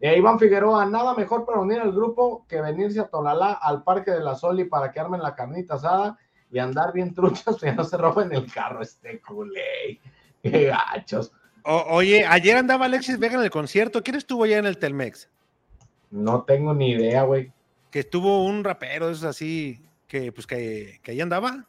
Eh, 0.00 0.16
Iván 0.16 0.38
Figueroa, 0.38 0.86
nada 0.86 1.14
mejor 1.14 1.44
para 1.44 1.60
unir 1.60 1.80
al 1.80 1.92
grupo 1.92 2.46
que 2.48 2.60
venirse 2.60 3.00
a 3.00 3.08
Tonalá 3.08 3.52
al 3.52 3.82
Parque 3.82 4.10
de 4.10 4.20
la 4.20 4.34
Soli 4.34 4.64
para 4.64 4.92
que 4.92 5.00
armen 5.00 5.22
la 5.22 5.34
carnita 5.34 5.74
asada 5.74 6.18
y 6.50 6.58
andar 6.58 6.92
bien 6.92 7.14
truchas 7.14 7.56
que 7.60 7.72
no 7.72 7.84
se 7.84 7.96
roben 7.96 8.32
el 8.32 8.50
carro 8.52 8.82
este 8.82 9.20
culé. 9.20 10.00
Qué 10.42 10.66
gachos. 10.66 11.32
oye, 11.64 12.24
ayer 12.26 12.56
andaba 12.56 12.86
Alexis 12.86 13.18
Vega 13.18 13.34
en 13.34 13.42
el 13.42 13.50
concierto. 13.50 14.02
¿Quién 14.02 14.16
estuvo 14.16 14.44
allá 14.44 14.58
en 14.58 14.66
el 14.66 14.78
Telmex? 14.78 15.28
No 16.10 16.42
tengo 16.44 16.72
ni 16.72 16.92
idea, 16.92 17.22
güey. 17.24 17.52
Que 17.90 18.00
estuvo 18.00 18.44
un 18.44 18.64
rapero, 18.64 19.10
es 19.10 19.22
así, 19.22 19.82
que 20.06 20.32
pues 20.32 20.46
que, 20.46 21.00
que 21.02 21.10
ahí 21.10 21.20
andaba. 21.20 21.66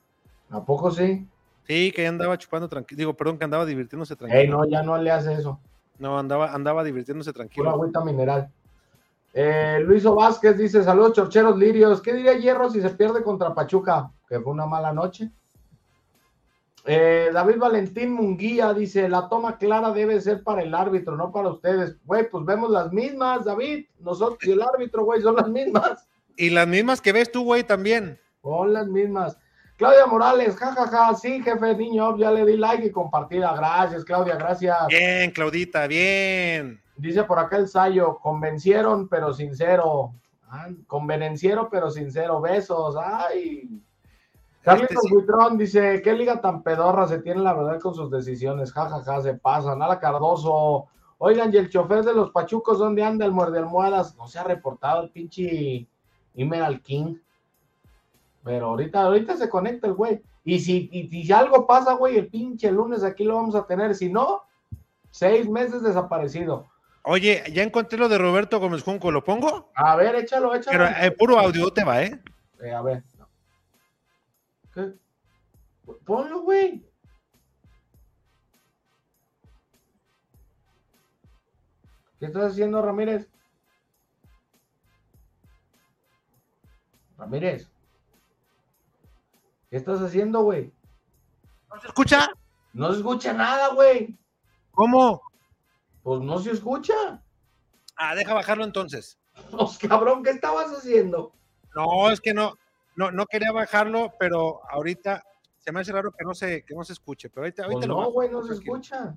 ¿A 0.51 0.63
poco 0.63 0.91
sí? 0.91 1.27
Sí, 1.63 1.91
que 1.91 2.05
andaba 2.05 2.37
chupando 2.37 2.67
tranquilo. 2.67 2.97
Digo, 2.97 3.13
perdón, 3.13 3.37
que 3.37 3.45
andaba 3.45 3.65
divirtiéndose 3.65 4.15
tranquilo. 4.15 4.41
Ey, 4.41 4.49
no, 4.49 4.65
ya 4.65 4.83
no 4.83 4.97
le 4.97 5.11
hace 5.11 5.33
eso. 5.33 5.59
No, 5.99 6.17
andaba, 6.17 6.53
andaba 6.53 6.83
divirtiéndose 6.83 7.31
tranquilo. 7.31 7.63
Una 7.63 7.73
agüita 7.73 8.03
mineral. 8.03 8.51
Eh, 9.33 9.79
Luis 9.85 10.03
Vázquez 10.03 10.57
dice: 10.57 10.83
Saludos, 10.83 11.13
chorcheros 11.13 11.57
lirios. 11.57 12.01
¿Qué 12.01 12.13
diría 12.13 12.33
Hierro 12.33 12.69
si 12.69 12.81
se 12.81 12.89
pierde 12.89 13.23
contra 13.23 13.53
Pachuca? 13.53 14.11
Que 14.27 14.39
fue 14.39 14.51
una 14.51 14.65
mala 14.65 14.91
noche. 14.91 15.29
Eh, 16.85 17.29
David 17.31 17.57
Valentín 17.57 18.11
Munguía 18.11 18.73
dice: 18.73 19.07
La 19.07 19.29
toma 19.29 19.57
clara 19.57 19.91
debe 19.91 20.19
ser 20.19 20.43
para 20.43 20.63
el 20.63 20.73
árbitro, 20.73 21.15
no 21.15 21.31
para 21.31 21.49
ustedes. 21.49 21.95
Güey, 22.03 22.29
pues 22.29 22.43
vemos 22.43 22.71
las 22.71 22.91
mismas, 22.91 23.45
David. 23.45 23.85
Nosotros 23.99 24.39
y 24.43 24.51
el 24.51 24.61
árbitro, 24.61 25.05
güey, 25.05 25.21
son 25.21 25.35
las 25.35 25.47
mismas. 25.47 26.07
Y 26.37 26.49
las 26.49 26.65
mismas 26.65 27.01
que 27.01 27.11
ves 27.11 27.31
tú, 27.31 27.43
güey, 27.43 27.63
también. 27.63 28.17
Son 28.41 28.73
las 28.73 28.87
mismas. 28.87 29.37
Claudia 29.81 30.05
Morales, 30.05 30.55
jajaja, 30.57 31.15
sí, 31.15 31.41
jefe 31.41 31.75
niño, 31.75 32.15
ya 32.15 32.29
le 32.29 32.45
di 32.45 32.55
like 32.55 32.85
y 32.85 32.91
compartida. 32.91 33.51
Gracias, 33.55 34.05
Claudia, 34.05 34.35
gracias. 34.35 34.77
Bien, 34.89 35.31
Claudita, 35.31 35.87
bien. 35.87 36.79
Dice 36.97 37.23
por 37.23 37.39
acá 37.39 37.57
el 37.57 37.67
Sayo, 37.67 38.19
convencieron 38.19 39.09
pero 39.09 39.33
sincero. 39.33 40.13
Ah, 40.47 40.67
convenenciero 40.85 41.67
pero 41.71 41.89
sincero. 41.89 42.39
Besos. 42.39 42.95
Ay. 42.95 43.81
Carlitos 44.61 45.03
este 45.03 45.57
dice, 45.57 46.01
¿qué 46.03 46.13
liga 46.13 46.39
tan 46.39 46.61
pedorra 46.61 47.07
se 47.07 47.17
tiene 47.17 47.41
la 47.41 47.55
verdad 47.55 47.79
con 47.79 47.95
sus 47.95 48.11
decisiones? 48.11 48.71
Jajaja, 48.71 49.21
se 49.21 49.33
pasa. 49.33 49.75
Nada 49.75 49.99
Cardoso. 49.99 50.89
Oigan, 51.17 51.51
y 51.51 51.57
el 51.57 51.71
chofer 51.71 52.05
de 52.05 52.13
los 52.13 52.29
Pachucos, 52.29 52.77
¿dónde 52.77 53.03
anda 53.03 53.25
el 53.25 53.31
muerde 53.31 53.57
almohadas? 53.57 54.15
No 54.15 54.27
se 54.27 54.37
ha 54.37 54.43
reportado 54.43 55.01
el 55.01 55.09
pinche 55.09 55.87
Emerald 56.35 56.83
King. 56.83 57.15
Pero 58.43 58.67
ahorita, 58.67 59.01
ahorita 59.01 59.37
se 59.37 59.49
conecta 59.49 59.87
el 59.87 59.93
güey. 59.93 60.21
Y 60.43 60.59
si, 60.59 60.89
y, 60.91 61.31
algo 61.31 61.67
pasa, 61.67 61.93
güey, 61.93 62.17
el 62.17 62.27
pinche 62.27 62.71
lunes 62.71 63.03
aquí 63.03 63.23
lo 63.23 63.35
vamos 63.35 63.55
a 63.55 63.67
tener. 63.67 63.93
Si 63.93 64.11
no, 64.11 64.43
seis 65.11 65.47
meses 65.47 65.83
desaparecido. 65.83 66.67
Oye, 67.03 67.43
ya 67.53 67.63
encontré 67.63 67.97
lo 67.97 68.09
de 68.09 68.17
Roberto 68.17 68.59
Gómez 68.59 68.83
Junco, 68.83 69.11
¿lo 69.11 69.23
pongo? 69.23 69.71
A 69.75 69.95
ver, 69.95 70.15
échalo, 70.15 70.53
échalo. 70.55 70.77
Pero 70.77 71.05
eh, 71.05 71.11
puro 71.11 71.39
audio 71.39 71.71
te 71.71 71.83
va, 71.83 72.03
¿eh? 72.03 72.19
eh 72.61 72.71
a 72.71 72.81
ver. 72.81 73.03
¿Qué? 74.73 74.93
Ponlo, 76.05 76.41
güey. 76.41 76.83
¿Qué 82.19 82.27
estás 82.27 82.51
haciendo, 82.51 82.81
Ramírez? 82.83 83.27
Ramírez. 87.17 87.70
¿Qué 89.71 89.77
estás 89.77 90.01
haciendo, 90.01 90.41
güey? 90.41 90.69
¿No 91.73 91.79
se 91.79 91.87
escucha? 91.87 92.27
No 92.73 92.91
se 92.91 92.97
escucha 92.97 93.31
nada, 93.31 93.73
güey. 93.73 94.19
¿Cómo? 94.71 95.21
Pues 96.03 96.19
no 96.19 96.39
se 96.39 96.51
escucha. 96.51 97.23
Ah, 97.95 98.13
deja 98.13 98.33
bajarlo 98.33 98.65
entonces. 98.65 99.17
Pues 99.49 99.77
cabrón, 99.77 100.23
¿qué 100.23 100.31
estabas 100.31 100.71
haciendo? 100.73 101.33
No, 101.73 102.11
es 102.11 102.19
que 102.19 102.33
no, 102.33 102.55
no, 102.97 103.11
no 103.11 103.25
quería 103.25 103.53
bajarlo, 103.53 104.11
pero 104.19 104.59
ahorita 104.69 105.23
se 105.57 105.71
me 105.71 105.79
hace 105.79 105.93
raro 105.93 106.11
que 106.11 106.25
no 106.25 106.33
se, 106.33 106.65
que 106.65 106.75
no 106.75 106.83
se 106.83 106.91
escuche. 106.91 107.29
Pero 107.29 107.45
ahorita, 107.45 107.63
ahorita 107.63 107.77
pues 107.79 107.87
no, 107.87 108.11
güey, 108.11 108.29
no 108.29 108.43
se 108.43 108.55
escucha. 108.55 109.15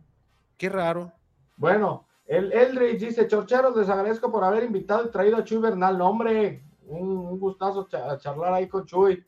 Qué 0.56 0.68
raro. 0.68 1.12
Bueno, 1.56 2.06
el 2.26 2.52
Eldridge 2.52 3.00
dice, 3.00 3.26
Chorcheros, 3.26 3.76
les 3.76 3.88
agradezco 3.88 4.30
por 4.30 4.44
haber 4.44 4.62
invitado 4.62 5.04
y 5.04 5.10
traído 5.10 5.36
a 5.36 5.42
Chuy 5.42 5.58
Bernal. 5.58 6.00
hombre, 6.00 6.64
un, 6.86 7.08
un 7.08 7.40
gustazo 7.40 7.88
charlar 7.88 8.54
ahí 8.54 8.68
con 8.68 8.86
Chuy. 8.86 9.26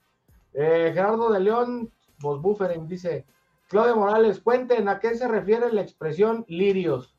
Eh, 0.58 0.90
Gerardo 0.94 1.30
de 1.30 1.40
León, 1.40 1.92
vos 2.18 2.40
Bufferen, 2.40 2.88
dice, 2.88 3.26
Claudia 3.68 3.94
Morales, 3.94 4.40
cuenten 4.40 4.88
a 4.88 4.98
qué 4.98 5.14
se 5.14 5.28
refiere 5.28 5.70
la 5.70 5.82
expresión 5.82 6.46
lirios. 6.48 7.14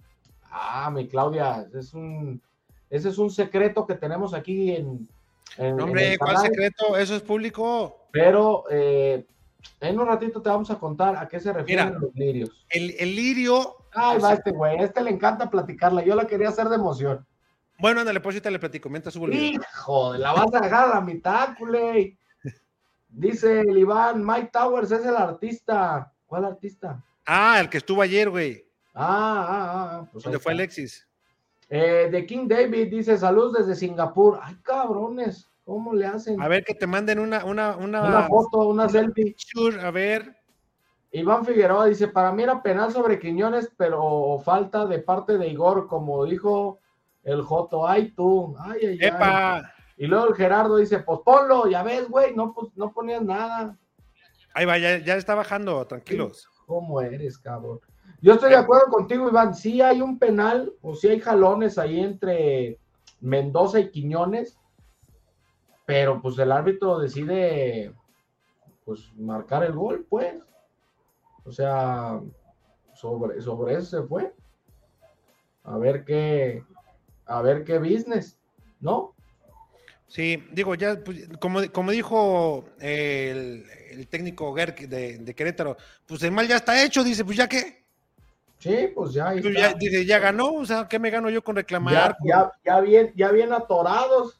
Ah, 0.49 0.89
mi 0.91 1.07
Claudia, 1.07 1.67
es 1.77 1.93
un, 1.93 2.41
ese 2.89 3.09
es 3.09 3.17
un 3.19 3.29
secreto 3.29 3.85
que 3.85 3.93
tenemos 3.93 4.33
aquí 4.33 4.71
en... 4.71 5.07
en 5.57 5.79
hombre, 5.79 6.17
¿cuál 6.17 6.37
secreto? 6.37 6.97
Eso 6.97 7.15
es 7.15 7.21
público. 7.21 8.07
Pero 8.11 8.63
eh, 8.71 9.27
en 9.81 9.99
un 9.99 10.07
ratito 10.07 10.41
te 10.41 10.49
vamos 10.49 10.71
a 10.71 10.79
contar 10.79 11.15
a 11.15 11.27
qué 11.27 11.39
se 11.39 11.53
refieren 11.53 11.99
los 11.99 12.15
lirios. 12.15 12.65
El, 12.69 12.95
el 12.97 13.15
lirio... 13.15 13.75
Ay, 13.93 14.19
va 14.19 14.33
este 14.33 14.51
güey, 14.51 14.79
a 14.79 14.83
este 14.83 15.01
le 15.03 15.11
encanta 15.11 15.49
platicarla, 15.49 16.03
yo 16.03 16.15
la 16.15 16.25
quería 16.25 16.49
hacer 16.49 16.69
de 16.69 16.75
emoción. 16.75 17.25
Bueno, 17.79 17.99
ándale, 17.99 18.19
pues 18.19 18.41
te 18.41 18.49
le 18.49 18.57
platico, 18.57 18.89
mientras 18.89 19.13
subo 19.13 19.27
el 19.27 19.35
Hijo, 19.35 20.15
la 20.15 20.33
vas 20.33 20.51
a 20.55 20.59
dejar 20.59 20.89
a 20.89 20.95
la 20.95 21.01
mitad, 21.01 21.55
culé. 21.55 22.17
Dice 23.17 23.61
el 23.61 23.75
Iván, 23.75 24.23
Mike 24.23 24.51
Towers 24.53 24.91
es 24.91 25.03
el 25.03 25.15
artista. 25.15 26.13
¿Cuál 26.27 26.45
artista? 26.45 27.03
Ah, 27.25 27.59
el 27.59 27.67
que 27.67 27.79
estuvo 27.79 28.03
ayer, 28.03 28.29
güey. 28.29 28.63
Ah, 28.93 29.47
ah, 29.49 29.89
ah. 30.03 30.09
Pues 30.11 30.23
¿Dónde 30.23 30.37
fue 30.37 30.51
Alexis? 30.51 31.07
Eh, 31.67 32.09
de 32.11 32.25
King 32.27 32.47
David 32.47 32.91
dice 32.91 33.17
saludos 33.17 33.53
desde 33.53 33.73
Singapur. 33.73 34.39
Ay, 34.39 34.55
cabrones, 34.61 35.49
¿cómo 35.65 35.95
le 35.95 36.05
hacen? 36.05 36.39
A 36.39 36.47
ver 36.47 36.63
que 36.63 36.75
te 36.75 36.85
manden 36.85 37.17
una, 37.17 37.43
una, 37.43 37.75
una, 37.75 38.03
una 38.03 38.27
foto, 38.27 38.67
una, 38.67 38.87
selfie. 38.87 39.35
a 39.81 39.89
ver. 39.89 40.37
Iván 41.11 41.43
Figueroa 41.43 41.87
dice, 41.87 42.09
para 42.09 42.31
mí 42.31 42.43
era 42.43 42.61
penal 42.61 42.93
sobre 42.93 43.17
Quiñones, 43.17 43.71
pero 43.77 44.39
falta 44.45 44.85
de 44.85 44.99
parte 44.99 45.39
de 45.39 45.47
Igor, 45.47 45.87
como 45.87 46.23
dijo 46.25 46.77
el 47.23 47.41
Joto. 47.41 47.87
Ay, 47.87 48.11
tú. 48.11 48.55
Ay, 48.59 48.85
ay, 48.85 48.97
¡Epa! 49.01 49.73
Y 49.97 50.05
luego 50.05 50.27
el 50.27 50.35
Gerardo 50.35 50.77
dice, 50.77 50.99
pues 50.99 51.19
ponlo, 51.25 51.67
ya 51.67 51.83
ves, 51.83 52.07
güey, 52.07 52.35
no, 52.35 52.53
pues, 52.53 52.69
no 52.75 52.93
ponías 52.93 53.23
nada. 53.23 53.77
Ahí 54.53 54.65
va, 54.65 54.77
ya, 54.77 54.99
ya 54.99 55.15
está 55.15 55.33
bajando, 55.35 55.85
tranquilos. 55.85 56.47
¿Cómo 56.65 57.01
eres, 57.01 57.37
cabrón? 57.37 57.79
Yo 58.21 58.33
estoy 58.33 58.51
de 58.51 58.57
acuerdo 58.57 58.87
contigo, 58.89 59.27
Iván. 59.29 59.55
Sí 59.55 59.81
hay 59.81 60.01
un 60.01 60.17
penal 60.19 60.73
o 60.81 60.95
sí 60.95 61.07
hay 61.07 61.19
jalones 61.19 61.77
ahí 61.77 61.99
entre 61.99 62.79
Mendoza 63.19 63.79
y 63.79 63.89
Quiñones, 63.89 64.57
pero 65.85 66.21
pues 66.21 66.37
el 66.39 66.51
árbitro 66.51 66.99
decide 66.99 67.93
pues 68.85 69.11
marcar 69.15 69.63
el 69.63 69.73
gol, 69.73 70.05
pues. 70.09 70.41
O 71.43 71.51
sea, 71.51 72.19
sobre, 72.93 73.41
sobre 73.41 73.75
eso 73.75 74.01
se 74.01 74.07
fue. 74.07 74.33
A 75.63 75.77
ver 75.77 76.03
qué, 76.05 76.63
a 77.25 77.41
ver 77.41 77.63
qué 77.63 77.79
business, 77.79 78.39
¿no? 78.79 79.13
Sí, 80.07 80.41
digo, 80.51 80.73
ya, 80.75 80.97
pues, 81.03 81.27
como, 81.39 81.69
como 81.71 81.91
dijo 81.91 82.69
el, 82.79 83.65
técnico 84.09 84.53
Gerk 84.55 84.79
de, 84.87 85.35
Querétaro, 85.35 85.75
pues 86.05 86.23
el 86.23 86.31
mal 86.31 86.47
ya 86.47 86.55
está 86.55 86.81
hecho, 86.81 87.03
dice, 87.03 87.25
pues 87.25 87.37
ya 87.37 87.47
qué. 87.47 87.85
Sí, 88.59 88.89
pues 88.95 89.13
ya, 89.13 89.35
ya 89.35 89.73
dice, 89.73 90.05
ya 90.05 90.17
ganó, 90.17 90.53
o 90.53 90.65
sea, 90.65 90.87
¿qué 90.87 90.97
me 90.97 91.09
gano 91.09 91.29
yo 91.29 91.43
con 91.43 91.57
reclamar? 91.57 92.17
Ya, 92.25 92.51
ya, 92.65 92.79
bien, 92.79 93.13
ya 93.15 93.31
bien 93.31 93.51
atorados. 93.51 94.39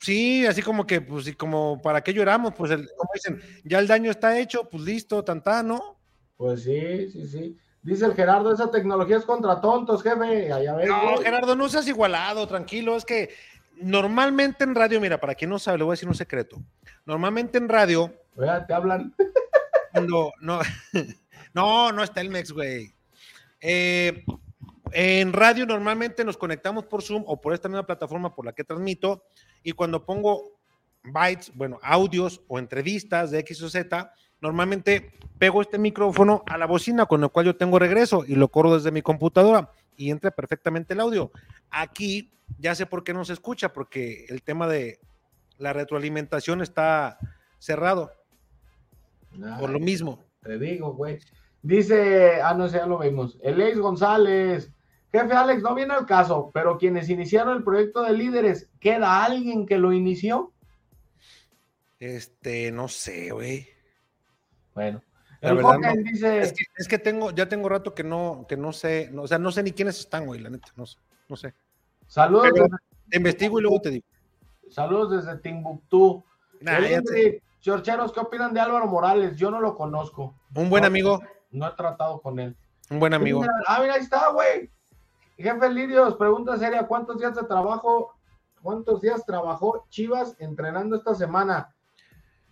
Sí, 0.00 0.44
así 0.46 0.62
como 0.62 0.86
que, 0.86 1.00
pues, 1.00 1.28
y 1.28 1.34
como, 1.34 1.80
¿para 1.80 2.02
qué 2.02 2.12
lloramos? 2.12 2.54
Pues, 2.54 2.70
como 2.72 3.10
dicen, 3.14 3.40
ya 3.64 3.78
el 3.78 3.86
daño 3.86 4.10
está 4.10 4.38
hecho, 4.38 4.68
pues 4.68 4.82
listo, 4.82 5.22
tantá, 5.22 5.62
¿no? 5.62 5.98
Pues 6.36 6.64
sí, 6.64 7.10
sí, 7.10 7.28
sí. 7.28 7.58
Dice 7.82 8.06
el 8.06 8.14
Gerardo, 8.14 8.52
esa 8.52 8.70
tecnología 8.70 9.16
es 9.16 9.24
contra 9.24 9.60
tontos, 9.60 10.02
jefe. 10.04 10.48
no, 10.86 11.16
Gerardo, 11.18 11.56
no 11.56 11.68
seas 11.68 11.86
igualado, 11.88 12.46
tranquilo, 12.46 12.96
es 12.96 13.04
que 13.04 13.30
normalmente 13.80 14.64
en 14.64 14.74
radio, 14.74 15.00
mira, 15.00 15.20
para 15.20 15.34
quien 15.34 15.50
no 15.50 15.58
sabe, 15.58 15.78
le 15.78 15.84
voy 15.84 15.92
a 15.92 15.94
decir 15.94 16.08
un 16.08 16.14
secreto. 16.14 16.62
Normalmente 17.04 17.58
en 17.58 17.68
radio. 17.68 18.12
te 18.66 18.74
hablan. 18.74 19.14
No, 20.08 20.32
no, 20.40 20.60
no, 21.54 21.92
no 21.92 22.02
está 22.02 22.20
el 22.20 22.30
Mex, 22.30 22.52
güey. 22.52 22.94
Eh, 23.60 24.24
en 24.92 25.32
radio 25.32 25.66
normalmente 25.66 26.24
nos 26.24 26.36
conectamos 26.36 26.84
por 26.84 27.02
Zoom 27.02 27.24
o 27.26 27.40
por 27.40 27.54
esta 27.54 27.68
misma 27.68 27.86
plataforma 27.86 28.34
por 28.34 28.44
la 28.44 28.52
que 28.52 28.64
transmito 28.64 29.24
y 29.62 29.72
cuando 29.72 30.04
pongo 30.04 30.58
bytes, 31.04 31.52
bueno, 31.54 31.78
audios 31.82 32.42
o 32.48 32.58
entrevistas 32.58 33.30
de 33.30 33.38
X 33.40 33.62
o 33.62 33.70
Z, 33.70 34.12
normalmente 34.40 35.12
pego 35.38 35.62
este 35.62 35.78
micrófono 35.78 36.42
a 36.46 36.58
la 36.58 36.66
bocina 36.66 37.06
con 37.06 37.22
el 37.22 37.30
cual 37.30 37.46
yo 37.46 37.56
tengo 37.56 37.78
regreso 37.78 38.24
y 38.26 38.34
lo 38.34 38.48
corro 38.48 38.74
desde 38.74 38.90
mi 38.90 39.02
computadora 39.02 39.70
y 40.02 40.10
entra 40.10 40.32
perfectamente 40.32 40.94
el 40.94 41.00
audio. 41.00 41.30
Aquí 41.70 42.32
ya 42.58 42.74
sé 42.74 42.86
por 42.86 43.04
qué 43.04 43.14
no 43.14 43.24
se 43.24 43.34
escucha, 43.34 43.72
porque 43.72 44.26
el 44.28 44.42
tema 44.42 44.66
de 44.66 44.98
la 45.58 45.72
retroalimentación 45.72 46.60
está 46.60 47.18
cerrado. 47.58 48.10
por 49.60 49.70
lo 49.70 49.78
mismo. 49.78 50.18
Te 50.42 50.58
digo, 50.58 50.92
güey. 50.94 51.20
Dice, 51.62 52.42
ah, 52.42 52.52
no 52.54 52.68
sé, 52.68 52.78
ya 52.78 52.86
lo 52.86 52.98
vimos. 52.98 53.38
Alex 53.44 53.78
González. 53.78 54.72
Jefe 55.12 55.32
Alex, 55.34 55.62
no 55.62 55.74
viene 55.74 55.94
al 55.94 56.04
caso, 56.04 56.50
pero 56.52 56.78
quienes 56.78 57.08
iniciaron 57.08 57.58
el 57.58 57.62
proyecto 57.62 58.02
de 58.02 58.14
líderes, 58.14 58.70
¿queda 58.80 59.24
alguien 59.24 59.66
que 59.66 59.78
lo 59.78 59.92
inició? 59.92 60.52
Este, 62.00 62.72
no 62.72 62.88
sé, 62.88 63.30
güey. 63.30 63.68
Bueno. 64.74 65.00
La 65.42 65.54
verdad, 65.54 65.94
dice... 66.04 66.40
es, 66.40 66.88
que, 66.88 66.98
tengo, 66.98 67.32
ya 67.32 67.48
tengo 67.48 67.68
rato 67.68 67.94
que 67.94 68.04
no, 68.04 68.46
que 68.48 68.56
no 68.56 68.72
sé, 68.72 69.10
o 69.16 69.26
sea, 69.26 69.38
no 69.38 69.50
sé 69.50 69.64
ni 69.64 69.72
quiénes 69.72 69.98
están, 69.98 70.24
güey, 70.24 70.40
la 70.40 70.50
neta, 70.50 70.68
no 70.76 70.86
sé, 70.86 70.98
no 71.28 71.34
sé. 71.34 71.52
Saludos. 72.06 72.48
te 73.10 73.16
investigo 73.16 73.58
y 73.58 73.62
luego 73.62 73.80
te 73.80 73.90
digo. 73.90 74.06
Saludos 74.70 75.24
desde 75.24 75.38
Timbuktu. 75.40 76.24
Chorcheros, 77.60 78.12
¿qué 78.12 78.20
opinan 78.20 78.54
de 78.54 78.60
Álvaro 78.60 78.86
Morales? 78.86 79.36
Yo 79.36 79.50
no 79.50 79.60
lo 79.60 79.74
conozco. 79.74 80.34
Un 80.54 80.70
buen 80.70 80.84
amigo. 80.84 81.20
No 81.50 81.66
he 81.68 81.72
tratado 81.72 82.20
con 82.20 82.38
él. 82.38 82.56
Un 82.90 83.00
buen 83.00 83.12
amigo. 83.12 83.44
Ah, 83.66 83.78
mira, 83.80 83.94
ahí 83.94 84.00
está, 84.00 84.30
güey. 84.30 84.70
Jefe 85.36 85.70
Lidios, 85.70 86.14
pregunta 86.16 86.56
seria, 86.56 86.86
¿cuántos 86.86 87.18
días 87.18 87.34
de 87.34 87.42
trabajo, 87.44 88.14
cuántos 88.62 89.00
días 89.00 89.24
trabajó 89.26 89.86
Chivas 89.88 90.36
entrenando 90.38 90.96
esta 90.96 91.14
semana? 91.14 91.74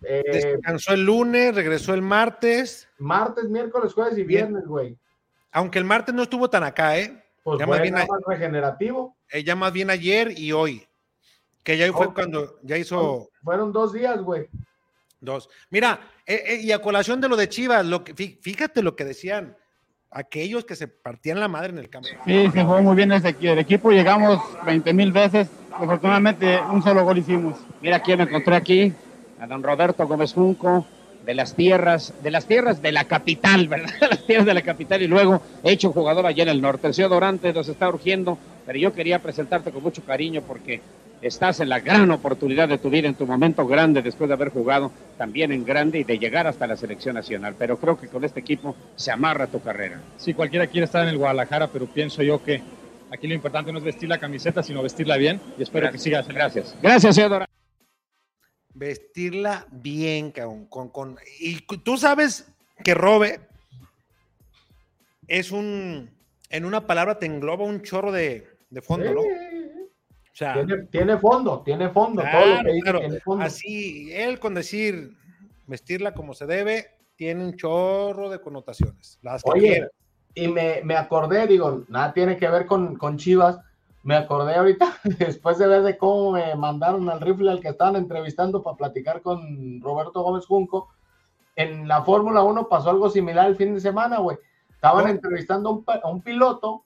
Eh, 0.03 0.23
Descansó 0.31 0.93
el 0.93 1.05
lunes, 1.05 1.53
regresó 1.53 1.93
el 1.93 2.01
martes. 2.01 2.87
Martes, 2.97 3.49
miércoles, 3.49 3.93
jueves 3.93 4.17
y 4.17 4.23
viernes, 4.23 4.65
güey. 4.65 4.97
Aunque 5.51 5.79
el 5.79 5.85
martes 5.85 6.15
no 6.15 6.23
estuvo 6.23 6.49
tan 6.49 6.63
acá, 6.63 6.97
¿eh? 6.97 7.23
Pues 7.43 7.59
ya 7.59 7.67
más 7.67 7.81
bien 7.81 7.95
regenerativo. 8.25 9.15
Eh, 9.29 9.43
ya 9.43 9.55
más 9.55 9.73
bien 9.73 9.89
ayer 9.89 10.37
y 10.37 10.51
hoy. 10.51 10.87
Que 11.63 11.77
ya 11.77 11.91
fue 11.93 12.13
cuando 12.13 12.57
ya 12.63 12.77
hizo. 12.77 13.29
Fueron 13.43 13.71
dos 13.71 13.93
días, 13.93 14.21
güey. 14.21 14.47
Dos. 15.19 15.49
Mira, 15.69 15.99
eh, 16.25 16.43
eh, 16.47 16.59
y 16.61 16.71
a 16.71 16.79
colación 16.79 17.21
de 17.21 17.29
lo 17.29 17.35
de 17.35 17.47
Chivas, 17.47 17.85
lo 17.85 18.03
que, 18.03 18.13
fíjate 18.15 18.81
lo 18.81 18.95
que 18.95 19.05
decían 19.05 19.55
aquellos 20.09 20.65
que 20.65 20.75
se 20.75 20.87
partían 20.87 21.39
la 21.39 21.47
madre 21.47 21.69
en 21.69 21.77
el 21.77 21.89
campo. 21.89 22.09
Sí, 22.25 22.49
se 22.51 22.63
jugó 22.63 22.81
muy 22.81 22.95
bien 22.95 23.11
aquí. 23.11 23.47
El 23.47 23.59
equipo 23.59 23.91
llegamos 23.91 24.41
20 24.65 24.93
mil 24.93 25.11
veces. 25.11 25.49
Afortunadamente, 25.71 26.59
un 26.71 26.81
solo 26.81 27.03
gol 27.03 27.19
hicimos. 27.19 27.59
Mira 27.81 28.01
quién 28.01 28.17
me 28.17 28.25
encontré 28.25 28.55
aquí, 28.55 28.93
a 29.41 29.47
don 29.47 29.63
Roberto 29.63 30.07
Gómez 30.07 30.33
Junco, 30.33 30.85
de 31.25 31.33
las 31.33 31.55
tierras, 31.55 32.13
de 32.21 32.29
las 32.29 32.45
tierras 32.45 32.81
de 32.81 32.91
la 32.91 33.05
capital, 33.05 33.67
¿verdad? 33.67 33.89
las 34.09 34.25
tierras 34.25 34.45
de 34.45 34.53
la 34.53 34.61
capital 34.61 35.01
y 35.01 35.07
luego 35.07 35.41
hecho 35.63 35.91
jugador 35.91 36.27
allá 36.27 36.43
en 36.43 36.49
el 36.49 36.61
norte. 36.61 36.87
El 36.87 36.93
señor 36.93 37.09
Dorante 37.09 37.51
nos 37.51 37.67
está 37.67 37.89
urgiendo, 37.89 38.37
pero 38.67 38.77
yo 38.77 38.93
quería 38.93 39.19
presentarte 39.19 39.71
con 39.71 39.81
mucho 39.81 40.03
cariño 40.03 40.43
porque 40.47 40.81
estás 41.23 41.59
en 41.59 41.69
la 41.69 41.79
gran 41.79 42.11
oportunidad 42.11 42.69
de 42.69 42.77
tu 42.77 42.91
vida 42.91 43.07
en 43.07 43.15
tu 43.15 43.25
momento 43.25 43.65
grande 43.65 44.03
después 44.03 44.27
de 44.27 44.35
haber 44.35 44.49
jugado 44.49 44.91
también 45.17 45.51
en 45.51 45.65
grande 45.65 45.99
y 45.99 46.03
de 46.03 46.19
llegar 46.19 46.45
hasta 46.45 46.67
la 46.67 46.77
selección 46.77 47.15
nacional. 47.15 47.55
Pero 47.57 47.77
creo 47.77 47.99
que 47.99 48.07
con 48.07 48.23
este 48.23 48.41
equipo 48.41 48.75
se 48.95 49.11
amarra 49.11 49.47
tu 49.47 49.59
carrera. 49.59 49.99
Sí, 50.17 50.35
cualquiera 50.35 50.67
quiere 50.67 50.85
estar 50.85 51.01
en 51.01 51.09
el 51.09 51.17
Guadalajara, 51.17 51.67
pero 51.67 51.87
pienso 51.87 52.21
yo 52.21 52.43
que 52.43 52.61
aquí 53.09 53.27
lo 53.27 53.33
importante 53.33 53.71
no 53.71 53.79
es 53.79 53.83
vestir 53.83 54.07
la 54.07 54.19
camiseta, 54.19 54.61
sino 54.61 54.83
vestirla 54.83 55.17
bien 55.17 55.41
y 55.57 55.63
espero 55.63 55.91
que 55.91 55.97
sigas. 55.97 56.27
Gracias. 56.27 56.75
Gracias, 56.79 57.15
señor 57.15 57.31
Dorante 57.31 57.60
vestirla 58.73 59.65
bien, 59.71 60.31
con, 60.69 60.89
con, 60.89 61.17
y 61.39 61.61
tú 61.61 61.97
sabes 61.97 62.51
que 62.83 62.93
Robe 62.93 63.39
es 65.27 65.51
un, 65.51 66.09
en 66.49 66.65
una 66.65 66.87
palabra 66.87 67.19
te 67.19 67.25
engloba 67.25 67.65
un 67.65 67.81
chorro 67.81 68.11
de, 68.11 68.47
fondo, 68.81 69.13
¿no? 69.13 69.21
O 69.21 70.33
sea, 70.33 70.53
tiene, 70.89 71.17
fondo, 71.17 71.61
tiene 71.61 71.89
fondo, 71.89 72.23
Así, 73.39 74.11
él 74.13 74.39
con 74.39 74.53
decir 74.53 75.15
vestirla 75.67 76.13
como 76.13 76.33
se 76.33 76.45
debe, 76.45 76.87
tiene 77.15 77.43
un 77.43 77.55
chorro 77.55 78.29
de 78.29 78.39
connotaciones. 78.39 79.19
Las 79.21 79.41
Oye, 79.45 79.87
y 80.33 80.47
me, 80.47 80.81
me, 80.83 80.95
acordé, 80.95 81.47
digo, 81.47 81.83
nada 81.89 82.13
tiene 82.13 82.37
que 82.37 82.49
ver 82.49 82.65
con, 82.65 82.95
con 82.95 83.17
Chivas, 83.17 83.59
me 84.03 84.15
acordé 84.15 84.55
ahorita, 84.55 84.97
después 85.19 85.57
de 85.57 85.67
ver 85.67 85.83
de 85.83 85.97
cómo 85.97 86.31
me 86.31 86.55
mandaron 86.55 87.09
al 87.09 87.21
rifle 87.21 87.51
al 87.51 87.59
que 87.59 87.69
estaban 87.69 87.95
entrevistando 87.95 88.63
para 88.63 88.77
platicar 88.77 89.21
con 89.21 89.81
Roberto 89.81 90.21
Gómez 90.21 90.45
Junco, 90.45 90.89
en 91.55 91.87
la 91.87 92.03
Fórmula 92.03 92.43
1 92.43 92.67
pasó 92.69 92.89
algo 92.89 93.09
similar 93.09 93.47
el 93.47 93.55
fin 93.55 93.73
de 93.73 93.81
semana, 93.81 94.19
güey. 94.19 94.37
Estaban 94.69 95.07
entrevistando 95.07 95.83
a 95.85 96.07
un, 96.09 96.21
piloto 96.21 96.85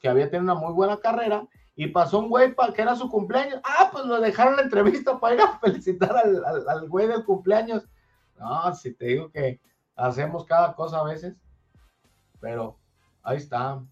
que 0.00 0.08
había 0.08 0.30
tenido 0.30 0.52
una 0.52 0.60
muy 0.60 0.72
buena 0.72 0.98
carrera 0.98 1.46
y 1.76 1.88
pasó 1.88 2.18
un 2.18 2.28
güey 2.28 2.54
para 2.54 2.72
que 2.72 2.82
era 2.82 2.96
su 2.96 3.08
cumpleaños. 3.08 3.60
Ah, 3.62 3.90
pues 3.92 4.04
lo 4.06 4.20
dejaron 4.20 4.56
la 4.56 4.62
entrevista 4.62 5.20
para 5.20 5.34
ir 5.34 5.40
a 5.42 5.58
felicitar 5.60 6.16
al, 6.16 6.68
al 6.68 6.88
güey 6.88 7.06
del 7.06 7.24
cumpleaños. 7.24 7.86
No, 8.38 8.74
si 8.74 8.94
te 8.94 9.06
digo 9.06 9.30
que 9.30 9.60
hacemos 9.94 10.44
cada 10.44 10.74
cosa 10.74 10.98
a 10.98 11.04
veces, 11.04 11.36
pero 12.40 12.78
ahí 13.22 13.36
está. 13.36 13.82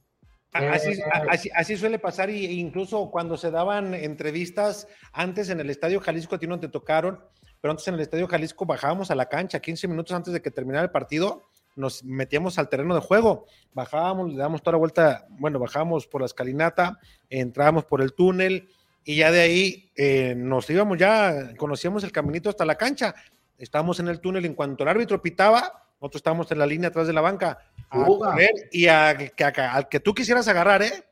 Así, 0.55 1.51
así, 1.53 1.77
suele 1.77 1.99
pasar, 1.99 2.31
y, 2.31 2.61
incluso 2.61 3.11
cuando 3.11 3.37
se 3.37 3.51
daban 3.51 3.93
entrevistas 3.93 4.87
antes 5.13 5.51
en 5.51 5.59
el 5.59 5.69
Estadio 5.69 6.01
Jalisco, 6.01 6.37
a 6.37 6.39
ti 6.39 6.47
no 6.47 6.61
te 6.61 6.69
tocaron, 6.69 7.21
pero 7.61 7.73
antes 7.73 7.89
en 7.89 7.95
el 7.95 8.01
Estadio 8.01 8.29
Jalisco 8.29 8.65
bajábamos 8.65 9.11
a 9.11 9.17
la 9.17 9.29
cancha 9.29 9.59
15 9.59 9.89
minutos 9.89 10.15
antes 10.15 10.33
de 10.33 10.41
que 10.41 10.53
terminara 10.53 10.85
el 10.85 10.93
partido, 10.93 11.43
nos 11.75 12.05
metíamos 12.05 12.59
al 12.59 12.69
terreno 12.69 12.95
de 12.95 13.01
juego, 13.01 13.47
bajábamos, 13.73 14.31
le 14.31 14.37
damos 14.37 14.63
toda 14.63 14.73
la 14.73 14.79
vuelta, 14.79 15.27
bueno, 15.31 15.59
bajábamos 15.59 16.07
por 16.07 16.21
la 16.21 16.27
escalinata, 16.27 17.01
entrábamos 17.29 17.85
por 17.85 18.01
el 18.01 18.13
túnel 18.13 18.69
y 19.05 19.17
ya 19.17 19.33
de 19.33 19.41
ahí 19.41 19.91
eh, 19.97 20.35
nos 20.37 20.71
íbamos 20.71 20.99
ya, 20.99 21.55
conocíamos 21.57 22.05
el 22.05 22.13
caminito 22.13 22.49
hasta 22.49 22.65
la 22.65 22.77
cancha, 22.77 23.15
estábamos 23.59 23.99
en 23.99 24.07
el 24.07 24.21
túnel, 24.21 24.45
en 24.45 24.55
cuanto 24.55 24.85
el 24.85 24.89
árbitro 24.89 25.21
pitaba, 25.21 25.84
nosotros 26.01 26.21
estábamos 26.21 26.51
en 26.53 26.59
la 26.59 26.67
línea 26.67 26.89
atrás 26.89 27.07
de 27.07 27.13
la 27.13 27.21
banca 27.21 27.59
a 27.91 27.99
correr 28.31 28.51
y 28.73 28.87
a, 28.89 29.11
a- 29.11 29.75
al 29.75 29.89
que 29.89 30.01
tú 30.01 30.15
quisieras 30.15 30.47
agarrar, 30.49 30.83
¿eh? 30.83 31.05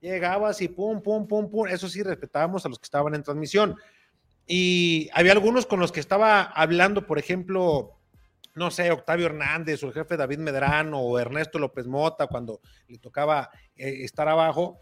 Llegabas 0.00 0.60
y 0.60 0.68
pum, 0.68 1.00
pum, 1.02 1.26
pum, 1.26 1.50
pum. 1.50 1.66
Eso 1.68 1.88
sí, 1.88 2.02
respetábamos 2.02 2.64
a 2.66 2.68
los 2.68 2.78
que 2.78 2.84
estaban 2.84 3.14
en 3.14 3.22
transmisión. 3.22 3.76
Y 4.46 5.08
había 5.12 5.32
algunos 5.32 5.66
con 5.66 5.80
los 5.80 5.90
que 5.90 6.00
estaba 6.00 6.42
hablando, 6.42 7.06
por 7.06 7.18
ejemplo, 7.18 7.98
no 8.54 8.70
sé, 8.70 8.90
Octavio 8.90 9.26
Hernández 9.26 9.82
o 9.82 9.88
el 9.88 9.94
jefe 9.94 10.16
David 10.16 10.38
Medrano 10.38 11.00
o 11.00 11.18
Ernesto 11.18 11.58
López 11.58 11.86
Mota 11.86 12.26
cuando 12.26 12.60
le 12.88 12.98
tocaba 12.98 13.50
eh, 13.74 14.04
estar 14.04 14.28
abajo 14.28 14.78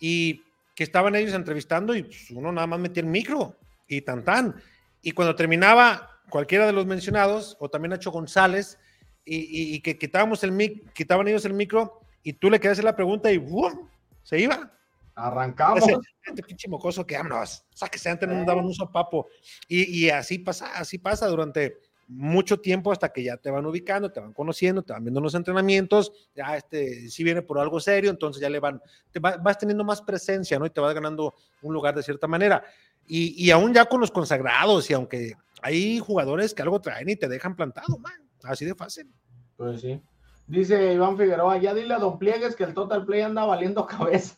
y 0.00 0.42
que 0.74 0.82
estaban 0.82 1.14
ellos 1.14 1.34
entrevistando 1.34 1.94
y 1.94 2.02
pues, 2.02 2.30
uno 2.32 2.50
nada 2.50 2.66
más 2.66 2.80
metía 2.80 3.02
el 3.02 3.08
micro 3.08 3.56
y 3.86 4.00
tan 4.00 4.24
tan. 4.24 4.56
Y 5.02 5.12
cuando 5.12 5.36
terminaba 5.36 6.10
cualquiera 6.30 6.66
de 6.66 6.72
los 6.72 6.86
mencionados 6.86 7.56
o 7.60 7.68
también 7.68 7.90
Nacho 7.90 8.10
González 8.10 8.78
y, 9.24 9.36
y- 9.36 9.74
y 9.76 9.80
que 9.80 9.96
quitábamos 9.98 10.42
el 10.44 10.52
mic, 10.52 10.92
quitaban 10.92 11.26
ellos 11.28 11.44
el 11.44 11.54
micro 11.54 12.00
y 12.22 12.32
tú 12.34 12.50
le 12.50 12.58
querías 12.58 12.72
hacer 12.74 12.84
la 12.84 12.96
pregunta 12.96 13.30
y 13.32 13.38
¡bum! 13.38 13.88
se 14.22 14.38
iba. 14.40 14.70
Arrancamos. 15.16 16.06
Este 16.26 16.42
pinche 16.42 16.68
mocoso 16.68 17.06
que 17.06 17.16
vámonos, 17.16 17.64
sáquese 17.72 18.10
antes 18.10 18.28
no 18.28 18.34
nos 18.36 18.46
daban 18.46 18.64
un 18.64 18.74
sopapo. 18.74 19.28
Y, 19.68 20.04
y 20.06 20.10
así 20.10 20.38
pasa, 20.38 20.72
así 20.76 20.98
pasa 20.98 21.26
durante 21.28 21.76
mucho 22.08 22.58
tiempo 22.60 22.90
hasta 22.92 23.10
que 23.12 23.22
ya 23.22 23.36
te 23.36 23.50
van 23.50 23.64
ubicando, 23.64 24.10
te 24.10 24.20
van 24.20 24.32
conociendo, 24.32 24.82
te 24.82 24.92
van 24.92 25.04
viendo 25.04 25.20
en 25.20 25.24
los 25.24 25.34
entrenamientos, 25.34 26.12
ya 26.34 26.56
este, 26.56 27.08
si 27.08 27.22
viene 27.24 27.42
por 27.42 27.58
algo 27.58 27.78
serio, 27.80 28.10
entonces 28.10 28.42
ya 28.42 28.50
le 28.50 28.58
van, 28.60 28.80
te 29.12 29.20
va- 29.20 29.36
vas 29.36 29.56
teniendo 29.58 29.84
más 29.84 30.02
presencia, 30.02 30.58
¿no? 30.58 30.66
Y 30.66 30.70
te 30.70 30.80
vas 30.80 30.94
ganando 30.94 31.34
un 31.62 31.72
lugar 31.72 31.94
de 31.94 32.02
cierta 32.02 32.26
manera. 32.26 32.62
Y, 33.06 33.42
y 33.42 33.50
aún 33.50 33.72
ya 33.72 33.84
con 33.86 34.00
los 34.00 34.10
consagrados, 34.10 34.90
y 34.90 34.94
aunque 34.94 35.34
hay 35.62 35.98
jugadores 35.98 36.52
que 36.54 36.62
algo 36.62 36.80
traen 36.80 37.08
y 37.08 37.16
te 37.16 37.28
dejan 37.28 37.54
plantado, 37.56 37.98
man, 37.98 38.23
así 38.44 38.64
de 38.64 38.74
fácil. 38.74 39.10
Pues 39.56 39.80
sí. 39.80 40.00
Dice 40.46 40.92
Iván 40.92 41.16
Figueroa, 41.16 41.56
ya 41.58 41.72
dile 41.74 41.94
a 41.94 41.98
Don 41.98 42.18
Pliegues 42.18 42.54
que 42.54 42.64
el 42.64 42.74
Total 42.74 43.04
Play 43.04 43.22
anda 43.22 43.44
valiendo 43.44 43.86
cabeza. 43.86 44.36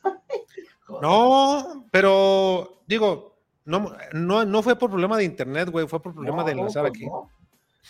No, 1.03 1.87
pero 1.91 2.83
digo, 2.87 3.37
no, 3.65 3.93
no, 4.13 4.45
no 4.45 4.63
fue 4.63 4.77
por 4.77 4.91
problema 4.91 5.17
de 5.17 5.25
internet, 5.25 5.69
güey, 5.71 5.87
fue 5.89 6.01
por 6.01 6.15
problema 6.15 6.45
de 6.45 6.53
enlazar 6.53 6.83
pues 6.85 6.91
aquí. 6.93 7.07
no. 7.07 7.31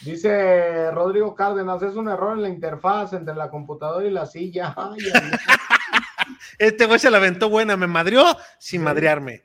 Dice 0.02 0.90
Rodrigo 0.90 1.34
Cárdenas, 1.34 1.82
es 1.82 1.94
un 1.96 2.08
error 2.08 2.36
en 2.36 2.42
la 2.42 2.48
interfaz 2.50 3.14
entre 3.14 3.34
la 3.34 3.50
computadora 3.50 4.06
y 4.06 4.10
la 4.10 4.26
silla. 4.26 4.74
Ay. 4.76 4.98
Este 6.58 6.86
güey 6.86 6.98
se 6.98 7.10
la 7.10 7.18
aventó 7.18 7.48
buena, 7.50 7.76
me 7.76 7.86
madrió 7.86 8.24
sin 8.58 8.80
Sí. 8.80 8.84
madrearme. 8.84 9.42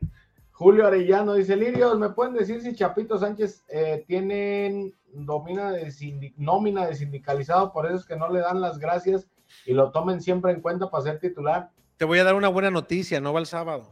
Julio 0.61 0.85
Arellano 0.85 1.33
dice, 1.33 1.55
Lirios, 1.55 1.97
¿me 1.97 2.09
pueden 2.09 2.35
decir 2.35 2.61
si 2.61 2.75
Chapito 2.75 3.17
Sánchez 3.17 3.65
eh, 3.67 4.05
tienen 4.07 4.93
domina 5.11 5.71
de 5.71 5.91
nómina 6.37 6.85
de 6.85 6.93
sindicalizado? 6.93 7.73
Por 7.73 7.87
eso 7.87 7.95
es 7.95 8.05
que 8.05 8.15
no 8.15 8.29
le 8.29 8.41
dan 8.41 8.61
las 8.61 8.77
gracias 8.77 9.27
y 9.65 9.73
lo 9.73 9.89
tomen 9.89 10.21
siempre 10.21 10.51
en 10.51 10.61
cuenta 10.61 10.91
para 10.91 11.03
ser 11.03 11.19
titular. 11.19 11.71
Te 11.97 12.05
voy 12.05 12.19
a 12.19 12.23
dar 12.23 12.35
una 12.35 12.47
buena 12.47 12.69
noticia, 12.69 13.19
no 13.19 13.33
va 13.33 13.39
el 13.39 13.47
sábado. 13.47 13.91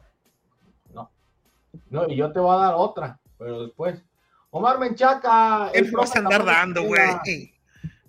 No, 1.89 2.07
y 2.07 2.15
yo 2.15 2.32
te 2.32 2.39
voy 2.39 2.55
a 2.55 2.59
dar 2.59 2.76
otra, 2.78 3.20
pero 3.39 3.63
después. 3.63 4.05
Omar 4.51 4.78
Menchaca. 4.78 5.72
¿Qué 5.74 5.80
el 5.80 5.86
me 5.86 5.97
vas 5.97 6.15
a 6.15 6.20
andar 6.20 6.45
dando, 6.45 6.84
güey? 6.84 7.01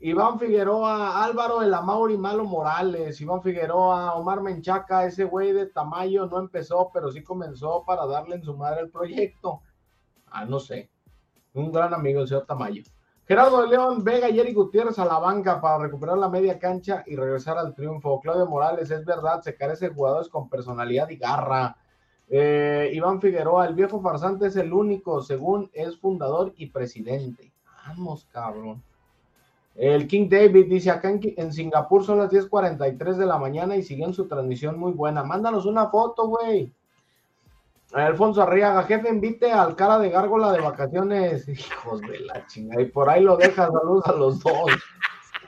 Iván 0.03 0.39
Figueroa, 0.39 1.23
Álvaro 1.23 1.61
El 1.61 1.75
Amauri 1.75 2.17
Malo 2.17 2.45
Morales, 2.45 3.21
Iván 3.21 3.43
Figueroa, 3.43 4.15
Omar 4.15 4.41
Menchaca, 4.41 5.05
ese 5.05 5.25
güey 5.25 5.53
de 5.53 5.67
Tamayo 5.67 6.27
no 6.27 6.39
empezó, 6.39 6.91
pero 6.93 7.13
sí 7.13 7.23
comenzó 7.23 7.85
para 7.85 8.07
darle 8.07 8.37
en 8.37 8.43
su 8.43 8.57
madre 8.57 8.81
el 8.81 8.91
proyecto. 8.91 9.61
Ah, 10.27 10.47
no 10.47 10.59
sé. 10.59 10.89
Un 11.53 11.71
gran 11.71 11.93
amigo 11.93 12.23
el 12.23 12.29
señor 12.29 12.47
Tamayo. 12.47 12.83
Gerardo 13.29 13.61
de 13.61 13.69
León, 13.69 14.03
Vega 14.03 14.31
y 14.31 14.55
Gutiérrez 14.55 14.99
a 14.99 15.05
la 15.05 15.19
banca 15.19 15.61
para 15.61 15.79
recuperar 15.79 16.17
la 16.17 16.31
media 16.31 16.59
cancha 16.59 17.05
y 17.07 17.15
regresar 17.15 17.59
al 17.59 17.75
triunfo. 17.75 18.21
Claudio 18.21 18.47
Morales, 18.47 18.91
es 18.91 19.05
verdad, 19.05 19.43
se 19.43 19.55
carece 19.55 19.89
de 19.89 19.95
jugadores 19.95 20.31
con 20.31 20.49
personalidad 20.49 21.11
y 21.11 21.17
garra. 21.17 21.77
Eh, 22.27 22.91
Iván 22.95 23.21
Figueroa, 23.21 23.67
el 23.67 23.75
viejo 23.75 24.01
farsante 24.01 24.47
es 24.47 24.57
el 24.57 24.73
único, 24.73 25.21
según 25.21 25.71
es 25.75 25.99
fundador 25.99 26.55
y 26.57 26.69
presidente. 26.71 27.53
Vamos, 27.87 28.27
cabrón. 28.33 28.83
El 29.77 30.07
King 30.09 30.29
David 30.29 30.67
dice, 30.69 30.91
acá 30.91 31.11
en, 31.11 31.21
en 31.37 31.53
Singapur 31.53 32.05
son 32.05 32.19
las 32.19 32.31
10.43 32.31 33.15
de 33.15 33.27
la 33.27 33.39
mañana 33.39 33.77
y 33.77 33.83
siguen 33.83 34.13
su 34.13 34.27
transmisión 34.27 34.79
muy 34.79 34.93
buena. 34.93 35.23
Mándanos 35.23 35.65
una 35.67 35.89
foto, 35.89 36.29
güey. 36.29 36.73
Alfonso 37.93 38.43
Arriaga, 38.43 38.85
jefe, 38.85 39.09
invite 39.09 39.51
al 39.51 39.75
cara 39.75 39.99
de 39.99 40.11
gárgola 40.11 40.53
de 40.53 40.61
vacaciones. 40.61 41.49
Hijos 41.49 42.01
de 42.03 42.21
la 42.21 42.47
chingada. 42.47 42.83
Y 42.83 42.87
por 42.87 43.09
ahí 43.09 43.23
lo 43.23 43.37
deja, 43.37 43.67
saludos 43.67 44.07
a 44.07 44.13
los 44.13 44.41
dos. 44.41 44.71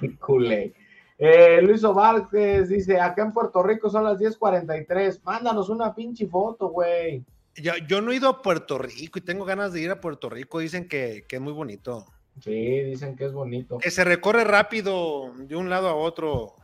Culé. 0.20 0.74
Eh, 1.18 1.60
Luis 1.62 1.82
Vázquez 1.82 2.68
dice, 2.68 3.00
acá 3.00 3.22
en 3.22 3.32
Puerto 3.32 3.62
Rico 3.62 3.88
son 3.88 4.04
las 4.04 4.18
10.43. 4.18 5.20
Mándanos 5.22 5.68
una 5.68 5.94
pinche 5.94 6.26
foto, 6.26 6.68
güey. 6.68 7.24
Yo, 7.54 7.72
yo 7.86 8.00
no 8.00 8.10
he 8.10 8.16
ido 8.16 8.28
a 8.28 8.42
Puerto 8.42 8.78
Rico 8.78 9.18
y 9.18 9.22
tengo 9.22 9.44
ganas 9.44 9.72
de 9.72 9.82
ir 9.82 9.90
a 9.90 10.00
Puerto 10.00 10.28
Rico. 10.28 10.58
Dicen 10.58 10.88
que 10.88 11.24
es 11.28 11.40
muy 11.40 11.52
bonito. 11.52 12.06
Sí, 12.40 12.80
dicen 12.80 13.16
que 13.16 13.26
es 13.26 13.32
bonito. 13.32 13.78
Que 13.78 13.90
se 13.90 14.04
recorre 14.04 14.44
rápido 14.44 15.32
de 15.36 15.56
un 15.56 15.70
lado 15.70 15.88
a 15.88 15.94
otro. 15.94 16.54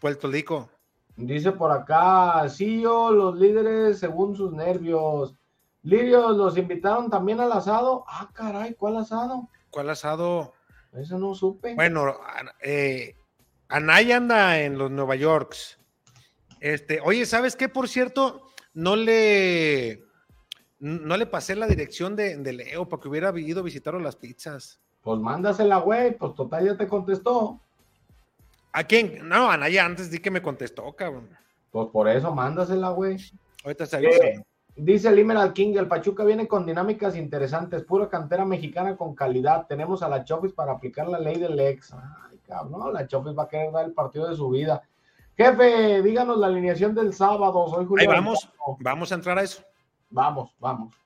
Puerto 0.00 0.28
Rico. 0.28 0.68
Dice 1.16 1.52
por 1.52 1.70
acá, 1.70 2.48
sí, 2.48 2.82
yo, 2.82 3.10
los 3.10 3.38
líderes 3.38 3.98
según 3.98 4.36
sus 4.36 4.52
nervios. 4.52 5.34
Lirios, 5.82 6.36
¿los 6.36 6.58
invitaron 6.58 7.08
también 7.08 7.40
al 7.40 7.52
asado? 7.52 8.04
Ah, 8.08 8.28
caray, 8.32 8.74
¿cuál 8.74 8.96
asado? 8.96 9.48
¿Cuál 9.70 9.90
asado? 9.90 10.54
Eso 10.92 11.18
no 11.18 11.34
supe. 11.34 11.74
Bueno, 11.74 12.16
eh, 12.62 13.16
Anaya 13.68 14.16
anda 14.16 14.60
en 14.60 14.76
los 14.76 14.90
Nueva 14.90 15.14
Yorks. 15.14 15.78
Este, 16.60 17.00
oye, 17.00 17.26
¿sabes 17.26 17.56
qué? 17.56 17.68
Por 17.68 17.88
cierto, 17.88 18.48
no 18.72 18.96
le 18.96 20.02
no 20.80 21.16
le 21.16 21.26
pasé 21.26 21.56
la 21.56 21.66
dirección 21.66 22.14
de, 22.14 22.36
de 22.36 22.52
Leo 22.52 22.88
para 22.88 23.00
que 23.00 23.08
hubiera 23.08 23.38
ido 23.38 23.60
a 23.60 23.64
visitar 23.64 23.94
las 23.94 24.16
pizzas. 24.16 24.80
Pues 25.04 25.20
mándasela, 25.20 25.76
güey, 25.76 26.16
pues 26.16 26.34
total 26.34 26.64
ya 26.64 26.76
te 26.76 26.88
contestó. 26.88 27.60
¿A 28.72 28.82
quién? 28.84 29.28
No, 29.28 29.50
Anaya 29.50 29.84
antes 29.84 30.10
di 30.10 30.18
que 30.18 30.30
me 30.30 30.40
contestó, 30.40 30.90
cabrón. 30.94 31.28
Pues 31.70 31.88
por 31.88 32.08
eso 32.08 32.34
mándasela, 32.34 32.88
güey. 32.88 33.18
Ahorita 33.62 33.84
se 33.84 33.96
avisa. 33.98 34.24
Eh, 34.24 34.42
dice 34.74 35.10
el 35.10 35.18
Emerald 35.18 35.52
King, 35.52 35.74
el 35.76 35.88
Pachuca 35.88 36.24
viene 36.24 36.48
con 36.48 36.64
dinámicas 36.64 37.16
interesantes, 37.16 37.82
pura 37.82 38.08
cantera 38.08 38.46
mexicana 38.46 38.96
con 38.96 39.14
calidad. 39.14 39.66
Tenemos 39.66 40.02
a 40.02 40.08
la 40.08 40.24
Chofis 40.24 40.54
para 40.54 40.72
aplicar 40.72 41.06
la 41.06 41.18
ley 41.18 41.38
del 41.38 41.60
ex. 41.60 41.92
Ay, 41.92 42.38
cabrón, 42.48 42.94
la 42.94 43.06
Chofis 43.06 43.36
va 43.36 43.42
a 43.42 43.48
querer 43.48 43.72
dar 43.72 43.84
el 43.84 43.92
partido 43.92 44.26
de 44.26 44.36
su 44.36 44.48
vida. 44.48 44.82
Jefe, 45.36 46.00
díganos 46.00 46.38
la 46.38 46.46
alineación 46.46 46.94
del 46.94 47.12
sábado. 47.12 47.68
Soy 47.68 47.84
Julio. 47.84 48.08
Ahí 48.08 48.16
vamos, 48.16 48.48
vamos 48.80 49.12
a 49.12 49.16
entrar 49.16 49.38
a 49.38 49.42
eso. 49.42 49.62
Vamos, 50.08 50.50
vamos. 50.58 51.03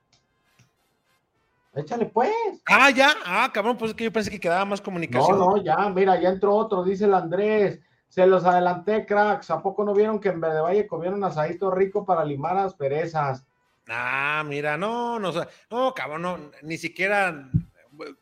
Échale 1.78 2.06
pues. 2.06 2.32
Ah, 2.66 2.90
ya, 2.90 3.14
ah, 3.24 3.50
cabrón, 3.52 3.76
pues 3.78 3.90
es 3.92 3.96
que 3.96 4.04
yo 4.04 4.12
pensé 4.12 4.30
que 4.30 4.40
quedaba 4.40 4.64
más 4.64 4.80
No, 4.80 4.84
comunicación. 4.84 5.38
no, 5.38 5.56
ya, 5.62 5.76
mira, 5.90 6.20
ya 6.20 6.30
entró 6.30 6.54
otro, 6.54 6.82
dice 6.82 7.04
el 7.04 7.14
Andrés. 7.14 7.80
Se 8.08 8.26
los 8.26 8.44
adelanté, 8.44 9.04
cracks. 9.06 9.50
¿A 9.50 9.62
poco 9.62 9.84
no 9.84 9.94
vieron 9.94 10.18
que 10.18 10.30
en 10.30 10.40
Verde 10.40 10.60
Valle 10.60 10.86
comieron 10.86 11.22
asadito 11.24 11.70
rico 11.70 12.04
para 12.04 12.24
limar 12.24 12.56
asperezas? 12.56 13.44
Ah, 13.88 14.42
mira, 14.46 14.76
no, 14.76 15.18
no, 15.18 15.30
no, 15.70 15.94
cabrón, 15.94 16.22
no, 16.22 16.38
ni 16.62 16.76
siquiera. 16.78 17.48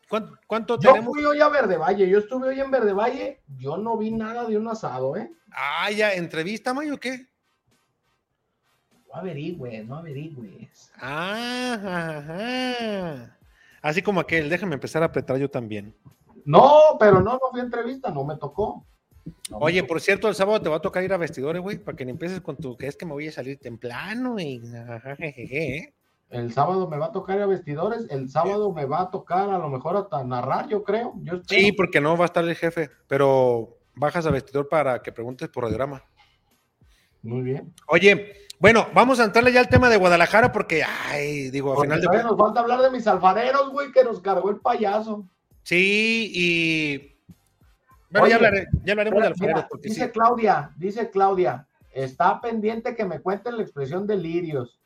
¿Cuánto, 0.09 0.37
cuánto 0.47 0.79
Yo 0.79 0.91
tenemos? 0.93 1.13
fui 1.13 1.23
hoy 1.23 1.39
a 1.39 1.49
Verde 1.49 1.77
Valle, 1.77 2.09
yo 2.09 2.19
estuve 2.19 2.47
hoy 2.49 2.59
en 2.59 2.71
Verde 2.71 2.93
Valle, 2.93 3.41
yo 3.57 3.77
no 3.77 3.97
vi 3.97 4.11
nada 4.11 4.45
de 4.45 4.57
un 4.57 4.67
asado, 4.67 5.15
¿eh? 5.15 5.31
Ah, 5.51 5.89
ya, 5.91 6.13
entrevista, 6.13 6.73
Mayo, 6.73 6.99
¿qué? 6.99 7.27
No 9.07 9.15
averigües, 9.15 9.85
no 9.87 9.95
averigües. 9.97 10.91
Ah, 10.99 11.77
ajá. 12.17 13.36
Así 13.87 14.01
como 14.01 14.19
aquel, 14.19 14.49
déjame 14.49 14.73
empezar 14.73 15.01
a 15.01 15.05
apretar 15.05 15.37
yo 15.37 15.49
también. 15.49 15.95
No, 16.43 16.97
pero 16.99 17.21
no, 17.21 17.31
no 17.31 17.39
fui 17.51 17.61
a 17.61 17.63
entrevista, 17.63 18.11
no 18.11 18.25
me 18.25 18.35
tocó. 18.35 18.85
No 19.49 19.59
Oye, 19.59 19.81
por 19.81 20.01
cierto, 20.01 20.27
el 20.27 20.35
sábado 20.35 20.61
te 20.61 20.67
va 20.67 20.75
a 20.75 20.81
tocar 20.81 21.05
ir 21.05 21.13
a 21.13 21.17
vestidores, 21.17 21.61
güey, 21.61 21.77
para 21.77 21.95
que 21.95 22.03
ni 22.03 22.11
empieces 22.11 22.41
con 22.41 22.57
tu 22.57 22.75
que 22.75 22.87
es 22.87 22.97
que 22.97 23.05
me 23.05 23.13
voy 23.13 23.29
a 23.29 23.31
salir 23.31 23.59
temprano 23.59 24.37
y 24.41 24.61
ajá, 24.75 25.15
jejeje, 25.15 25.77
¿eh? 25.77 25.93
El 26.29 26.51
sábado 26.51 26.89
me 26.89 26.97
va 26.97 27.05
a 27.05 27.11
tocar 27.13 27.37
ir 27.37 27.43
a 27.43 27.45
vestidores, 27.45 28.07
el 28.09 28.29
sábado 28.29 28.73
me 28.73 28.83
va 28.83 29.03
a 29.03 29.09
tocar 29.09 29.49
a 29.49 29.57
lo 29.57 29.69
mejor 29.69 29.95
hasta 29.95 30.21
narrar, 30.21 30.67
yo 30.67 30.83
creo. 30.83 31.13
Yo. 31.21 31.39
Sí, 31.47 31.71
porque 31.71 32.01
no 32.01 32.17
va 32.17 32.25
a 32.25 32.27
estar 32.27 32.43
el 32.43 32.55
jefe, 32.57 32.89
pero 33.07 33.77
bajas 33.95 34.25
a 34.25 34.31
vestidor 34.31 34.67
para 34.67 35.01
que 35.01 35.13
preguntes 35.13 35.47
por 35.47 35.63
radiograma. 35.63 36.03
Muy 37.21 37.41
bien. 37.41 37.73
Oye, 37.87 38.46
bueno, 38.59 38.87
vamos 38.93 39.19
a 39.19 39.25
entrarle 39.25 39.51
ya 39.53 39.59
al 39.59 39.69
tema 39.69 39.89
de 39.89 39.97
Guadalajara 39.97 40.51
porque, 40.51 40.83
ay, 40.83 41.49
digo, 41.51 41.71
a 41.71 41.75
Porque 41.75 41.87
final 41.93 42.01
de 42.01 42.23
nos 42.23 42.37
falta 42.37 42.59
hablar 42.61 42.81
de 42.81 42.91
mis 42.91 43.05
alfareros, 43.07 43.69
güey, 43.71 43.91
que 43.91 44.03
nos 44.03 44.19
cargó 44.19 44.49
el 44.49 44.57
payaso. 44.57 45.25
Sí, 45.63 46.31
y. 46.33 47.17
Bueno, 48.09 48.25
Oye, 48.25 48.31
ya, 48.31 48.37
hablaré- 48.37 48.67
ya 48.83 48.93
hablaremos 48.93 49.17
de 49.21 49.29
Mira, 49.29 49.33
alfareros 49.33 49.65
porque 49.69 49.89
dice 49.89 50.05
sí. 50.05 50.11
Claudia, 50.11 50.71
dice 50.77 51.09
Claudia, 51.09 51.67
está 51.91 52.39
pendiente 52.39 52.95
que 52.95 53.03
me 53.05 53.19
cuenten 53.19 53.57
la 53.57 53.63
expresión 53.63 54.07
de 54.07 54.15
lirios. 54.17 54.79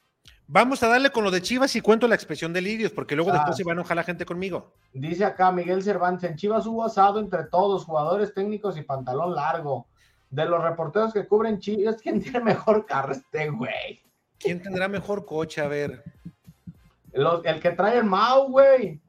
Vamos 0.47 0.83
a 0.83 0.89
darle 0.89 1.11
con 1.11 1.23
lo 1.23 1.31
de 1.31 1.41
Chivas 1.41 1.75
y 1.77 1.81
cuento 1.81 2.09
la 2.09 2.15
expresión 2.15 2.51
de 2.51 2.59
Lirios, 2.59 2.91
porque 2.91 3.15
luego 3.15 3.31
después 3.31 3.55
se 3.55 3.63
va 3.63 3.71
a 3.71 3.73
enojar 3.73 3.95
la 3.95 4.03
gente 4.03 4.25
conmigo. 4.25 4.73
Dice 4.91 5.23
acá 5.23 5.49
Miguel 5.49 5.81
Cervantes, 5.81 6.29
en 6.29 6.35
Chivas 6.35 6.65
hubo 6.67 6.83
asado 6.83 7.21
entre 7.21 7.45
todos, 7.45 7.85
jugadores 7.85 8.33
técnicos 8.33 8.75
y 8.77 8.81
pantalón 8.81 9.33
largo. 9.33 9.87
De 10.31 10.45
los 10.45 10.63
reporteros 10.63 11.13
que 11.13 11.27
cubren 11.27 11.59
Chivas, 11.59 12.01
¿quién 12.01 12.21
tiene 12.21 12.39
mejor 12.39 12.85
carro 12.85 13.11
este 13.11 13.49
güey? 13.49 14.01
¿Quién 14.39 14.61
tendrá 14.61 14.87
mejor 14.87 15.25
coche? 15.25 15.61
A 15.61 15.67
ver. 15.67 16.03
el 17.13 17.59
que 17.59 17.71
trae 17.71 17.97
el 17.97 18.05
Mau, 18.05 18.49
güey. 18.49 18.99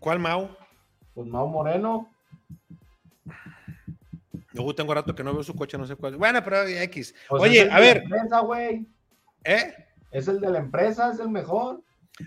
¿Cuál 0.00 0.18
Mau? 0.18 0.50
Pues 1.14 1.26
Mau 1.28 1.48
Moreno. 1.48 2.08
Yo 4.52 4.74
tengo 4.74 4.92
rato 4.92 5.14
que 5.14 5.22
no 5.22 5.32
veo 5.32 5.44
su 5.44 5.54
coche, 5.54 5.78
no 5.78 5.86
sé 5.86 5.94
cuál. 5.94 6.16
Bueno, 6.16 6.42
pero 6.42 6.66
X. 6.66 7.14
Pues 7.28 7.42
Oye, 7.42 7.70
a 7.70 7.78
ver. 7.78 8.04
¿Eh? 9.44 9.74
Es 10.10 10.26
el 10.26 10.40
de 10.40 10.50
la 10.50 10.58
empresa, 10.58 11.12
es 11.12 11.20
el 11.20 11.28
mejor. 11.28 11.82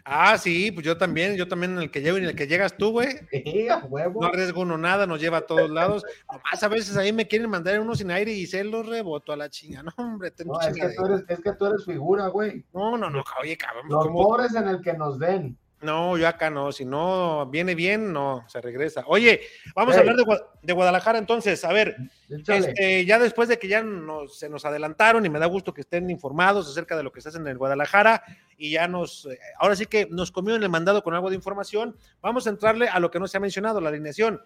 Ah, 0.06 0.38
sí, 0.38 0.72
pues 0.72 0.86
yo 0.86 0.98
también, 0.98 1.36
yo 1.36 1.48
también 1.48 1.74
en 1.74 1.80
el 1.80 1.92
que 1.92 2.02
llego 2.02 2.18
y 2.18 2.22
en 2.22 2.30
el 2.30 2.36
que 2.36 2.48
llegas 2.48 2.78
tú, 2.78 2.92
güey. 2.92 3.10
Sí, 3.52 3.68
a 3.68 3.80
huevo. 3.80 4.22
No 4.22 4.28
arriesgo 4.28 4.62
uno 4.62 4.78
nada, 4.78 5.08
nos 5.08 5.20
lleva 5.20 5.40
a 5.40 5.46
todos 5.46 5.70
lados. 5.70 6.04
Nomás 6.32 6.64
a 6.64 6.68
veces 6.68 6.96
ahí 6.96 7.12
me 7.12 7.28
quieren 7.28 7.50
mandar 7.50 7.80
uno 7.80 7.96
sin 7.96 8.12
aire 8.12 8.32
y 8.32 8.46
se 8.46 8.64
los 8.64 8.86
reboto 8.86 9.34
a 9.34 9.38
la 9.38 9.50
chinga. 9.50 9.84
No, 9.84 9.92
hombre, 9.98 10.32
no, 10.46 10.60
es, 10.62 10.74
que 10.74 10.90
tú 10.96 11.06
eres, 11.06 11.24
es 11.28 11.40
que 11.42 11.54
tú 11.54 11.66
eres 11.66 11.86
figura, 11.86 12.28
güey. 12.28 12.64
No, 12.74 12.98
no, 12.98 13.10
no, 13.10 13.24
oye, 13.42 13.58
cabrón. 13.58 13.88
Los 13.90 14.08
pobres 14.08 14.56
en 14.56 14.68
el 14.68 14.82
que 14.82 14.94
nos 14.94 15.20
den. 15.20 15.58
No, 15.82 16.16
yo 16.16 16.28
acá 16.28 16.50
no. 16.50 16.72
Si 16.72 16.86
no 16.86 17.48
viene 17.48 17.74
bien, 17.74 18.14
no, 18.14 18.46
se 18.48 18.62
regresa. 18.62 19.04
Oye, 19.08 19.42
vamos 19.76 19.96
a 19.96 20.00
hablar 20.00 20.16
de, 20.62 20.74
Guadalajara 20.74 21.18
entonces. 21.18 21.64
A 21.66 21.74
ver, 21.74 21.98
este, 22.30 23.04
ya 23.06 23.18
después 23.18 23.50
de 23.50 23.58
que 23.58 23.68
ya 23.68 23.84
se 24.32 24.50
nos 24.50 24.66
adelantaron 24.66 25.26
y 25.26 25.30
me 25.30 25.40
da 25.40 25.48
gusto 25.48 25.74
que 25.74 25.82
estén 25.82 26.10
informados 26.10 26.70
acerca 26.70 26.96
de 26.96 27.04
lo 27.04 27.12
que 27.12 27.22
se 27.22 27.30
hace 27.30 27.40
en 27.40 27.48
el 27.48 27.58
Guadalajara 27.58 28.24
y 28.58 28.72
ya 28.72 28.88
nos, 28.88 29.26
eh, 29.26 29.40
ahora 29.58 29.76
sí 29.76 29.88
que 29.88 30.08
nos 30.12 30.32
comió 30.32 30.56
en 30.56 30.62
el 30.62 30.70
mandado 30.70 31.02
con 31.02 31.16
algo 31.16 31.30
de 31.32 31.36
información, 31.36 31.98
vamos 32.22 32.46
a 32.46 32.52
entrarle 32.52 32.88
a 32.88 33.00
lo 33.00 33.10
que 33.10 33.20
no 33.20 33.28
se 33.28 33.38
ha 33.38 33.40
mencionado, 33.40 33.82
la 33.82 33.90
alineación. 33.90 34.40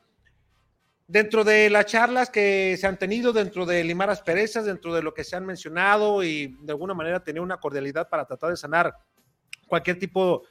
Dentro 1.08 1.44
de 1.44 1.70
las 1.70 1.86
charlas 1.86 2.30
que 2.30 2.78
se 2.80 2.88
han 2.88 2.98
tenido, 2.98 3.34
dentro 3.34 3.66
de 3.66 3.84
limar 3.84 4.10
asperezas, 4.10 4.66
dentro 4.66 4.94
de 4.94 5.04
lo 5.04 5.14
que 5.14 5.26
se 5.26 5.36
han 5.36 5.46
mencionado 5.46 6.24
y 6.24 6.56
de 6.62 6.72
alguna 6.72 6.94
manera 6.94 7.24
tener 7.24 7.42
una 7.42 7.58
cordialidad 7.58 8.08
para 8.08 8.26
tratar 8.26 8.52
de 8.52 8.58
sanar 8.58 8.96
cualquier 9.68 10.00
tipo 10.00 10.40
de 10.40 10.48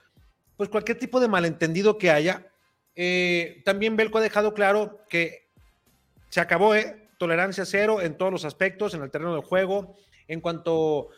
pues 0.57 0.69
cualquier 0.69 0.99
tipo 0.99 1.21
de 1.21 1.29
malentendido 1.29 1.99
que 1.99 2.11
haya. 2.11 2.47
Eh, 2.95 3.63
también 3.65 3.97
Belco 3.97 4.19
ha 4.19 4.23
dejado 4.23 4.55
claro 4.55 5.01
que 5.09 5.51
se 6.29 6.41
acabó, 6.41 6.75
¿eh? 6.75 7.09
Tolerancia 7.19 7.65
cero 7.65 8.01
en 8.01 8.17
todos 8.17 8.33
los 8.33 8.45
aspectos, 8.45 8.95
en 8.95 9.03
el 9.03 9.11
terreno 9.11 9.35
del 9.35 9.45
juego, 9.45 9.97
en 10.29 10.41
cuanto 10.41 11.09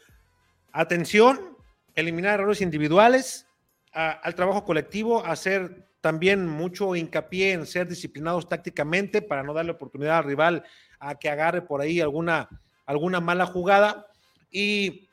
a 0.73 0.83
atención, 0.83 1.57
eliminar 1.95 2.35
errores 2.35 2.61
individuales, 2.61 3.47
al 3.93 4.35
trabajo 4.35 4.65
colectivo, 4.65 5.25
hacer 5.25 5.87
también 6.03 6.47
mucho 6.47 6.95
hincapié 6.95 7.53
en 7.53 7.67
ser 7.67 7.89
disciplinados 7.89 8.47
tácticamente 8.47 9.23
para 9.23 9.43
no 9.43 9.55
darle 9.55 9.73
oportunidad 9.73 10.19
al 10.19 10.25
rival 10.25 10.65
a 11.01 11.15
que 11.15 11.31
agarre 11.31 11.63
por 11.63 11.81
ahí 11.81 12.01
alguna, 12.01 12.49
alguna 12.85 13.21
mala 13.21 13.47
jugada. 13.47 14.07
Y 14.51 15.09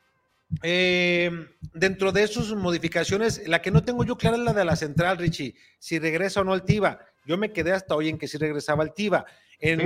eh, 0.62 1.30
dentro 1.72 2.12
de 2.12 2.26
sus 2.26 2.54
modificaciones, 2.54 3.46
la 3.48 3.62
que 3.62 3.70
no 3.70 3.84
tengo 3.84 4.04
yo 4.04 4.16
clara 4.16 4.36
es 4.36 4.42
la 4.42 4.52
de 4.52 4.64
la 4.64 4.76
central, 4.76 5.18
Richie. 5.18 5.54
Si 5.78 5.98
regresa 5.98 6.40
o 6.40 6.44
no 6.44 6.54
el 6.54 6.62
Tiva. 6.62 7.00
Yo 7.26 7.38
me 7.38 7.52
quedé 7.52 7.72
hasta 7.72 7.94
hoy 7.94 8.08
en 8.08 8.18
que 8.18 8.28
sí 8.28 8.38
regresaba 8.38 8.84
el 8.84 8.92
Tiva. 8.92 9.24
En, 9.60 9.80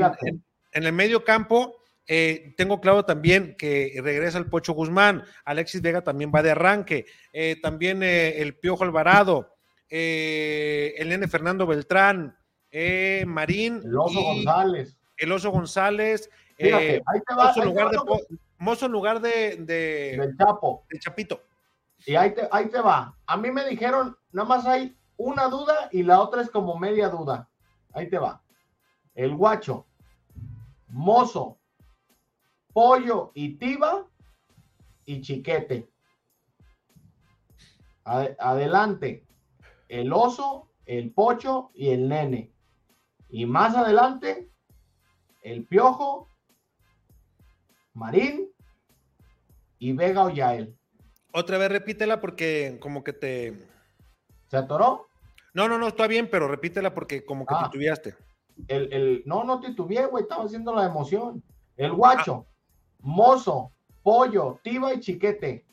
el 0.72 0.92
medio 0.92 1.24
campo, 1.24 1.76
eh, 2.06 2.54
tengo 2.56 2.80
claro 2.80 3.04
también 3.04 3.56
que 3.56 3.98
regresa 4.02 4.38
el 4.38 4.46
Pocho 4.46 4.72
Guzmán. 4.72 5.24
Alexis 5.44 5.82
Vega 5.82 6.02
también 6.02 6.32
va 6.34 6.42
de 6.42 6.50
arranque. 6.50 7.06
Eh, 7.32 7.56
también 7.62 8.02
el 8.02 8.56
Piojo 8.56 8.84
Alvarado. 8.84 9.56
el 9.88 11.08
nene 11.08 11.28
Fernando 11.28 11.66
Beltrán. 11.66 12.36
Marín. 13.26 13.80
El 13.84 13.96
Oso 13.96 14.22
González. 14.22 14.96
El 15.16 15.32
Oso 15.32 15.50
González. 15.50 16.30
ahí 16.58 16.70
te 16.70 17.34
va, 17.34 17.54
lugar 17.64 17.90
de, 17.90 17.98
Mozo 18.58 18.86
en 18.86 18.92
lugar 18.92 19.20
de, 19.20 19.56
de 19.56 20.34
Chapo. 20.36 20.84
De 20.90 20.98
Chapito. 20.98 21.42
Y 22.06 22.16
ahí 22.16 22.34
te, 22.34 22.48
ahí 22.50 22.68
te 22.68 22.80
va. 22.80 23.16
A 23.26 23.36
mí 23.36 23.50
me 23.50 23.64
dijeron, 23.64 24.16
nada 24.32 24.48
más 24.48 24.66
hay 24.66 24.96
una 25.16 25.48
duda 25.48 25.88
y 25.92 26.02
la 26.02 26.20
otra 26.20 26.42
es 26.42 26.50
como 26.50 26.78
media 26.78 27.08
duda. 27.08 27.48
Ahí 27.92 28.08
te 28.08 28.18
va. 28.18 28.42
El 29.14 29.34
guacho, 29.34 29.86
mozo, 30.88 31.58
pollo 32.72 33.32
y 33.34 33.56
tiba 33.56 34.06
y 35.04 35.20
chiquete. 35.20 35.90
adelante, 38.04 39.26
el 39.88 40.12
oso, 40.12 40.70
el 40.86 41.12
pocho 41.12 41.70
y 41.74 41.90
el 41.90 42.08
nene. 42.08 42.52
Y 43.28 43.44
más 43.44 43.74
adelante, 43.74 44.50
el 45.42 45.66
piojo, 45.66 46.27
Marín 47.98 48.48
y 49.78 49.92
Vega 49.92 50.24
o 50.24 50.30
Yael. 50.30 50.76
Otra 51.32 51.58
vez 51.58 51.70
repítela 51.70 52.20
porque 52.20 52.78
como 52.80 53.04
que 53.04 53.12
te... 53.12 53.68
¿Se 54.48 54.56
atoró? 54.56 55.08
No, 55.52 55.68
no, 55.68 55.78
no, 55.78 55.88
está 55.88 56.06
bien, 56.06 56.28
pero 56.30 56.48
repítela 56.48 56.94
porque 56.94 57.24
como 57.24 57.44
que 57.44 57.54
ah. 57.56 57.64
titubeaste. 57.64 58.14
El, 58.66 58.92
el, 58.92 59.22
no, 59.26 59.44
no 59.44 59.60
titubeé, 59.60 60.06
güey, 60.06 60.22
estaba 60.22 60.44
haciendo 60.44 60.74
la 60.74 60.86
emoción. 60.86 61.42
El 61.76 61.92
guacho, 61.92 62.46
mozo, 63.00 63.72
pollo, 64.02 64.58
tiba 64.62 64.94
y 64.94 65.00
chiquete. 65.00 65.66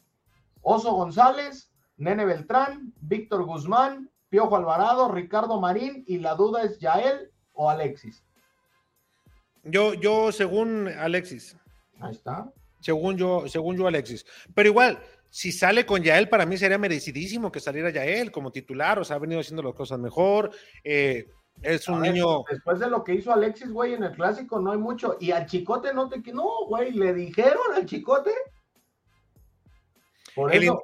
Oso 0.62 0.94
González, 0.94 1.72
Nene 1.98 2.26
Beltrán, 2.26 2.94
Víctor 3.00 3.46
Guzmán, 3.46 4.10
Piojo 4.30 4.56
Alvarado, 4.56 5.12
Ricardo 5.12 5.60
Marín 5.60 6.04
y 6.08 6.18
la 6.20 6.36
duda 6.36 6.64
es 6.64 6.80
Yael 6.80 7.32
o 7.54 7.70
Alexis. 7.70 8.24
Yo, 9.64 9.94
yo, 9.94 10.32
según 10.32 10.90
Alexis. 10.90 11.58
Ahí 12.00 12.12
está. 12.12 12.52
Según 12.80 13.18
yo, 13.18 13.48
según 13.48 13.78
yo, 13.78 13.88
Alexis. 13.88 14.26
Pero 14.54 14.70
igual, 14.70 15.00
si 15.30 15.52
sale 15.52 15.86
con 15.86 16.04
Yael, 16.04 16.30
para 16.30 16.46
mí 16.46 16.58
sería 16.58 16.78
merecidísimo 16.78 17.52
que 17.52 17.60
saliera 17.60 17.90
Yael 17.90 18.32
como 18.32 18.52
titular, 18.52 19.00
o 19.00 19.04
sea, 19.04 19.16
ha 19.16 19.20
venido 19.20 19.42
haciendo 19.42 19.64
las 19.64 19.74
cosas 19.74 20.00
mejor. 20.00 20.52
Eh, 20.84 21.28
es 21.62 21.88
un 21.88 22.02
niño. 22.02 22.44
Después 22.50 22.80
de 22.80 22.90
lo 22.90 23.04
que 23.04 23.16
hizo 23.16 23.34
Alexis, 23.34 23.70
güey, 23.70 23.94
en 23.94 24.04
el 24.04 24.12
clásico, 24.12 24.60
no 24.60 24.72
hay 24.72 24.78
mucho. 24.78 25.18
Y 25.20 25.32
al 25.32 25.46
chicote 25.46 25.94
no 25.94 26.10
te. 26.10 26.20
No, 26.32 26.68
güey, 26.68 26.92
le 26.92 27.14
dijeron 27.14 27.74
al 27.76 27.86
chicote. 27.86 28.32
Por 30.36 30.54
el, 30.54 30.64
eso. 30.64 30.84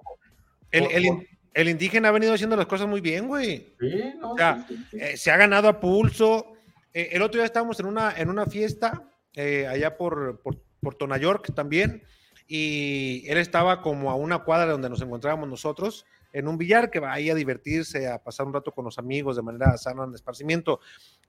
El, 0.72 1.70
indígena 1.70 2.10
ha 2.10 2.12
venido 2.12 2.34
haciendo 2.34 2.56
las 2.56 2.66
cosas 2.66 2.88
muy 2.88 3.02
bien, 3.02 3.28
güey. 3.28 3.76
Sí, 3.80 4.14
no. 4.20 4.32
O 4.32 4.38
sea, 4.38 4.66
eh, 4.94 5.18
se 5.18 5.30
ha 5.30 5.38
ganado 5.38 5.68
a 5.68 5.80
pulso. 5.80 6.54
Eh, 6.94 7.10
el 7.12 7.22
otro 7.22 7.40
día 7.40 7.46
estábamos 7.46 7.80
en 7.80 7.86
una, 7.86 8.14
en 8.18 8.30
una 8.30 8.46
fiesta 8.46 9.08
allá 9.36 9.96
por, 9.96 10.42
por 10.42 10.62
por 10.82 10.98
York 11.20 11.54
también, 11.54 12.04
y 12.48 13.24
él 13.28 13.38
estaba 13.38 13.82
como 13.82 14.12
a 14.12 14.16
una 14.16 14.40
cuadra 14.40 14.72
donde 14.72 14.90
nos 14.90 15.02
encontrábamos 15.02 15.48
nosotros, 15.48 16.06
en 16.34 16.48
un 16.48 16.58
billar 16.58 16.90
que 16.90 17.00
va 17.00 17.14
ahí 17.14 17.30
a 17.30 17.36
divertirse, 17.36 18.08
a 18.08 18.22
pasar 18.24 18.46
un 18.46 18.54
rato 18.54 18.72
con 18.72 18.86
los 18.86 18.98
amigos 18.98 19.36
de 19.36 19.42
manera 19.42 19.78
sana, 19.78 20.04
en 20.04 20.14
esparcimiento, 20.14 20.80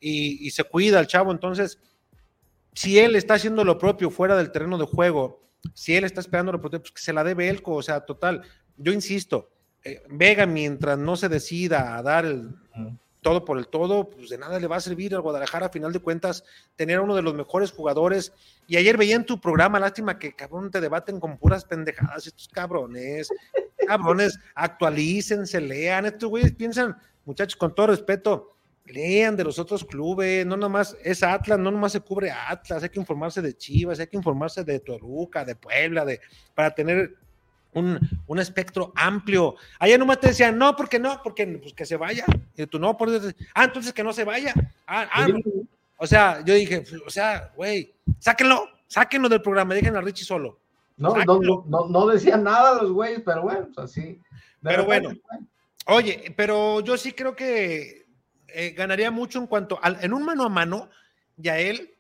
y, 0.00 0.50
se 0.50 0.64
cuida 0.64 1.00
el 1.00 1.06
chavo. 1.06 1.32
Entonces, 1.32 1.78
si 2.74 2.98
él 2.98 3.16
está 3.16 3.34
haciendo 3.34 3.64
lo 3.64 3.78
propio 3.78 4.10
fuera 4.10 4.36
del 4.36 4.50
terreno 4.50 4.78
de 4.78 4.86
juego, 4.86 5.48
si 5.74 5.94
él 5.94 6.04
está 6.04 6.20
esperando 6.20 6.52
lo 6.52 6.60
propio, 6.60 6.80
pues 6.80 6.92
que 6.92 7.02
se 7.02 7.12
la 7.12 7.24
dé 7.24 7.34
Belco, 7.34 7.74
o 7.74 7.82
sea, 7.82 8.00
total. 8.00 8.42
Yo 8.76 8.92
insisto, 8.92 9.50
eh, 9.84 10.02
Vega, 10.08 10.46
mientras 10.46 10.98
no 10.98 11.16
se 11.16 11.28
decida 11.28 11.96
a 11.96 12.02
dar 12.02 12.26
todo 13.22 13.44
por 13.44 13.56
el 13.56 13.68
todo, 13.68 14.10
pues 14.10 14.28
de 14.28 14.36
nada 14.36 14.58
le 14.58 14.66
va 14.66 14.76
a 14.76 14.80
servir 14.80 15.14
al 15.14 15.22
Guadalajara, 15.22 15.66
a 15.66 15.70
final 15.70 15.92
de 15.92 16.00
cuentas, 16.00 16.44
tener 16.76 17.00
uno 17.00 17.14
de 17.14 17.22
los 17.22 17.34
mejores 17.34 17.70
jugadores. 17.70 18.32
Y 18.66 18.76
ayer 18.76 18.98
veía 18.98 19.14
en 19.14 19.24
tu 19.24 19.40
programa, 19.40 19.78
lástima 19.78 20.18
que 20.18 20.34
cabrón 20.34 20.70
te 20.70 20.80
debaten 20.80 21.20
con 21.20 21.38
puras 21.38 21.64
pendejadas, 21.64 22.26
estos 22.26 22.48
cabrones, 22.48 23.28
cabrones, 23.86 24.38
actualícense, 24.54 25.60
lean, 25.60 26.04
estos 26.04 26.28
güeyes 26.28 26.52
piensan, 26.52 26.96
muchachos, 27.24 27.56
con 27.56 27.74
todo 27.74 27.86
respeto, 27.86 28.56
lean 28.86 29.36
de 29.36 29.44
los 29.44 29.58
otros 29.60 29.84
clubes, 29.84 30.44
no 30.44 30.56
nomás 30.56 30.96
es 31.04 31.22
Atlas, 31.22 31.60
no 31.60 31.70
nomás 31.70 31.92
se 31.92 32.00
cubre 32.00 32.32
Atlas, 32.32 32.82
hay 32.82 32.88
que 32.88 32.98
informarse 32.98 33.40
de 33.40 33.56
Chivas, 33.56 34.00
hay 34.00 34.08
que 34.08 34.16
informarse 34.16 34.64
de 34.64 34.80
Toluca, 34.80 35.44
de 35.44 35.54
Puebla, 35.54 36.04
de, 36.04 36.20
para 36.54 36.74
tener 36.74 37.14
un, 37.74 38.38
espectro 38.38 38.92
amplio. 38.94 39.56
Allá 39.78 39.98
nomás 39.98 40.20
te 40.20 40.28
decían, 40.28 40.58
no, 40.58 40.76
porque 40.76 40.98
no, 40.98 41.20
porque 41.22 41.46
pues, 41.46 41.72
que 41.72 41.86
se 41.86 41.96
vaya. 41.96 42.24
Y 42.56 42.66
tú 42.66 42.78
no, 42.78 42.96
por 42.96 43.08
ah, 43.54 43.64
entonces 43.64 43.92
que 43.92 44.04
no 44.04 44.12
se 44.12 44.24
vaya. 44.24 44.52
Ah, 44.86 45.08
ah 45.12 45.26
O 45.96 46.06
sea, 46.06 46.44
yo 46.44 46.54
dije, 46.54 46.84
o 47.06 47.10
sea, 47.10 47.52
güey, 47.56 47.94
sáquenlo, 48.18 48.68
sáquenlo 48.86 49.28
del 49.28 49.42
programa, 49.42 49.74
dejen 49.74 49.96
a 49.96 50.00
Richie 50.00 50.24
solo. 50.24 50.58
No, 50.96 51.16
no, 51.16 51.64
no, 51.66 51.88
no, 51.88 52.06
decían 52.06 52.44
nada 52.44 52.82
los 52.82 52.92
güeyes, 52.92 53.22
pero 53.24 53.42
bueno, 53.42 53.68
pues 53.74 53.90
así. 53.90 54.20
Pero 54.62 54.84
bueno, 54.84 55.10
oye, 55.86 56.32
pero 56.36 56.80
yo 56.80 56.96
sí 56.96 57.12
creo 57.12 57.34
que 57.34 58.06
eh, 58.48 58.70
ganaría 58.76 59.10
mucho 59.10 59.38
en 59.38 59.46
cuanto 59.46 59.78
al, 59.82 59.98
en 60.02 60.12
un 60.12 60.24
mano 60.24 60.44
a 60.44 60.48
mano, 60.48 60.90
ya 61.36 61.58
él 61.58 61.94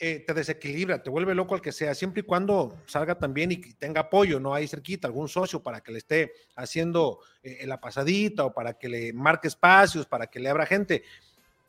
eh, 0.00 0.24
te 0.24 0.32
desequilibra, 0.32 1.02
te 1.02 1.10
vuelve 1.10 1.34
loco 1.34 1.56
al 1.56 1.60
que 1.60 1.72
sea, 1.72 1.92
siempre 1.92 2.20
y 2.20 2.22
cuando 2.22 2.76
salga 2.86 3.18
también 3.18 3.50
y 3.50 3.56
tenga 3.56 4.02
apoyo, 4.02 4.38
¿no? 4.38 4.54
Ahí 4.54 4.68
cerquita, 4.68 5.08
algún 5.08 5.28
socio 5.28 5.60
para 5.60 5.80
que 5.80 5.90
le 5.90 5.98
esté 5.98 6.32
haciendo 6.54 7.18
eh, 7.42 7.66
la 7.66 7.80
pasadita 7.80 8.44
o 8.44 8.54
para 8.54 8.74
que 8.74 8.88
le 8.88 9.12
marque 9.12 9.48
espacios, 9.48 10.06
para 10.06 10.28
que 10.28 10.38
le 10.38 10.50
abra 10.50 10.66
gente. 10.66 11.02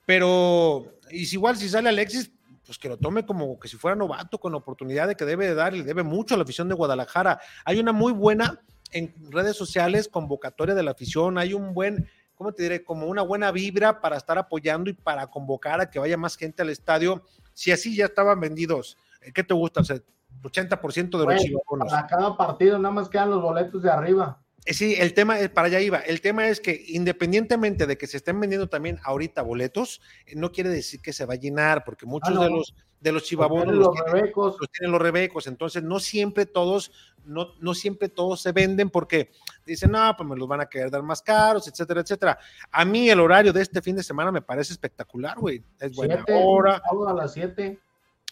Pero, 0.05 0.99
y 1.09 1.23
igual 1.33 1.57
si 1.57 1.69
sale 1.69 1.89
Alexis, 1.89 2.31
pues 2.63 2.77
que 2.77 2.87
lo 2.87 2.97
tome 2.97 3.25
como 3.25 3.59
que 3.59 3.67
si 3.67 3.77
fuera 3.77 3.95
novato, 3.95 4.39
con 4.39 4.53
oportunidad 4.53 5.07
de 5.07 5.15
que 5.15 5.25
debe 5.25 5.47
de 5.47 5.55
dar, 5.55 5.73
y 5.73 5.81
debe 5.81 6.03
mucho 6.03 6.35
a 6.35 6.37
la 6.37 6.43
afición 6.43 6.69
de 6.69 6.75
Guadalajara. 6.75 7.39
Hay 7.65 7.79
una 7.79 7.93
muy 7.93 8.13
buena 8.13 8.61
en 8.91 9.11
redes 9.31 9.55
sociales 9.55 10.07
convocatoria 10.07 10.75
de 10.75 10.83
la 10.83 10.91
afición, 10.91 11.39
hay 11.39 11.55
un 11.55 11.73
buen 11.73 12.07
¿cómo 12.39 12.53
te 12.53 12.63
diré? 12.63 12.85
Como 12.85 13.07
una 13.07 13.21
buena 13.21 13.51
vibra 13.51 13.99
para 13.99 14.15
estar 14.15 14.37
apoyando 14.37 14.89
y 14.89 14.93
para 14.93 15.27
convocar 15.27 15.81
a 15.81 15.89
que 15.89 15.99
vaya 15.99 16.15
más 16.15 16.37
gente 16.37 16.61
al 16.61 16.69
estadio. 16.69 17.21
Si 17.59 17.73
así 17.73 17.93
ya 17.93 18.05
estaban 18.05 18.39
vendidos, 18.39 18.97
eh, 19.19 19.33
¿qué 19.33 19.43
te 19.43 19.53
gusta? 19.53 19.81
O 19.81 19.83
80% 19.83 21.19
de 21.19 21.25
los 21.25 21.43
chivabonos. 21.43 21.91
Para 21.91 22.07
cada 22.07 22.37
partido 22.37 22.79
nada 22.79 22.95
más 22.95 23.09
quedan 23.09 23.31
los 23.31 23.41
boletos 23.41 23.83
de 23.83 23.91
arriba. 23.91 24.41
Eh, 24.63 24.73
sí, 24.73 24.95
el 24.97 25.13
tema 25.13 25.37
es, 25.37 25.49
para 25.49 25.67
allá 25.67 25.81
iba, 25.81 25.97
el 25.97 26.21
tema 26.21 26.47
es 26.47 26.61
que 26.61 26.85
independientemente 26.87 27.85
de 27.85 27.97
que 27.97 28.07
se 28.07 28.15
estén 28.15 28.39
vendiendo 28.39 28.69
también 28.69 28.97
ahorita 29.03 29.41
boletos, 29.41 29.99
eh, 30.25 30.35
no 30.37 30.53
quiere 30.53 30.69
decir 30.69 31.01
que 31.01 31.11
se 31.11 31.25
va 31.25 31.33
a 31.33 31.37
llenar, 31.37 31.83
porque 31.83 32.05
muchos 32.05 32.37
ah, 32.37 32.45
de 32.45 32.49
los 32.49 32.73
de 32.99 33.11
los 33.11 33.23
chivabonos 33.23 33.75
los, 33.75 33.93
tienen, 33.93 34.31
los, 34.35 34.57
tienen 34.71 34.91
los 34.91 35.01
rebecos, 35.01 35.47
entonces 35.47 35.83
no 35.83 35.99
siempre 35.99 36.45
todos 36.45 36.91
no, 37.25 37.53
no 37.59 37.73
siempre 37.73 38.09
todos 38.09 38.41
se 38.41 38.51
venden 38.51 38.89
porque 38.89 39.31
dicen, 39.65 39.91
no, 39.91 40.15
pues 40.17 40.27
me 40.27 40.35
los 40.35 40.47
van 40.47 40.61
a 40.61 40.65
querer 40.65 40.89
dar 40.89 41.03
más 41.03 41.21
caros, 41.21 41.67
etcétera, 41.67 42.01
etcétera. 42.01 42.39
A 42.71 42.83
mí 42.85 43.09
el 43.09 43.19
horario 43.19 43.53
de 43.53 43.61
este 43.61 43.81
fin 43.81 43.95
de 43.95 44.03
semana 44.03 44.31
me 44.31 44.41
parece 44.41 44.73
espectacular, 44.73 45.37
güey. 45.37 45.63
Es 45.79 45.95
buena 45.95 46.25
hora. 46.27 46.81
A 47.07 47.13
las 47.13 47.33
7 47.33 47.79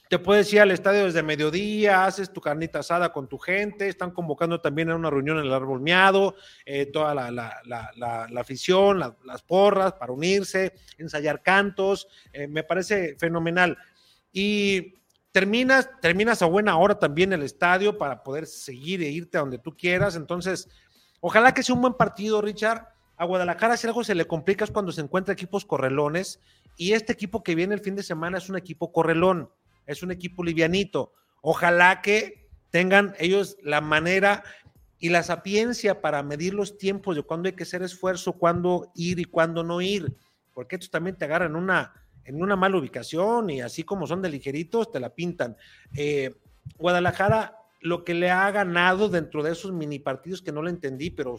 te 0.09 0.19
puedes 0.19 0.51
ir 0.53 0.61
al 0.61 0.71
estadio 0.71 1.05
desde 1.05 1.21
mediodía, 1.21 2.05
haces 2.05 2.31
tu 2.31 2.39
carnita 2.39 2.79
asada 2.79 3.11
con 3.11 3.27
tu 3.27 3.37
gente, 3.37 3.89
están 3.89 4.11
convocando 4.11 4.61
también 4.61 4.89
a 4.89 4.95
una 4.95 5.09
reunión 5.09 5.37
en 5.37 5.45
el 5.45 5.53
árbol 5.53 5.81
miado, 5.81 6.35
eh, 6.65 6.85
toda 6.85 7.13
la, 7.13 7.29
la, 7.29 7.61
la, 7.65 7.91
la 8.29 8.41
afición, 8.41 8.99
las 8.99 9.43
porras 9.43 9.93
para 9.93 10.13
unirse, 10.13 10.73
ensayar 10.97 11.41
cantos, 11.41 12.07
eh, 12.31 12.47
me 12.47 12.63
parece 12.63 13.15
fenomenal. 13.17 13.77
Y 14.31 14.95
terminas, 15.31 15.89
terminas 16.01 16.41
a 16.41 16.45
buena 16.45 16.77
hora 16.77 16.99
también 16.99 17.33
el 17.33 17.43
estadio 17.43 17.97
para 17.97 18.23
poder 18.23 18.45
seguir 18.45 19.01
e 19.03 19.09
irte 19.09 19.37
a 19.37 19.41
donde 19.41 19.57
tú 19.57 19.75
quieras. 19.75 20.15
Entonces, 20.15 20.69
ojalá 21.19 21.53
que 21.53 21.63
sea 21.63 21.75
un 21.75 21.81
buen 21.81 21.93
partido, 21.93 22.41
Richard. 22.41 22.87
A 23.17 23.25
Guadalajara, 23.25 23.77
si 23.77 23.87
algo 23.87 24.03
se 24.03 24.13
le 24.13 24.25
complica 24.25 24.63
es 24.63 24.71
cuando 24.71 24.91
se 24.91 25.01
encuentra 25.01 25.33
equipos 25.33 25.65
correlones. 25.65 26.39
Y 26.75 26.93
este 26.93 27.13
equipo 27.13 27.41
que 27.41 27.55
viene 27.55 27.73
el 27.73 27.81
fin 27.81 27.95
de 27.95 28.03
semana 28.03 28.37
es 28.37 28.49
un 28.49 28.57
equipo 28.57 28.91
correlón, 28.91 29.49
es 29.87 30.03
un 30.03 30.11
equipo 30.11 30.43
livianito. 30.43 31.13
Ojalá 31.41 32.01
que 32.01 32.47
tengan 32.69 33.15
ellos 33.17 33.57
la 33.63 33.81
manera 33.81 34.43
y 34.99 35.09
la 35.09 35.23
sapiencia 35.23 36.01
para 36.01 36.23
medir 36.23 36.53
los 36.53 36.77
tiempos 36.77 37.15
de 37.15 37.23
cuándo 37.23 37.47
hay 37.47 37.55
que 37.55 37.63
hacer 37.63 37.81
esfuerzo, 37.83 38.33
cuándo 38.33 38.91
ir 38.95 39.19
y 39.19 39.25
cuándo 39.25 39.63
no 39.63 39.81
ir, 39.81 40.15
porque 40.53 40.75
estos 40.75 40.89
también 40.89 41.15
te 41.15 41.25
agarran 41.25 41.55
una, 41.55 41.93
en 42.27 42.41
una 42.41 42.57
mala 42.57 42.77
ubicación 42.77 43.49
y 43.49 43.61
así 43.61 43.83
como 43.83 44.05
son 44.05 44.21
de 44.21 44.29
ligeritos, 44.29 44.91
te 44.91 44.99
la 44.99 45.15
pintan. 45.15 45.55
Eh, 45.95 46.35
Guadalajara, 46.77 47.57
lo 47.79 48.03
que 48.03 48.13
le 48.13 48.29
ha 48.29 48.51
ganado 48.51 49.07
dentro 49.07 49.41
de 49.43 49.53
esos 49.53 49.71
mini 49.71 49.97
partidos 49.97 50.41
que 50.41 50.51
no 50.51 50.61
lo 50.61 50.69
entendí, 50.69 51.09
pero 51.09 51.37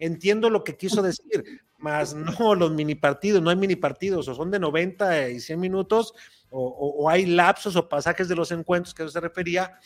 entiendo 0.00 0.50
lo 0.50 0.64
que 0.64 0.76
quiso 0.76 1.00
decir, 1.00 1.62
más 1.78 2.14
no 2.14 2.56
los 2.56 2.72
mini 2.72 2.96
partidos, 2.96 3.40
no 3.40 3.50
hay 3.50 3.56
mini 3.56 3.76
partidos, 3.76 4.26
o 4.26 4.34
son 4.34 4.50
de 4.50 4.58
90 4.58 5.28
y 5.28 5.38
100 5.38 5.60
minutos, 5.60 6.12
o, 6.50 7.08
hay 7.08 7.26
lapsos 7.26 7.76
o 7.76 7.88
pasajes 7.88 8.28
de 8.28 8.34
los 8.34 8.50
encuentros 8.50 8.94
que 8.94 9.08
se 9.08 9.20
refería, 9.20 9.78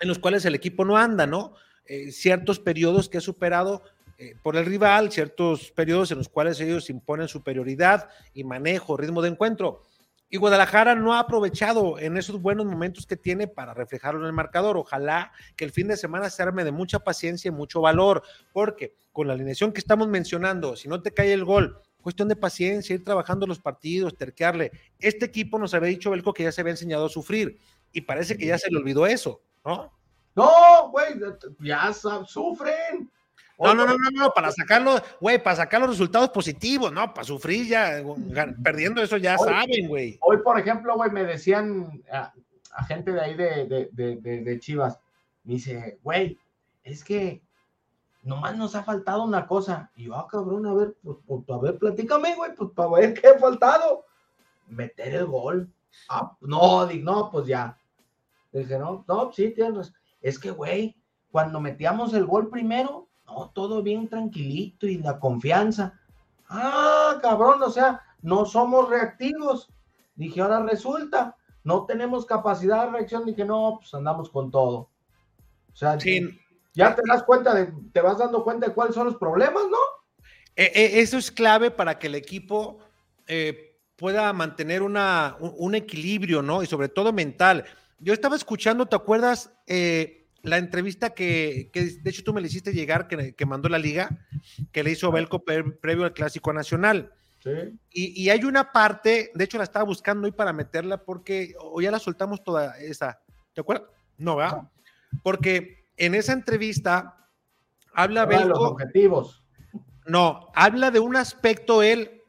en 0.00 0.08
los 0.08 0.18
cuales 0.18 0.44
el 0.44 0.54
equipo 0.54 0.84
no 0.84 0.98
anda, 0.98 1.26
¿no? 1.26 1.54
Eh, 1.86 2.12
ciertos 2.12 2.58
periodos 2.58 3.08
que 3.08 3.18
ha 3.18 3.22
superado 3.22 3.84
eh, 4.22 4.36
por 4.40 4.54
el 4.54 4.64
rival, 4.64 5.10
ciertos 5.10 5.72
periodos 5.72 6.12
en 6.12 6.18
los 6.18 6.28
cuales 6.28 6.60
ellos 6.60 6.88
imponen 6.90 7.26
superioridad 7.26 8.08
y 8.32 8.44
manejo, 8.44 8.96
ritmo 8.96 9.20
de 9.20 9.30
encuentro. 9.30 9.82
Y 10.30 10.36
Guadalajara 10.36 10.94
no 10.94 11.14
ha 11.14 11.18
aprovechado 11.18 11.98
en 11.98 12.16
esos 12.16 12.40
buenos 12.40 12.66
momentos 12.66 13.04
que 13.04 13.16
tiene 13.16 13.48
para 13.48 13.74
reflejarlo 13.74 14.20
en 14.20 14.26
el 14.26 14.32
marcador. 14.32 14.76
Ojalá 14.76 15.32
que 15.56 15.64
el 15.64 15.72
fin 15.72 15.88
de 15.88 15.96
semana 15.96 16.30
se 16.30 16.40
arme 16.40 16.62
de 16.62 16.70
mucha 16.70 17.00
paciencia 17.00 17.48
y 17.48 17.52
mucho 17.52 17.80
valor, 17.80 18.22
porque 18.52 18.94
con 19.10 19.26
la 19.26 19.32
alineación 19.32 19.72
que 19.72 19.80
estamos 19.80 20.06
mencionando, 20.06 20.76
si 20.76 20.88
no 20.88 21.02
te 21.02 21.12
cae 21.12 21.32
el 21.32 21.44
gol, 21.44 21.82
cuestión 22.00 22.28
de 22.28 22.36
paciencia, 22.36 22.94
ir 22.94 23.04
trabajando 23.04 23.44
los 23.44 23.58
partidos, 23.58 24.16
terquearle. 24.16 24.70
Este 25.00 25.26
equipo 25.26 25.58
nos 25.58 25.74
había 25.74 25.88
dicho 25.88 26.12
Belco 26.12 26.32
que 26.32 26.44
ya 26.44 26.52
se 26.52 26.60
había 26.60 26.70
enseñado 26.70 27.06
a 27.06 27.10
sufrir 27.10 27.58
y 27.90 28.02
parece 28.02 28.38
que 28.38 28.46
ya 28.46 28.56
se 28.56 28.70
le 28.70 28.78
olvidó 28.78 29.04
eso, 29.04 29.42
¿no? 29.64 29.92
No, 30.36 30.90
güey, 30.92 31.14
ya 31.58 31.92
sufren. 31.92 33.10
No, 33.62 33.74
no, 33.74 33.86
no, 33.86 33.96
no, 33.96 34.10
no, 34.10 34.30
para 34.30 34.50
sacarlo, 34.50 35.00
güey, 35.20 35.40
para 35.40 35.56
sacar 35.56 35.80
los 35.80 35.90
resultados 35.90 36.30
positivos, 36.30 36.92
no, 36.92 37.14
para 37.14 37.24
sufrir 37.24 37.68
ya, 37.68 38.02
perdiendo 38.62 39.00
eso 39.00 39.16
ya 39.16 39.38
saben, 39.38 39.86
güey. 39.86 40.18
Hoy, 40.20 40.38
por 40.38 40.58
ejemplo, 40.58 40.96
güey, 40.96 41.10
me 41.10 41.22
decían 41.22 42.02
a, 42.10 42.32
gente 42.86 43.12
de 43.12 43.20
ahí 43.20 43.34
de, 43.34 43.88
de, 43.92 44.16
de, 44.16 44.58
Chivas, 44.58 44.98
me 45.44 45.54
dice, 45.54 45.98
güey, 46.02 46.38
es 46.82 47.04
que 47.04 47.40
nomás 48.24 48.56
nos 48.56 48.74
ha 48.74 48.82
faltado 48.82 49.22
una 49.22 49.46
cosa. 49.46 49.90
Y 49.94 50.04
yo, 50.04 50.16
ah, 50.16 50.26
cabrón, 50.28 50.66
a 50.66 50.74
ver, 50.74 50.96
pues, 51.02 51.18
pues 51.24 51.42
a 51.48 51.58
ver, 51.58 51.78
platícame, 51.78 52.34
güey, 52.34 52.54
pues 52.56 52.70
para 52.74 52.90
ver 52.90 53.14
qué 53.14 53.28
ha 53.28 53.38
faltado. 53.38 54.04
Meter 54.66 55.14
el 55.14 55.26
gol. 55.26 55.72
Ah, 56.08 56.36
no, 56.40 56.86
no, 56.86 57.30
pues 57.30 57.46
ya. 57.46 57.76
Dije, 58.52 58.78
no, 58.78 59.04
no, 59.06 59.32
sí, 59.32 59.50
tienes 59.50 59.92
Es 60.20 60.38
que, 60.38 60.50
güey, 60.50 60.96
cuando 61.30 61.60
metíamos 61.60 62.12
el 62.14 62.26
gol 62.26 62.48
primero, 62.50 63.08
todo 63.54 63.82
bien 63.82 64.08
tranquilito 64.08 64.86
y 64.86 64.98
la 64.98 65.18
confianza. 65.18 65.98
Ah, 66.48 67.18
cabrón, 67.22 67.62
o 67.62 67.70
sea, 67.70 68.02
no 68.22 68.44
somos 68.44 68.88
reactivos. 68.88 69.68
Dije, 70.14 70.40
ahora 70.40 70.62
resulta, 70.62 71.36
no 71.64 71.86
tenemos 71.86 72.26
capacidad 72.26 72.84
de 72.84 72.92
reacción. 72.92 73.24
Dije, 73.24 73.44
no, 73.44 73.78
pues 73.80 73.92
andamos 73.94 74.30
con 74.30 74.50
todo. 74.50 74.90
O 75.72 75.76
sea, 75.76 75.96
ya 76.74 76.94
te 76.94 77.02
das 77.06 77.22
cuenta 77.24 77.54
de, 77.54 77.72
te 77.92 78.00
vas 78.00 78.18
dando 78.18 78.44
cuenta 78.44 78.68
de 78.68 78.74
cuáles 78.74 78.94
son 78.94 79.06
los 79.06 79.16
problemas, 79.16 79.64
¿no? 79.70 79.78
E, 80.54 80.64
e, 80.64 81.00
eso 81.00 81.16
es 81.16 81.30
clave 81.30 81.70
para 81.70 81.98
que 81.98 82.08
el 82.08 82.14
equipo 82.14 82.78
eh, 83.26 83.78
pueda 83.96 84.32
mantener 84.32 84.82
una, 84.82 85.36
un, 85.38 85.74
equilibrio, 85.74 86.42
¿no? 86.42 86.62
Y 86.62 86.66
sobre 86.66 86.88
todo 86.88 87.12
mental. 87.12 87.64
Yo 87.98 88.12
estaba 88.12 88.36
escuchando, 88.36 88.86
¿te 88.86 88.96
acuerdas? 88.96 89.52
Eh, 89.66 90.21
la 90.42 90.58
entrevista 90.58 91.10
que, 91.10 91.70
de 91.72 92.10
hecho 92.10 92.24
tú 92.24 92.32
me 92.32 92.40
le 92.40 92.48
hiciste 92.48 92.72
llegar, 92.72 93.06
que, 93.06 93.46
mandó 93.46 93.68
la 93.68 93.78
liga, 93.78 94.26
que 94.72 94.82
le 94.82 94.90
hizo 94.90 95.12
Belco 95.12 95.44
previo 95.44 96.04
al 96.04 96.12
Clásico 96.12 96.52
Nacional. 96.52 97.12
Sí. 97.40 97.50
Y, 97.90 98.28
hay 98.28 98.44
una 98.44 98.72
parte, 98.72 99.30
de 99.34 99.44
hecho 99.44 99.58
la 99.58 99.64
estaba 99.64 99.84
buscando 99.84 100.26
hoy 100.26 100.32
para 100.32 100.52
meterla 100.52 101.04
porque, 101.04 101.54
o 101.60 101.80
ya 101.80 101.90
la 101.90 101.98
soltamos 101.98 102.42
toda 102.42 102.78
esa, 102.78 103.20
¿te 103.52 103.60
acuerdas? 103.60 103.88
No, 104.18 104.36
¿verdad? 104.36 104.68
Porque 105.22 105.86
en 105.96 106.14
esa 106.14 106.32
entrevista 106.32 107.28
habla 107.94 108.26
Belco. 108.26 108.48
los 108.48 108.58
objetivos. 108.58 109.44
No, 110.06 110.50
habla 110.54 110.90
de 110.90 110.98
un 110.98 111.16
aspecto 111.16 111.82
él 111.82 112.22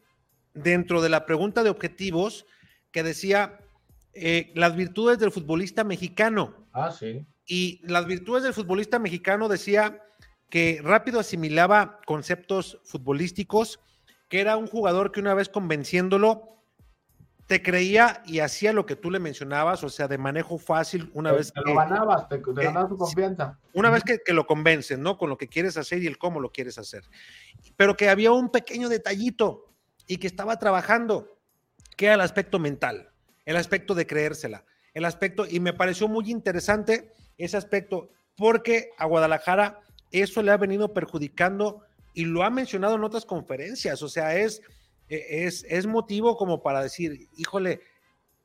dentro 0.54 1.02
de 1.02 1.10
la 1.10 1.26
pregunta 1.26 1.64
de 1.64 1.70
objetivos 1.70 2.46
que 2.92 3.02
decía 3.02 3.60
eh, 4.14 4.52
las 4.54 4.76
virtudes 4.76 5.18
del 5.18 5.32
futbolista 5.32 5.84
mexicano. 5.84 6.68
Ah, 6.72 6.92
sí. 6.92 7.26
Y 7.46 7.82
las 7.84 8.06
virtudes 8.06 8.44
del 8.44 8.54
futbolista 8.54 9.00
mexicano 9.00 9.50
decía 9.50 10.02
que 10.50 10.82
rápido 10.84 11.20
asimilaba 11.20 12.00
conceptos 12.06 12.80
futbolísticos, 12.84 13.80
que 14.30 14.40
era 14.40 14.58
un 14.58 14.68
jugador 14.68 15.12
que 15.12 15.20
una 15.20 15.34
vez 15.34 15.50
convenciéndolo 15.50 16.54
te 17.48 17.62
creía 17.62 18.24
y 18.26 18.40
hacía 18.40 18.72
lo 18.72 18.86
que 18.86 18.96
tú 18.96 19.12
le 19.12 19.20
mencionabas, 19.20 19.84
o 19.84 19.90
sea, 19.90 20.08
de 20.08 20.18
manejo 20.18 20.58
fácil, 20.58 21.12
una 21.14 21.32
vez 21.32 21.52
que... 21.52 21.62
lo 21.62 21.76
ganabas, 21.76 22.30
te, 22.30 22.42
ganabas 22.42 22.90
tu 22.90 22.98
confianza. 22.98 23.60
Una 23.74 23.90
vez 23.90 24.04
que, 24.04 24.20
que, 24.26 24.34
lo 24.34 24.48
convencen, 24.48 25.02
¿no? 25.02 25.18
Con 25.18 25.30
lo 25.30 25.38
que 25.38 25.50
quieres 25.50 25.76
hacer 25.76 26.02
y 26.02 26.08
el 26.08 26.18
cómo 26.18 26.40
lo 26.40 26.52
quieres 26.52 26.78
hacer. 26.78 27.04
Pero 27.76 27.98
que 27.98 28.10
había 28.10 28.32
un 28.32 28.50
pequeño 28.50 28.88
detallito 28.88 29.74
y 30.08 30.18
que 30.18 30.28
estaba 30.28 30.58
trabajando, 30.58 31.38
que 31.98 32.06
era 32.06 32.16
el 32.16 32.22
aspecto 32.22 32.60
mental, 32.60 33.10
el 33.46 33.58
aspecto 33.58 33.94
de 33.94 34.08
creérsela, 34.08 34.66
el 34.94 35.06
aspecto, 35.06 35.46
y 35.48 35.60
me 35.60 35.74
pareció 35.74 36.08
muy 36.08 36.32
interesante 36.32 37.12
ese 37.38 37.58
aspecto, 37.58 38.10
porque 38.36 38.90
a 38.98 39.06
Guadalajara 39.06 39.82
eso 40.12 40.42
le 40.42 40.52
ha 40.52 40.58
venido 40.58 40.94
perjudicando 40.94 41.82
y 42.14 42.26
lo 42.26 42.44
ha 42.44 42.50
mencionado 42.50 42.96
en 42.96 43.04
otras 43.04 43.26
conferencias, 43.26 44.02
o 44.02 44.10
sea, 44.10 44.36
es, 44.36 44.62
e, 45.10 45.46
es, 45.46 45.66
es 45.68 45.88
motivo 45.88 46.38
como 46.38 46.62
para 46.62 46.84
decir, 46.84 47.30
híjole, 47.38 47.82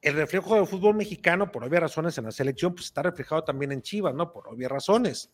el 0.01 0.15
reflejo 0.15 0.55
del 0.55 0.67
fútbol 0.67 0.95
mexicano, 0.95 1.51
por 1.51 1.65
obvias 1.65 1.83
razones 1.83 2.17
en 2.19 2.25
la 2.25 2.33
selección, 2.33 2.75
pues 2.75 2.87
está 2.87 3.03
reflejado 3.03 3.45
también 3.45 3.73
en 3.73 3.83
Chivas, 3.83 4.15
¿no? 4.15 4.33
Por 4.33 4.49
obvias 4.49 4.71
razones, 4.71 5.33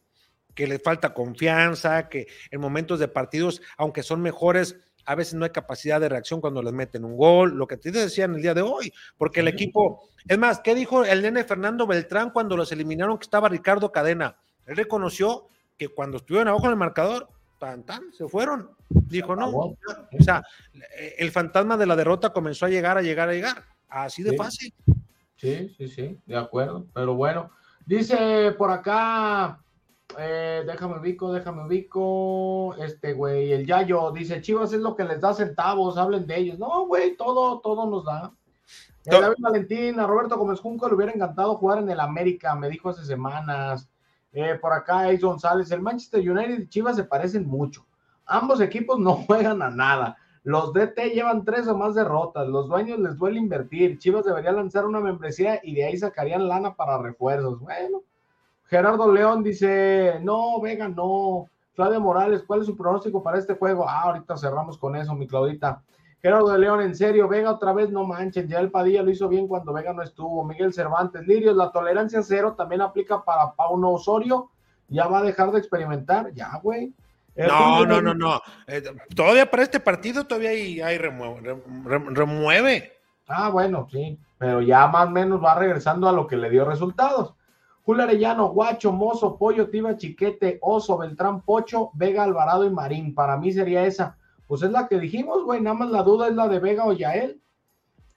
que 0.55 0.67
le 0.67 0.79
falta 0.79 1.13
confianza, 1.13 2.09
que 2.09 2.27
en 2.51 2.61
momentos 2.61 2.99
de 2.99 3.09
partidos, 3.09 3.61
aunque 3.77 4.03
son 4.03 4.23
mejores, 4.23 4.77
a 5.05 5.15
veces 5.15 5.35
no 5.35 5.45
hay 5.45 5.51
capacidad 5.51 6.01
de 6.01 6.09
reacción 6.09 6.41
cuando 6.41 6.63
les 6.63 6.73
meten 6.73 7.05
un 7.05 7.17
gol, 7.17 7.57
lo 7.57 7.67
que 7.67 7.77
te 7.77 7.91
decían 7.91 8.35
el 8.35 8.43
día 8.43 8.55
de 8.55 8.63
hoy, 8.63 8.93
porque 9.17 9.41
el 9.41 9.49
equipo, 9.49 10.09
es 10.27 10.39
más, 10.39 10.61
¿qué 10.61 10.75
dijo 10.75 11.05
el 11.05 11.23
nene 11.23 11.45
Fernando 11.45 11.87
Beltrán 11.87 12.31
cuando 12.31 12.57
los 12.57 12.73
eliminaron 12.73 13.19
que 13.19 13.25
estaba 13.25 13.49
Ricardo 13.49 13.93
Cadena? 13.93 14.37
Él 14.67 14.77
reconoció 14.77 15.49
que 15.77 15.89
cuando 15.89 16.19
estuvieron 16.19 16.49
abajo 16.49 16.67
en 16.67 16.73
el 16.73 16.79
marcador, 16.79 17.29
tan, 17.59 17.85
tan, 17.85 18.13
se 18.13 18.29
fueron. 18.29 18.71
Dijo, 18.89 19.35
no, 19.35 19.49
o 19.49 19.77
sea, 20.21 20.43
el 21.19 21.31
fantasma 21.31 21.77
de 21.77 21.87
la 21.87 21.97
derrota 21.97 22.33
comenzó 22.33 22.67
a 22.67 22.69
llegar, 22.69 22.99
a 22.99 23.03
llegar, 23.03 23.29
a 23.29 23.33
llegar. 23.33 23.65
Así 23.89 24.23
de 24.23 24.37
fácil. 24.37 24.73
Sí, 25.37 25.75
sí, 25.77 25.89
sí, 25.89 26.19
de 26.27 26.37
acuerdo. 26.37 26.87
Pero 26.95 27.15
bueno, 27.15 27.51
dice 27.87 28.53
por 28.57 28.71
acá, 28.71 29.64
eh, 30.19 30.63
déjame 30.67 30.99
ubico, 30.99 31.33
déjame 31.33 31.65
ubico, 31.67 32.75
este 32.77 33.13
güey, 33.13 33.53
el 33.53 33.67
Yayo 33.67 34.11
dice, 34.11 34.41
Chivas 34.41 34.73
es 34.73 34.81
lo 34.81 34.97
que 34.97 35.05
les 35.05 35.21
da 35.21 35.35
centavos, 35.35 35.97
hablen 35.97 36.27
de 36.27 36.39
ellos. 36.39 36.59
No, 36.59 36.87
güey, 36.87 37.17
todo, 37.17 37.61
todo 37.61 37.89
nos 37.89 38.05
da. 38.05 38.33
El 39.05 39.21
David 39.21 39.37
Valentín, 39.39 40.01
a 40.01 40.07
Roberto 40.07 40.39
Gómez 40.39 40.61
Junco 40.61 40.89
le 40.89 40.95
hubiera 40.95 41.13
encantado 41.13 41.57
jugar 41.57 41.79
en 41.79 41.91
el 41.91 42.01
América, 42.01 42.55
me 42.55 42.71
dijo 42.71 42.89
hace 42.89 43.05
semanas. 43.05 43.89
Eh, 44.33 44.59
por 44.61 44.73
acá, 44.73 45.03
Ace 45.03 45.19
González, 45.19 45.71
el 45.71 45.83
Manchester 45.83 46.21
United 46.29 46.61
y 46.61 46.69
Chivas 46.69 46.97
se 46.97 47.05
parecen 47.05 47.47
mucho. 47.47 47.87
Ambos 48.27 48.61
equipos 48.61 48.99
no 49.01 49.15
juegan 49.15 49.63
a 49.63 49.71
nada. 49.71 50.17
Los 50.43 50.73
DT 50.73 51.13
llevan 51.15 51.45
tres 51.45 51.69
o 51.69 51.77
más 51.77 51.95
derrotas. 51.95 52.49
Los 52.49 52.69
dueños 52.69 52.99
les 52.99 53.17
duele 53.17 53.39
invertir. 53.39 53.99
Chivas 53.99 54.25
debería 54.25 54.53
lanzar 54.53 54.85
una 54.85 55.01
membresía 55.01 55.61
y 55.63 55.75
de 55.75 55.85
ahí 55.85 55.97
sacarían 55.97 56.49
lana 56.49 56.75
para 56.75 56.99
refuerzos. 56.99 57.61
Bueno, 57.61 58.03
Gerardo 58.67 59.13
León 59.13 59.43
dice: 59.43 60.19
No, 60.23 60.61
Vega, 60.61 60.89
no. 60.89 61.47
Claudia 61.75 61.99
Morales, 61.99 62.45
¿cuál 62.47 62.61
es 62.61 62.67
su 62.67 62.77
pronóstico 62.77 63.23
para 63.23 63.39
este 63.39 63.55
juego? 63.55 63.89
Ah, 63.89 64.03
ahorita 64.03 64.37
cerramos 64.37 64.79
con 64.79 64.95
eso, 64.95 65.15
mi 65.15 65.27
Claudita. 65.27 65.83
Gerardo 66.23 66.53
de 66.53 66.59
León, 66.59 66.81
en 66.81 66.95
serio, 66.95 67.29
Vega 67.29 67.51
otra 67.51 67.73
vez, 67.73 67.91
no 67.91 68.05
manchen. 68.05 68.49
Ya 68.49 68.61
el 68.61 68.71
Padilla 68.71 69.03
lo 69.03 69.11
hizo 69.11 69.29
bien 69.29 69.47
cuando 69.47 69.73
Vega 69.73 69.93
no 69.93 70.03
estuvo. 70.03 70.45
Miguel 70.45 70.73
Cervantes, 70.73 71.27
Lirios, 71.27 71.57
la 71.57 71.71
tolerancia 71.71 72.23
cero 72.23 72.55
también 72.57 72.81
aplica 72.81 73.23
para 73.23 73.53
Pauno 73.53 73.91
Osorio. 73.91 74.51
Ya 74.89 75.07
va 75.07 75.19
a 75.19 75.23
dejar 75.23 75.51
de 75.51 75.59
experimentar. 75.59 76.33
Ya, 76.33 76.59
güey. 76.63 76.95
No, 77.37 77.85
no, 77.85 78.01
no, 78.01 78.15
no. 78.15 78.41
Eh, 78.67 78.83
todavía 79.15 79.51
para 79.51 79.65
este 79.65 79.81
partido 79.81 80.25
todavía 80.25 80.51
hay, 80.51 80.81
hay 80.81 80.99
remueve, 80.99 82.93
Ah, 83.27 83.49
bueno, 83.49 83.89
sí, 83.91 84.19
pero 84.39 84.61
ya 84.61 84.87
más 84.87 85.09
o 85.09 85.11
menos 85.11 85.43
va 85.43 85.55
regresando 85.55 86.09
a 86.09 86.13
lo 86.13 86.27
que 86.27 86.37
le 86.37 86.51
dio 86.51 86.65
resultados. 86.65 87.35
Julio 87.85 88.05
Arellano, 88.05 88.49
Guacho, 88.49 88.93
Mozo, 88.93 89.37
Pollo, 89.37 89.69
Tiba, 89.69 89.97
Chiquete, 89.97 90.59
Oso, 90.63 90.99
Beltrán, 90.99 91.43
Pocho, 91.43 91.91
Vega, 91.95 92.23
Alvarado 92.23 92.65
y 92.65 92.71
Marín. 92.71 93.15
Para 93.15 93.37
mí 93.37 93.53
sería 93.53 93.87
esa. 93.87 94.17
Pues 94.47 94.63
es 94.63 94.71
la 94.71 94.89
que 94.89 94.99
dijimos, 94.99 95.45
güey. 95.45 95.61
Nada 95.61 95.77
más 95.77 95.91
la 95.91 96.03
duda 96.03 96.29
es 96.29 96.35
la 96.35 96.49
de 96.49 96.61
Vega 96.61 96.87
o 96.87 96.93
Yael. 96.93 97.41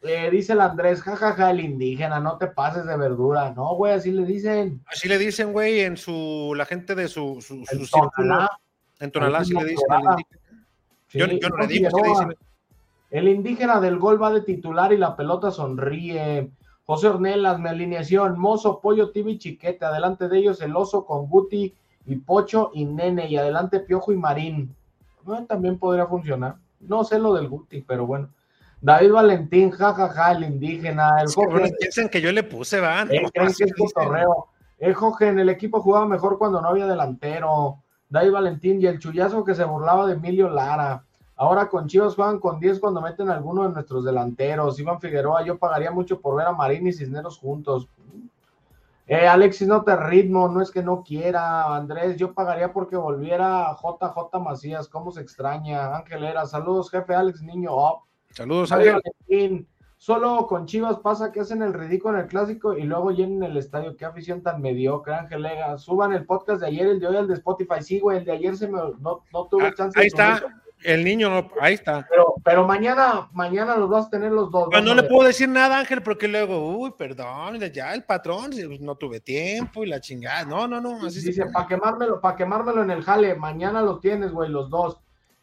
Eh, 0.03 0.29
dice 0.31 0.53
el 0.53 0.61
Andrés, 0.61 1.01
jajaja, 1.01 1.51
el 1.51 1.59
indígena, 1.59 2.19
no 2.19 2.37
te 2.37 2.47
pases 2.47 2.85
de 2.85 2.95
verdura. 2.95 3.51
No, 3.51 3.75
güey, 3.75 3.93
así 3.93 4.11
le 4.11 4.25
dicen. 4.25 4.81
Así 4.87 5.07
le 5.07 5.17
dicen, 5.17 5.51
güey, 5.51 5.81
en 5.81 5.97
su, 5.97 6.53
la 6.55 6.65
gente 6.65 6.95
de 6.95 7.07
su, 7.07 7.41
su, 7.41 7.63
en 8.99 9.11
Tonalá 9.11 9.43
sí 9.43 9.53
le 9.53 9.65
dicen 9.65 9.85
yo, 11.13 11.27
no 11.27 11.57
le 11.57 11.67
digo, 11.67 11.89
El 13.09 13.27
indígena 13.27 13.79
del 13.79 13.97
gol 13.97 14.21
va 14.21 14.31
de 14.31 14.41
titular 14.41 14.91
y 14.91 14.97
la 14.97 15.15
pelota 15.15 15.51
sonríe. 15.51 16.51
José 16.87 17.09
Ornelas, 17.09 17.59
mi 17.59 17.67
alineación, 17.67 18.39
Mozo, 18.39 18.79
Pollo, 18.79 19.11
Tibi, 19.11 19.37
Chiquete. 19.37 19.83
Adelante 19.83 20.29
de 20.29 20.37
ellos 20.37 20.61
el 20.61 20.73
oso 20.73 21.05
con 21.05 21.27
Guti 21.27 21.75
y 22.05 22.15
Pocho 22.15 22.71
y 22.73 22.85
Nene. 22.85 23.27
Y 23.27 23.35
adelante 23.35 23.81
Piojo 23.81 24.13
y 24.13 24.15
Marín. 24.15 24.73
también 25.49 25.77
podría 25.77 26.07
funcionar. 26.07 26.55
No 26.79 27.03
sé 27.03 27.19
lo 27.19 27.33
del 27.33 27.49
Guti, 27.49 27.81
pero 27.81 28.07
bueno. 28.07 28.29
David 28.79 29.11
Valentín, 29.11 29.69
jajaja, 29.69 30.31
el 30.31 30.45
indígena. 30.45 31.15
El 31.21 31.73
piensan 31.77 32.07
que 32.07 32.21
yo 32.21 32.31
le 32.31 32.43
puse, 32.43 32.79
van. 32.79 33.13
Eh, 33.13 33.21
el 34.79 34.93
Jorge 34.93 35.27
en 35.27 35.39
el 35.39 35.49
equipo 35.49 35.81
jugaba 35.81 36.07
mejor 36.07 36.37
cuando 36.37 36.61
no 36.61 36.69
había 36.69 36.87
delantero. 36.87 37.83
David 38.07 38.31
Valentín 38.31 38.81
y 38.81 38.85
el 38.85 38.99
chullazo 38.99 39.43
que 39.43 39.55
se 39.55 39.65
burlaba 39.65 40.07
de 40.07 40.13
Emilio 40.13 40.49
Lara. 40.49 41.03
Ahora 41.37 41.69
con 41.69 41.87
Chivas 41.87 42.15
juegan 42.15 42.39
con 42.39 42.59
10 42.59 42.79
cuando 42.79 42.99
meten 42.99 43.29
a 43.29 43.35
alguno 43.35 43.63
de 43.63 43.69
nuestros 43.69 44.03
delanteros. 44.03 44.79
Iván 44.79 44.99
Figueroa, 44.99 45.45
yo 45.45 45.59
pagaría 45.59 45.91
mucho 45.91 46.19
por 46.19 46.35
ver 46.35 46.47
a 46.47 46.51
Marín 46.51 46.87
y 46.87 46.93
Cisneros 46.93 47.37
juntos. 47.37 47.87
Eh, 49.05 49.27
Alexis, 49.27 49.67
no 49.67 49.83
te 49.83 49.95
ritmo, 49.95 50.49
no 50.49 50.61
es 50.61 50.71
que 50.71 50.81
no 50.81 51.03
quiera. 51.03 51.75
Andrés, 51.75 52.17
yo 52.17 52.33
pagaría 52.33 52.73
porque 52.73 52.97
volviera 52.97 53.73
JJ 53.81 54.39
Macías, 54.39 54.89
cómo 54.89 55.11
se 55.11 55.21
extraña. 55.21 55.95
Ángel 55.95 56.25
Era, 56.25 56.45
saludos, 56.45 56.89
jefe 56.89 57.13
Alex 57.13 57.41
Niño. 57.43 57.71
Saludos, 58.31 58.71
Ángel. 58.71 58.99
Valentín. 59.29 59.67
Solo 59.99 60.45
con 60.45 60.67
Chivas 60.67 60.99
pasa 60.99 61.31
que 61.31 61.39
hacen 61.39 61.63
el 61.63 61.73
ridículo 61.73 62.15
en 62.15 62.23
el 62.25 62.29
clásico 62.29 62.77
y 62.77 62.83
luego 62.83 63.11
llenen 63.11 63.43
el 63.43 63.57
estadio. 63.57 63.95
Qué 63.95 64.05
afición 64.05 64.43
tan 64.43 64.61
mediocre, 64.61 65.15
Ángel 65.15 65.41
Lega. 65.41 65.77
Suban 65.77 66.13
el 66.13 66.25
podcast 66.25 66.61
de 66.61 66.67
ayer, 66.67 66.87
el 66.87 66.99
de 66.99 67.07
hoy, 67.07 67.15
el 67.15 67.27
de 67.27 67.33
Spotify. 67.35 67.81
Sí, 67.81 67.99
güey, 67.99 68.19
el 68.19 68.25
de 68.25 68.31
ayer 68.31 68.55
se 68.57 68.67
me 68.67 68.79
no, 68.99 69.23
tuve 69.49 69.67
ah, 69.67 69.73
chance. 69.75 69.99
Ahí 69.99 70.07
está, 70.07 70.41
el 70.83 71.03
niño, 71.03 71.49
ahí 71.59 71.73
está. 71.73 72.05
Pero, 72.09 72.35
pero 72.43 72.65
mañana, 72.65 73.29
mañana 73.33 73.75
los 73.75 73.89
vas 73.89 74.07
a 74.07 74.09
tener 74.09 74.31
los 74.31 74.51
dos. 74.51 74.69
no 74.83 74.93
le 74.93 75.03
puedo 75.03 75.27
decir 75.27 75.49
nada, 75.49 75.79
Ángel, 75.79 76.01
porque 76.01 76.27
luego, 76.27 76.77
uy, 76.77 76.93
perdón, 76.97 77.59
ya 77.73 77.93
el 77.93 78.03
patrón, 78.03 78.51
no 78.79 78.95
tuve 78.95 79.19
tiempo 79.19 79.83
y 79.83 79.87
la 79.87 79.99
chingada. 79.99 80.45
No, 80.45 80.67
no, 80.67 80.79
no. 80.79 81.05
Así 81.05 81.21
Dice, 81.21 81.45
para 81.47 81.67
quemármelo, 81.67 82.21
para 82.21 82.35
quemármelo 82.35 82.83
en 82.83 82.91
el 82.91 83.03
jale, 83.03 83.35
mañana 83.35 83.81
los 83.81 83.99
tienes, 83.99 84.31
güey, 84.31 84.49
los 84.49 84.69
dos. 84.69 84.97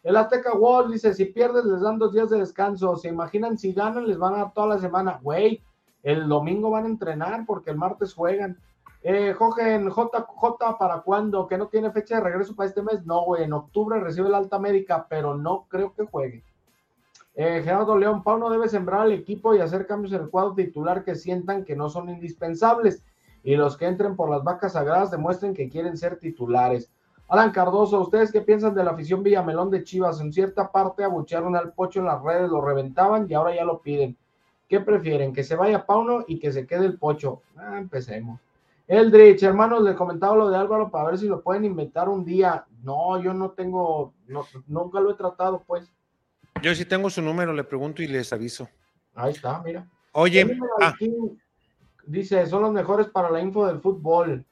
El 0.05 0.17
Azteca 0.17 0.53
World 0.53 0.93
dice, 0.93 1.15
si 1.15 1.25
pierdes 1.25 1.65
les 1.65 1.81
dan 1.81 1.97
dos 1.97 2.13
días 2.13 2.29
de 2.29 2.37
descanso. 2.37 2.95
¿Se 2.95 3.07
imaginan 3.07 3.57
si 3.57 3.73
ganan 3.73 4.07
les 4.07 4.19
van 4.19 4.35
a 4.35 4.37
dar 4.37 4.53
toda 4.53 4.75
la 4.75 4.79
semana? 4.79 5.19
Güey, 5.21 5.63
el 6.03 6.27
domingo 6.27 6.69
van 6.69 6.85
a 6.85 6.89
entrenar 6.89 7.43
porque 7.47 7.71
el 7.71 7.77
martes 7.77 8.13
juegan. 8.13 8.59
Eh, 9.07 9.35
Jogen, 9.37 9.87
JJ, 9.87 10.77
¿para 10.79 11.01
cuándo? 11.01 11.45
¿Que 11.45 11.59
no 11.59 11.67
tiene 11.67 11.91
fecha 11.91 12.15
de 12.15 12.21
regreso 12.21 12.55
para 12.55 12.69
este 12.69 12.81
mes? 12.81 13.05
No, 13.05 13.23
güey, 13.23 13.43
en 13.43 13.53
octubre 13.53 13.99
recibe 13.99 14.29
la 14.29 14.39
alta 14.39 14.57
médica, 14.57 15.05
pero 15.07 15.37
no 15.37 15.67
creo 15.69 15.93
que 15.93 16.07
juegue. 16.07 16.43
Eh, 17.35 17.61
Gerardo 17.63 17.95
León, 17.99 18.23
Pauno 18.23 18.49
debe 18.49 18.67
sembrar 18.67 19.01
al 19.01 19.11
equipo 19.11 19.53
y 19.53 19.59
hacer 19.59 19.85
cambios 19.85 20.11
en 20.13 20.23
el 20.23 20.29
cuadro 20.31 20.55
titular 20.55 21.03
que 21.03 21.13
sientan 21.13 21.65
que 21.65 21.75
no 21.75 21.87
son 21.87 22.09
indispensables. 22.09 23.03
Y 23.43 23.55
los 23.55 23.77
que 23.77 23.85
entren 23.85 24.15
por 24.15 24.27
las 24.27 24.43
vacas 24.43 24.73
sagradas 24.73 25.11
demuestren 25.11 25.53
que 25.53 25.69
quieren 25.69 25.97
ser 25.97 26.17
titulares. 26.17 26.89
Alan 27.27 27.51
Cardoso, 27.51 28.01
¿ustedes 28.01 28.31
qué 28.31 28.41
piensan 28.41 28.73
de 28.73 28.83
la 28.83 28.89
afición 28.89 29.21
Villamelón 29.21 29.69
de 29.69 29.83
Chivas? 29.83 30.19
En 30.19 30.33
cierta 30.33 30.71
parte 30.71 31.03
abuchearon 31.03 31.55
al 31.55 31.73
Pocho 31.73 31.99
en 31.99 32.07
las 32.07 32.23
redes, 32.23 32.49
lo 32.49 32.59
reventaban 32.59 33.27
y 33.29 33.35
ahora 33.35 33.55
ya 33.55 33.65
lo 33.65 33.81
piden. 33.81 34.17
¿Qué 34.67 34.79
prefieren? 34.79 35.31
¿Que 35.31 35.43
se 35.43 35.55
vaya 35.55 35.85
Pauno 35.85 36.23
y 36.27 36.39
que 36.39 36.51
se 36.51 36.65
quede 36.65 36.87
el 36.87 36.97
Pocho? 36.97 37.43
Ah, 37.55 37.77
empecemos. 37.77 38.39
Eldrich, 38.87 39.41
hermanos, 39.43 39.81
le 39.81 39.95
comentaba 39.95 40.35
lo 40.35 40.49
de 40.49 40.57
Álvaro 40.57 40.91
para 40.91 41.09
ver 41.09 41.17
si 41.17 41.27
lo 41.27 41.41
pueden 41.41 41.65
inventar 41.65 42.07
un 42.07 42.23
día. 42.23 42.65
No, 42.83 43.21
yo 43.21 43.33
no 43.33 43.51
tengo, 43.51 44.13
nunca 44.67 44.99
lo 44.99 45.11
he 45.11 45.15
tratado, 45.15 45.63
pues. 45.65 45.91
Yo 46.61 46.73
sí 46.75 46.85
tengo 46.85 47.09
su 47.09 47.21
número, 47.21 47.51
le 47.51 47.63
pregunto 47.63 48.03
y 48.03 48.07
les 48.07 48.31
aviso. 48.31 48.69
Ahí 49.15 49.33
está, 49.33 49.61
mira. 49.63 49.87
Oye, 50.11 50.57
ah. 50.81 50.93
dice, 52.05 52.45
son 52.45 52.61
los 52.61 52.71
mejores 52.71 53.07
para 53.07 53.29
la 53.29 53.41
info 53.41 53.65
del 53.67 53.79
fútbol. 53.79 54.45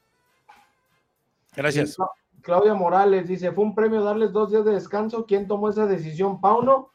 Gracias. 1.56 1.96
Claudia 2.42 2.74
Morales 2.74 3.26
dice, 3.26 3.52
fue 3.52 3.64
un 3.64 3.74
premio 3.74 4.02
darles 4.02 4.32
dos 4.32 4.50
días 4.50 4.64
de 4.64 4.72
descanso. 4.72 5.24
¿Quién 5.24 5.48
tomó 5.48 5.70
esa 5.70 5.86
decisión? 5.86 6.40
Pauno. 6.40 6.90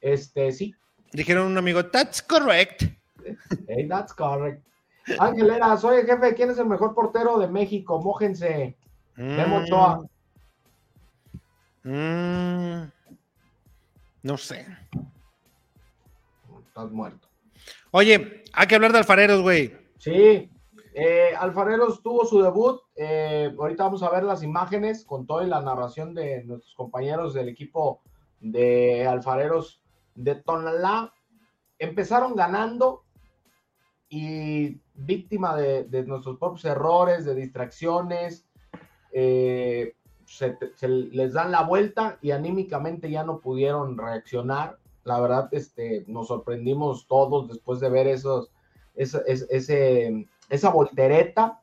Este, 0.00 0.52
sí. 0.52 0.74
Dijeron 1.12 1.46
un 1.46 1.58
amigo, 1.58 1.84
that's 1.86 2.22
correct. 2.22 2.84
Hey, 3.68 3.88
that's 3.88 4.12
correct. 4.12 4.62
Ángel 5.18 5.50
Era, 5.50 5.76
soy 5.76 5.98
el 6.00 6.06
jefe. 6.06 6.34
¿Quién 6.34 6.50
es 6.50 6.58
el 6.58 6.66
mejor 6.66 6.94
portero 6.94 7.38
de 7.38 7.48
México? 7.48 8.00
Mójense. 8.00 8.76
Memo 9.16 9.60
mm. 11.84 12.82
no 14.22 14.36
sé. 14.36 14.66
Estás 16.66 16.90
muerto. 16.90 17.28
Oye, 17.92 18.42
hay 18.52 18.66
que 18.66 18.74
hablar 18.74 18.92
de 18.92 18.98
alfareros, 18.98 19.42
güey. 19.42 19.76
Sí. 19.98 20.50
Eh, 20.96 21.34
Alfareros 21.36 22.02
tuvo 22.02 22.24
su 22.24 22.40
debut. 22.40 22.80
Eh, 22.94 23.52
ahorita 23.58 23.84
vamos 23.84 24.02
a 24.02 24.10
ver 24.10 24.22
las 24.22 24.42
imágenes 24.42 25.04
con 25.04 25.26
toda 25.26 25.44
la 25.44 25.60
narración 25.60 26.14
de 26.14 26.44
nuestros 26.44 26.74
compañeros 26.74 27.34
del 27.34 27.48
equipo 27.48 28.02
de 28.40 29.06
Alfareros 29.06 29.82
de 30.14 30.36
Tonalá. 30.36 31.12
Empezaron 31.78 32.36
ganando 32.36 33.03
y 34.14 34.80
víctima 34.94 35.56
de, 35.56 36.04
nuestros 36.06 36.38
propios 36.38 36.64
errores, 36.66 37.24
de 37.24 37.34
distracciones. 37.34 38.46
Eh, 39.10 39.96
se, 40.24 40.56
les 40.88 41.32
dan 41.32 41.50
la 41.50 41.62
vuelta 41.62 42.18
y 42.22 42.30
anímicamente 42.30 43.10
ya 43.10 43.24
no 43.24 43.40
pudieron 43.40 43.98
reaccionar. 43.98 44.78
La 45.02 45.18
verdad, 45.18 45.48
este, 45.50 46.04
nos 46.06 46.28
sorprendimos 46.28 47.08
todos 47.08 47.48
después 47.48 47.80
de 47.80 47.90
ver 47.90 48.06
esos, 48.06 48.50
ese 48.94 50.28
esa 50.48 50.70
voltereta. 50.70 51.60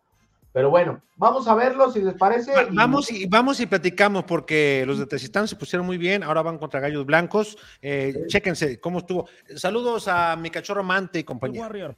Pero 0.51 0.69
bueno, 0.69 1.01
vamos 1.15 1.47
a 1.47 1.55
verlo 1.55 1.89
si 1.89 2.01
les 2.01 2.15
parece. 2.15 2.51
vamos 2.71 3.09
y 3.09 3.27
vamos 3.27 3.61
y 3.61 3.65
platicamos 3.65 4.25
porque 4.25 4.83
los 4.85 4.99
de 4.99 5.05
Tezistán 5.05 5.47
se 5.47 5.55
pusieron 5.55 5.85
muy 5.85 5.97
bien, 5.97 6.21
ahora 6.21 6.41
van 6.41 6.57
contra 6.57 6.81
Gallos 6.81 7.05
Blancos. 7.05 7.57
Eh, 7.81 8.25
Chéquense 8.27 8.81
cómo 8.81 8.99
estuvo. 8.99 9.29
Saludos 9.55 10.09
a 10.09 10.35
mi 10.35 10.49
cachorro 10.49 10.83
Mante 10.83 11.19
y 11.19 11.23
compañía. 11.23 11.61
Warrior. 11.61 11.95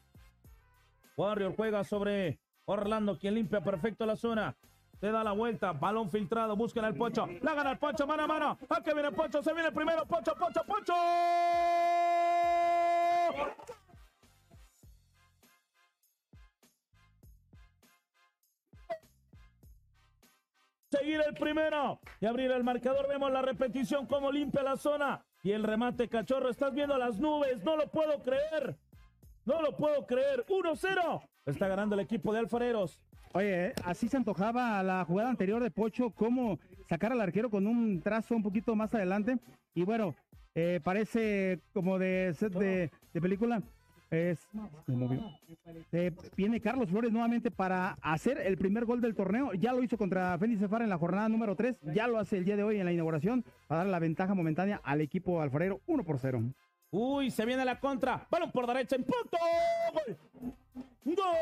Warrior 1.15 1.55
juega 1.55 1.83
sobre 1.83 2.39
Orlando, 2.65 3.17
quien 3.17 3.35
limpia 3.35 3.61
perfecto 3.61 4.05
la 4.05 4.15
zona. 4.15 4.55
Se 4.99 5.11
da 5.11 5.23
la 5.23 5.33
vuelta, 5.33 5.73
balón 5.73 6.09
filtrado, 6.09 6.55
buscan 6.55 6.85
al 6.85 6.95
Pocho. 6.95 7.27
La 7.41 7.53
gana 7.53 7.71
el 7.71 7.77
Pocho, 7.77 8.07
mano 8.07 8.23
a 8.23 8.27
mano. 8.27 8.57
Aquí 8.69 8.91
viene 8.93 9.09
el 9.09 9.15
Pocho, 9.15 9.43
se 9.43 9.53
viene 9.53 9.67
el 9.67 9.73
primero, 9.73 10.05
Pocho, 10.05 10.33
Pocho, 10.35 10.61
Pocho. 10.65 10.93
seguir 21.03 21.21
el 21.27 21.33
primero 21.33 21.99
y 22.21 22.25
abrir 22.25 22.51
el 22.51 22.63
marcador. 22.63 23.07
Vemos 23.09 23.31
la 23.31 23.41
repetición, 23.41 24.05
cómo 24.05 24.31
limpia 24.31 24.63
la 24.63 24.77
zona. 24.77 25.25
Y 25.43 25.51
el 25.51 25.63
remate, 25.63 26.07
cachorro. 26.07 26.49
Estás 26.49 26.73
viendo 26.73 26.97
las 26.97 27.19
nubes. 27.19 27.63
No 27.63 27.75
lo 27.75 27.87
puedo 27.89 28.21
creer. 28.21 28.77
No 29.45 29.61
lo 29.61 29.75
puedo 29.75 30.05
creer. 30.05 30.45
1-0. 30.47 31.21
Está 31.45 31.67
ganando 31.67 31.95
el 31.95 32.01
equipo 32.01 32.33
de 32.33 32.39
Alfareros. 32.39 32.99
Oye, 33.33 33.67
eh, 33.67 33.73
así 33.83 34.07
se 34.07 34.17
antojaba 34.17 34.81
la 34.83 35.03
jugada 35.05 35.29
anterior 35.29 35.61
de 35.61 35.71
Pocho, 35.71 36.11
cómo 36.11 36.59
sacar 36.87 37.11
al 37.11 37.21
arquero 37.21 37.49
con 37.49 37.65
un 37.65 37.99
trazo 38.01 38.35
un 38.35 38.43
poquito 38.43 38.75
más 38.75 38.93
adelante. 38.93 39.37
Y 39.73 39.83
bueno, 39.83 40.15
eh, 40.53 40.79
parece 40.83 41.59
como 41.73 41.97
de 41.97 42.33
set 42.37 42.53
de, 42.53 42.91
película. 43.13 43.61
Es, 44.11 44.47
eh, 45.91 46.11
viene 46.37 46.61
Carlos 46.61 46.87
Flores 46.89 47.11
nuevamente 47.11 47.49
para 47.49 47.97
hacer 48.03 48.37
el 48.37 48.59
primer 48.59 48.85
gol 48.85 49.01
del 49.01 49.15
torneo. 49.15 49.53
Ya 49.53 49.73
lo 49.73 49.81
hizo 49.81 49.97
contra 49.97 50.37
Félix 50.37 50.59
Cefar 50.59 50.83
en 50.83 50.89
la 50.89 50.99
jornada 50.99 51.27
número 51.27 51.55
3. 51.55 51.79
Ya 51.95 52.07
lo 52.07 52.19
hace 52.19 52.37
el 52.37 52.45
día 52.45 52.55
de 52.55 52.63
hoy 52.63 52.79
en 52.79 52.85
la 52.85 52.93
inauguración 52.93 53.43
para 53.65 53.79
dar 53.79 53.87
la 53.87 53.97
ventaja 53.97 54.35
momentánea 54.35 54.79
al 54.83 55.01
equipo 55.01 55.41
alfarero 55.41 55.81
1 55.87 56.03
por 56.03 56.19
0. 56.19 56.43
Uy, 56.95 57.31
se 57.31 57.43
viene 57.43 57.65
la 57.65 57.79
contra. 57.79 58.27
Balón 58.29 58.51
por 58.51 58.67
derecha 58.67 58.95
en 58.95 59.03
punto. 59.03 59.35
Gol. 59.93 60.15
Gol. 61.05 61.35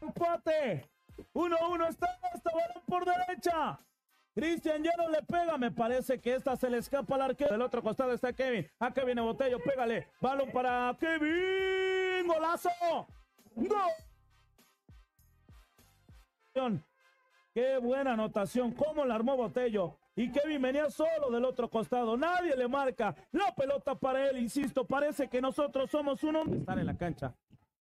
Empate. 0.00 0.90
1-1 1.32 1.88
está 1.88 2.18
esta 2.34 2.50
balón 2.50 2.82
por 2.84 3.04
derecha. 3.04 3.78
Cristian 4.34 4.82
ya 4.82 4.90
no 4.98 5.08
le 5.08 5.22
pega. 5.22 5.56
Me 5.56 5.70
parece 5.70 6.20
que 6.20 6.34
esta 6.34 6.56
se 6.56 6.68
le 6.68 6.78
escapa 6.78 7.14
al 7.14 7.22
arquero. 7.22 7.52
Del 7.52 7.62
otro 7.62 7.80
costado 7.80 8.12
está 8.12 8.32
Kevin. 8.32 8.68
Acá 8.80 9.04
viene 9.04 9.20
Botello. 9.20 9.60
Pégale. 9.60 10.08
Balón 10.20 10.50
para 10.50 10.96
Kevin. 10.98 12.26
Golazo. 12.26 12.70
¡Gol! 16.54 16.84
Qué 17.54 17.78
buena 17.78 18.14
anotación. 18.14 18.72
Cómo 18.72 19.04
la 19.04 19.14
armó 19.14 19.36
Botello. 19.36 19.99
Y 20.20 20.30
Kevin 20.30 20.60
venía 20.60 20.90
solo 20.90 21.30
del 21.30 21.46
otro 21.46 21.70
costado. 21.70 22.14
Nadie 22.14 22.54
le 22.54 22.68
marca. 22.68 23.16
La 23.32 23.54
pelota 23.54 23.94
para 23.94 24.28
él. 24.28 24.36
Insisto, 24.36 24.84
parece 24.84 25.28
que 25.28 25.40
nosotros 25.40 25.90
somos 25.90 26.22
uno. 26.22 26.42
Estar 26.44 26.78
en 26.78 26.84
la 26.84 26.94
cancha. 26.94 27.34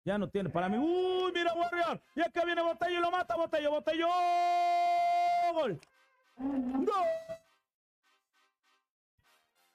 Ya 0.03 0.17
no 0.17 0.27
tiene 0.27 0.49
para 0.49 0.67
mí. 0.67 0.79
Uy, 0.79 1.31
mira 1.31 1.53
Warrior. 1.53 2.01
Y 2.15 2.21
acá 2.21 2.43
viene 2.43 2.63
Botello 2.63 2.97
y 2.97 3.01
lo 3.01 3.11
mata. 3.11 3.35
Botello, 3.35 3.69
Botello. 3.69 4.07
Gol. 5.53 5.79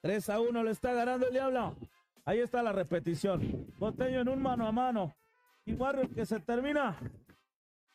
3 0.01 0.29
a 0.29 0.41
1 0.41 0.65
le 0.65 0.71
está 0.73 0.93
ganando 0.93 1.29
el 1.29 1.33
Diablo. 1.33 1.77
Ahí 2.25 2.41
está 2.41 2.61
la 2.65 2.73
repetición. 2.73 3.73
Botello 3.79 4.23
en 4.23 4.29
un 4.31 4.43
mano 4.43 4.67
a 4.67 4.73
mano. 4.73 5.15
Y 5.65 5.75
Warrior 5.75 6.13
que 6.13 6.27
se 6.27 6.41
termina 6.41 6.99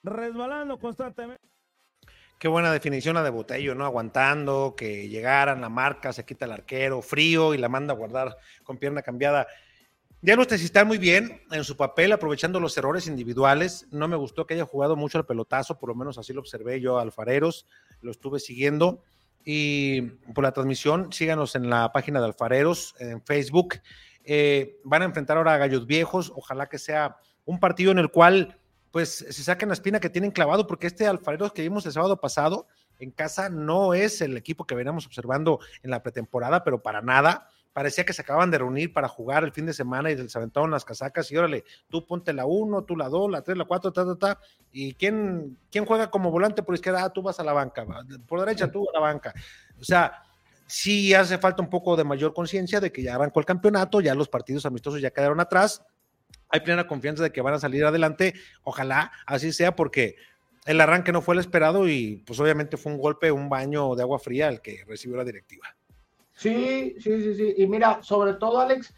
resbalando 0.03 0.80
constantemente. 0.80 1.53
Qué 2.44 2.50
buena 2.50 2.74
definición 2.74 3.16
la 3.16 3.24
de 3.24 3.30
Botello, 3.30 3.74
¿no? 3.74 3.86
Aguantando, 3.86 4.76
que 4.76 5.08
llegaran, 5.08 5.62
la 5.62 5.70
marca, 5.70 6.12
se 6.12 6.26
quita 6.26 6.44
el 6.44 6.52
arquero, 6.52 7.02
frío 7.02 7.54
y 7.54 7.58
la 7.58 7.70
manda 7.70 7.94
a 7.94 7.96
guardar 7.96 8.36
con 8.66 8.78
pierna 8.78 9.02
cambiada. 9.02 9.48
Ya 10.22 10.36
no 10.36 10.41
está 10.41 10.84
muy 10.84 10.98
bien 10.98 11.41
en 11.52 11.64
su 11.64 11.78
papel, 11.78 12.12
aprovechando 12.12 12.60
los 12.60 12.78
errores 12.78 13.08
individuales. 13.08 13.88
No 13.91 14.10
me 14.10 14.18
gustó 14.18 14.46
que 14.46 14.56
haya 14.56 14.66
jugado 14.66 14.98
mucho 14.98 15.18
al 15.18 15.26
pelotazo, 15.26 15.80
por 15.80 15.88
lo 15.88 15.96
menos 15.96 16.18
así 16.18 16.34
lo 16.34 16.41
observé 16.41 16.82
yo, 16.82 17.00
Alfareros 17.00 17.66
lo 18.02 18.12
estuve 18.12 18.41
siguiendo. 18.41 19.02
Y 19.46 20.02
por 20.36 20.44
la 20.44 20.52
transmisión, 20.52 21.14
síganos 21.14 21.56
en 21.56 21.70
la 21.70 21.94
página 21.94 22.20
de 22.20 22.26
Alfareros, 22.26 22.94
en 23.00 23.24
Facebook. 23.24 23.76
Eh, 24.26 24.82
van 24.84 25.02
a 25.02 25.06
enfrentar 25.06 25.38
ahora 25.38 25.54
a 25.54 25.60
Gallos 25.60 25.88
Viejos. 25.88 26.34
Ojalá 26.36 26.68
que 26.68 26.78
sea 26.78 27.16
un 27.46 27.62
partido 27.62 27.94
en 27.94 28.00
el 28.00 28.12
cual 28.12 28.60
pues 28.94 29.26
se 29.28 29.44
saquen 29.44 29.70
la 29.70 29.74
espina 29.74 30.00
que 30.00 30.12
tienen 30.12 30.30
clavado, 30.30 30.68
porque 30.68 30.86
este 30.86 31.08
Alfareros 31.08 31.52
que 31.52 31.64
vimos 31.64 31.84
el 31.88 31.94
sábado 31.94 32.22
pasado 32.22 32.68
en 33.00 33.10
casa 33.10 33.50
no 33.50 33.96
es 33.96 34.22
el 34.22 34.38
equipo 34.38 34.68
que 34.68 34.76
veníamos 34.76 35.08
observando 35.08 35.60
en 35.82 35.89
la 35.89 36.04
pretemporada, 36.04 36.64
pero 36.64 36.84
para 36.84 37.02
nada 37.02 37.50
parecía 37.74 38.06
que 38.06 38.14
se 38.14 38.22
acaban 38.22 38.52
de 38.52 38.60
reunir 38.60 38.94
para 38.94 39.08
jugar 39.08 39.44
el 39.44 39.52
fin 39.52 39.66
de 39.66 39.74
semana 39.74 40.12
y 40.12 40.30
se 40.30 40.38
aventaron 40.38 40.70
las 40.70 40.86
casacas 40.86 41.32
y 41.32 41.38
órale, 41.38 41.64
tú 41.89 42.06
ponte 42.06 42.34
la 42.34 42.46
1, 42.46 42.84
tú 42.84 42.96
la 42.96 43.10
2, 43.10 43.32
la 43.32 43.41
3, 43.41 43.58
la 43.58 43.66
4, 43.66 43.91
ta, 43.91 44.06
ta, 44.06 44.16
ta. 44.16 44.39
¿Y 44.72 44.94
quién, 44.94 45.58
quién 45.72 45.86
juega 45.88 46.12
como 46.12 46.30
volante 46.30 46.62
por 46.62 46.76
izquierda? 46.76 47.04
Ah, 47.04 47.10
tú 47.12 47.24
vas 47.24 47.39
a 47.39 47.44
la 47.44 47.54
banca, 47.54 47.88
por 48.28 48.41
derecha 48.41 48.72
tú 48.72 48.88
a 48.88 48.94
la 48.94 49.00
banca. 49.00 49.34
O 49.82 49.84
sea, 49.84 50.22
sí 50.68 51.16
hace 51.16 51.39
falta 51.39 51.64
un 51.64 51.70
poco 51.72 51.96
de 51.96 52.04
mayor 52.04 52.32
conciencia 52.32 52.80
de 52.80 52.91
que 52.91 53.02
ya 53.02 53.16
arrancó 53.16 53.39
el 53.39 53.48
campeonato, 53.48 54.02
ya 54.02 54.14
los 54.14 54.30
partidos 54.30 54.68
amistosos 54.68 55.02
ya 55.02 55.10
quedaron 55.10 55.39
atrás. 55.39 55.84
Hay 56.54 56.60
plena 56.60 56.86
confianza 56.86 57.24
de 57.24 57.32
que 57.32 57.41
van 57.41 57.56
a 57.56 57.60
salir 57.60 57.84
adelante. 57.84 58.36
Ojalá 58.64 59.12
así 59.26 59.51
sea 59.51 59.76
porque 59.76 60.18
el 60.68 60.80
arranque 60.80 61.12
no 61.12 61.24
fue 61.24 61.34
el 61.34 61.39
esperado 61.39 61.89
y 61.89 62.18
pues 62.28 62.39
obviamente 62.39 62.78
fue 62.78 62.91
un 62.91 62.99
golpe, 62.99 63.32
un 63.32 63.49
baño 63.49 63.95
de 63.95 64.04
agua 64.04 64.20
fría 64.20 64.49
el 64.49 64.62
que 64.62 64.86
recibió 64.88 65.18
la 65.18 65.24
directiva. 65.24 65.76
Sí, 66.36 66.95
sí, 66.99 67.24
sí, 67.24 67.34
sí. 67.34 67.56
Y 67.58 67.66
mira, 67.66 68.04
sobre 68.04 68.36
todo, 68.36 68.60
Alex, 68.60 68.93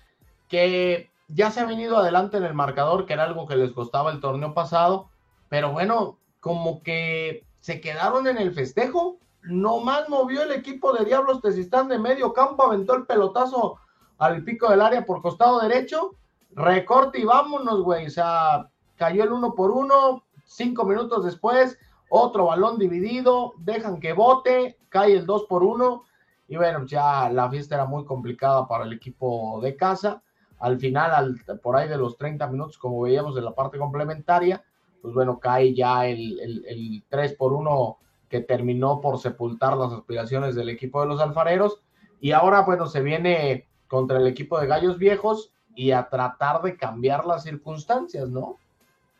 que 0.49 1.09
ya 1.29 1.49
se 1.49 1.61
ha 1.61 1.65
venido 1.65 1.95
adelante 1.95 2.35
en 2.35 2.43
el 2.43 2.53
marcador, 2.53 3.05
que 3.05 3.13
era 3.13 3.23
algo 3.23 3.47
que 3.47 3.55
les 3.55 3.71
costaba 3.71 4.11
el 4.11 4.19
torneo 4.19 4.53
pasado, 4.53 5.09
pero 5.47 5.71
bueno, 5.71 6.19
como 6.41 6.83
que 6.83 7.45
se 7.61 7.79
quedaron 7.79 8.27
en 8.27 8.37
el 8.37 8.53
festejo. 8.53 9.17
No 9.43 9.79
más 9.79 10.09
movió 10.09 10.43
el 10.43 10.51
equipo 10.51 10.91
de 10.91 11.05
Diablos 11.05 11.41
Tezistán 11.41 11.87
de 11.87 11.99
medio 11.99 12.33
campo, 12.33 12.63
aventó 12.63 12.95
el 12.95 13.05
pelotazo 13.05 13.79
al 14.17 14.43
pico 14.43 14.69
del 14.69 14.81
área 14.81 15.05
por 15.05 15.21
costado 15.21 15.61
derecho, 15.61 16.15
recorte 16.55 17.19
y 17.19 17.25
vámonos, 17.25 17.81
güey. 17.83 18.07
O 18.07 18.09
sea, 18.09 18.69
cayó 18.95 19.23
el 19.23 19.31
uno 19.31 19.53
por 19.53 19.71
uno, 19.71 20.23
cinco 20.45 20.85
minutos 20.85 21.23
después, 21.25 21.77
otro 22.09 22.45
balón 22.45 22.79
dividido, 22.79 23.53
dejan 23.59 23.99
que 23.99 24.13
bote, 24.13 24.77
cae 24.89 25.13
el 25.13 25.25
dos 25.25 25.45
por 25.45 25.63
uno 25.63 26.03
y 26.47 26.57
bueno, 26.57 26.85
ya 26.85 27.29
la 27.29 27.49
fiesta 27.49 27.75
era 27.75 27.85
muy 27.85 28.05
complicada 28.05 28.67
para 28.67 28.85
el 28.85 28.93
equipo 28.93 29.59
de 29.61 29.75
casa. 29.75 30.21
Al 30.59 30.79
final, 30.79 31.11
al, 31.11 31.59
por 31.61 31.75
ahí 31.75 31.87
de 31.87 31.97
los 31.97 32.17
30 32.17 32.47
minutos, 32.47 32.77
como 32.77 33.01
veíamos 33.01 33.37
en 33.37 33.45
la 33.45 33.53
parte 33.53 33.77
complementaria, 33.77 34.63
pues 35.01 35.13
bueno, 35.13 35.39
cae 35.39 35.73
ya 35.73 36.07
el, 36.07 36.39
el, 36.39 37.03
3 37.09 37.33
por 37.33 37.53
1 37.53 37.97
que 38.29 38.41
terminó 38.41 39.01
por 39.01 39.19
sepultar 39.19 39.75
las 39.77 39.91
aspiraciones 39.91 40.55
del 40.55 40.69
equipo 40.69 41.01
de 41.01 41.07
los 41.07 41.19
alfareros. 41.19 41.81
Y 42.19 42.31
ahora, 42.31 42.61
bueno, 42.61 42.87
se 42.87 43.01
viene 43.01 43.67
contra 43.87 44.17
el 44.17 44.27
equipo 44.27 44.59
de 44.59 44.67
Gallos 44.67 44.97
Viejos 44.97 45.51
y 45.75 45.91
a 45.91 46.07
tratar 46.07 46.61
de 46.61 46.75
cambiar 46.75 47.25
las 47.25 47.43
circunstancias, 47.43 48.29
¿no? 48.29 48.57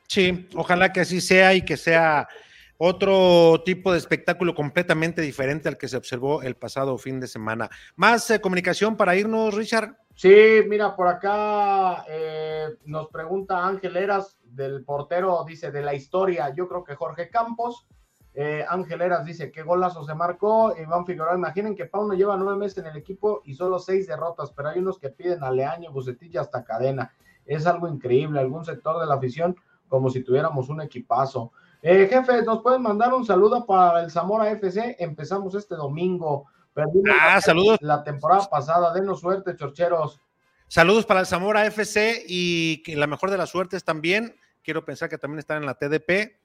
Sí, 0.07 0.47
ojalá 0.55 0.93
que 0.93 1.01
así 1.01 1.21
sea 1.21 1.53
y 1.53 1.63
que 1.63 1.77
sea 1.77 2.27
otro 2.77 3.61
tipo 3.63 3.91
de 3.91 3.97
espectáculo 3.97 4.53
completamente 4.53 5.21
diferente 5.21 5.69
al 5.69 5.77
que 5.77 5.87
se 5.87 5.97
observó 5.97 6.41
el 6.41 6.55
pasado 6.55 6.97
fin 6.97 7.19
de 7.19 7.27
semana. 7.27 7.69
¿Más 7.95 8.29
eh, 8.31 8.41
comunicación 8.41 8.97
para 8.97 9.15
irnos, 9.15 9.53
Richard? 9.53 9.95
Sí, 10.15 10.61
mira, 10.67 10.95
por 10.95 11.07
acá 11.07 12.05
eh, 12.07 12.67
nos 12.85 13.07
pregunta 13.09 13.65
Ángel 13.65 13.97
Eras 13.97 14.37
del 14.43 14.83
portero, 14.83 15.43
dice 15.47 15.71
de 15.71 15.81
la 15.81 15.93
historia, 15.93 16.53
yo 16.53 16.67
creo 16.67 16.83
que 16.83 16.95
Jorge 16.95 17.29
Campos. 17.29 17.85
Eh, 18.37 18.65
Ángel 18.67 19.01
Eras 19.01 19.23
dice 19.23 19.49
qué 19.49 19.63
golazo 19.63 20.03
se 20.03 20.13
marcó. 20.13 20.75
Iván 20.77 21.05
Figueroa, 21.05 21.35
imaginen 21.35 21.75
que 21.75 21.85
Pauno 21.85 22.13
lleva 22.13 22.35
nueve 22.35 22.59
meses 22.59 22.79
en 22.79 22.87
el 22.87 22.97
equipo 22.97 23.41
y 23.45 23.53
solo 23.53 23.79
seis 23.79 24.07
derrotas, 24.07 24.51
pero 24.51 24.69
hay 24.69 24.79
unos 24.79 24.99
que 24.99 25.09
piden 25.09 25.43
a 25.43 25.51
Leaño, 25.51 25.91
Bucetilla 25.91 26.41
hasta 26.41 26.65
cadena. 26.65 27.13
Es 27.45 27.65
algo 27.65 27.87
increíble, 27.87 28.39
algún 28.39 28.65
sector 28.65 28.99
de 28.99 29.05
la 29.05 29.15
afición 29.15 29.55
como 29.87 30.09
si 30.09 30.21
tuviéramos 30.21 30.67
un 30.69 30.81
equipazo. 30.81 31.53
Eh, 31.81 32.07
jefe, 32.09 32.41
nos 32.41 32.61
pueden 32.61 32.81
mandar 32.81 33.13
un 33.13 33.25
saludo 33.25 33.65
para 33.65 34.01
el 34.01 34.11
Zamora 34.11 34.49
FC. 34.51 34.97
Empezamos 34.99 35.55
este 35.55 35.75
domingo. 35.75 36.47
ah, 37.21 37.39
saludos. 37.39 37.77
La 37.81 38.03
temporada 38.03 38.49
pasada. 38.49 38.91
Denos 38.93 39.21
suerte, 39.21 39.55
chorcheros. 39.55 40.19
Saludos 40.67 41.05
para 41.05 41.19
el 41.19 41.25
Zamora 41.27 41.65
FC 41.67 42.25
y 42.27 42.81
que 42.83 42.95
la 42.95 43.07
mejor 43.07 43.29
de 43.29 43.37
las 43.37 43.51
suertes 43.51 43.83
también. 43.83 44.35
Quiero 44.63 44.83
pensar 44.83 45.09
que 45.09 45.19
también 45.19 45.39
están 45.39 45.57
en 45.57 45.67
la 45.67 45.75
TDP, 45.75 46.35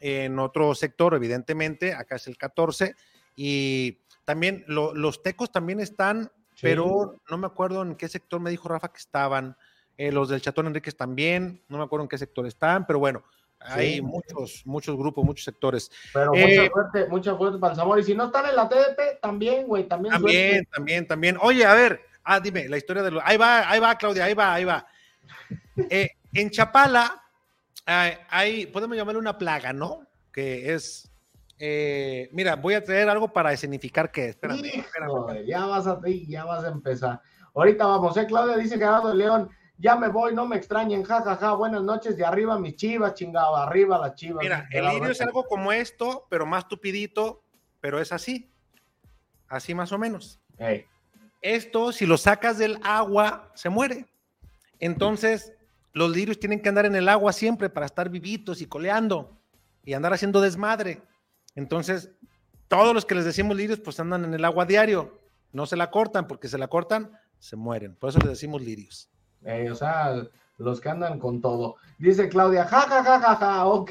en 0.00 0.38
otro 0.38 0.74
sector, 0.74 1.14
evidentemente. 1.14 1.94
Acá 1.94 2.16
es 2.16 2.26
el 2.26 2.36
14. 2.36 2.96
Y 3.36 4.00
también 4.24 4.64
los 4.66 5.22
tecos 5.22 5.52
también 5.52 5.80
están, 5.80 6.30
pero 6.60 7.16
no 7.30 7.38
me 7.38 7.46
acuerdo 7.46 7.82
en 7.82 7.94
qué 7.94 8.08
sector 8.08 8.40
me 8.40 8.50
dijo 8.50 8.68
Rafa 8.68 8.92
que 8.92 8.98
estaban. 8.98 9.56
eh, 9.96 10.10
los 10.10 10.30
del 10.30 10.40
Chatón 10.40 10.66
Enríquez 10.66 10.96
también, 10.96 11.62
no 11.68 11.76
me 11.76 11.84
acuerdo 11.84 12.04
en 12.04 12.08
qué 12.08 12.16
sector 12.16 12.46
están, 12.46 12.86
pero 12.86 12.98
bueno, 12.98 13.22
hay 13.58 13.96
Sí. 13.96 14.00
muchos, 14.00 14.62
muchos 14.64 14.96
grupos, 14.96 15.22
muchos 15.26 15.44
sectores. 15.44 15.90
Pero 16.14 16.32
Eh, 16.34 16.40
mucha 16.46 16.70
suerte, 16.72 17.06
mucha 17.10 17.36
suerte 17.36 17.58
para 17.58 17.72
el 17.74 17.76
Zamora. 17.76 18.00
Y 18.00 18.04
si 18.04 18.14
no 18.14 18.24
están 18.26 18.46
en 18.46 18.56
la 18.56 18.66
TDP, 18.66 19.18
también, 19.20 19.66
güey, 19.66 19.86
también. 19.86 20.14
También, 20.14 20.50
suerte. 20.54 20.70
también, 20.72 21.06
también. 21.06 21.36
Oye, 21.42 21.66
a 21.66 21.74
ver, 21.74 22.00
ah, 22.24 22.40
dime, 22.40 22.66
la 22.66 22.78
historia 22.78 23.02
de 23.02 23.10
los. 23.10 23.22
Ahí 23.26 23.36
va, 23.36 23.68
ahí 23.70 23.78
va, 23.78 23.94
Claudia, 23.98 24.24
ahí 24.24 24.32
va, 24.32 24.54
ahí 24.54 24.64
va. 24.64 24.86
Eh, 25.90 26.08
en 26.32 26.48
Chapala, 26.50 27.22
hay, 27.86 28.14
hay- 28.28 28.66
podemos 28.66 28.96
llamarle 28.96 29.18
una 29.20 29.38
plaga, 29.38 29.72
¿no? 29.72 30.06
Que 30.32 30.74
es. 30.74 31.10
eh, 31.58 32.28
mira, 32.32 32.56
voy 32.56 32.74
a 32.74 32.82
traer 32.84 33.08
algo 33.08 33.32
para 33.32 33.52
escenificar 33.52 34.10
que. 34.10 34.28
Espérame, 34.30 34.64
espérame. 34.64 35.08
Híjole, 35.10 35.46
ya 35.46 35.66
vas 35.66 35.86
a 35.86 36.00
ya 36.26 36.44
vas 36.44 36.64
a 36.64 36.68
empezar. 36.68 37.20
Ahorita 37.54 37.84
vamos, 37.86 38.16
eh. 38.16 38.26
Claudia 38.26 38.56
dice 38.56 38.76
Gerardo 38.78 39.12
León, 39.12 39.50
ya 39.76 39.96
me 39.96 40.08
voy, 40.08 40.34
no 40.34 40.46
me 40.46 40.56
extrañen, 40.56 41.02
jajaja, 41.02 41.34
ja, 41.36 41.48
ja, 41.48 41.52
buenas 41.54 41.82
noches, 41.82 42.16
de 42.16 42.24
arriba 42.24 42.58
mis 42.58 42.76
chivas, 42.76 43.14
chingado, 43.14 43.56
arriba 43.56 43.98
las 43.98 44.14
chivas. 44.14 44.42
Mira, 44.42 44.68
el 44.70 44.84
lirio 44.86 45.10
es 45.10 45.20
algo 45.20 45.44
como 45.44 45.72
esto, 45.72 46.26
pero 46.30 46.46
más 46.46 46.68
tupidito, 46.68 47.42
pero 47.80 48.00
es 48.00 48.12
así. 48.12 48.52
Así 49.48 49.74
más 49.74 49.90
o 49.90 49.98
menos. 49.98 50.38
Ey, 50.58 50.84
Esto, 51.42 51.90
si 51.92 52.06
lo 52.06 52.16
sacas 52.18 52.56
del 52.58 52.78
agua, 52.84 53.50
se 53.54 53.68
muere. 53.68 54.06
Entonces, 54.78 55.52
los 55.92 56.10
lirios 56.10 56.38
tienen 56.38 56.60
que 56.60 56.68
andar 56.68 56.86
en 56.86 56.96
el 56.96 57.08
agua 57.08 57.32
siempre 57.32 57.68
para 57.68 57.86
estar 57.86 58.08
vivitos 58.08 58.60
y 58.60 58.66
coleando 58.66 59.40
y 59.84 59.94
andar 59.94 60.12
haciendo 60.12 60.40
desmadre. 60.40 61.02
Entonces, 61.54 62.12
todos 62.68 62.94
los 62.94 63.04
que 63.04 63.14
les 63.14 63.24
decimos 63.24 63.56
lirios, 63.56 63.80
pues 63.80 63.98
andan 63.98 64.24
en 64.24 64.34
el 64.34 64.44
agua 64.44 64.64
diario. 64.64 65.20
No 65.52 65.66
se 65.66 65.76
la 65.76 65.90
cortan, 65.90 66.28
porque 66.28 66.48
se 66.48 66.58
la 66.58 66.68
cortan, 66.68 67.10
se 67.38 67.56
mueren. 67.56 67.96
Por 67.96 68.10
eso 68.10 68.20
les 68.20 68.28
decimos 68.28 68.62
lirios. 68.62 69.10
ey, 69.44 69.68
o 69.68 69.74
sea, 69.74 70.14
los 70.58 70.80
que 70.80 70.88
andan 70.88 71.18
con 71.18 71.40
todo. 71.40 71.76
Dice 71.98 72.28
Claudia, 72.28 72.64
jajaja, 72.64 73.02
ja, 73.02 73.20
ja, 73.20 73.36
ja, 73.36 73.66
ok. 73.66 73.90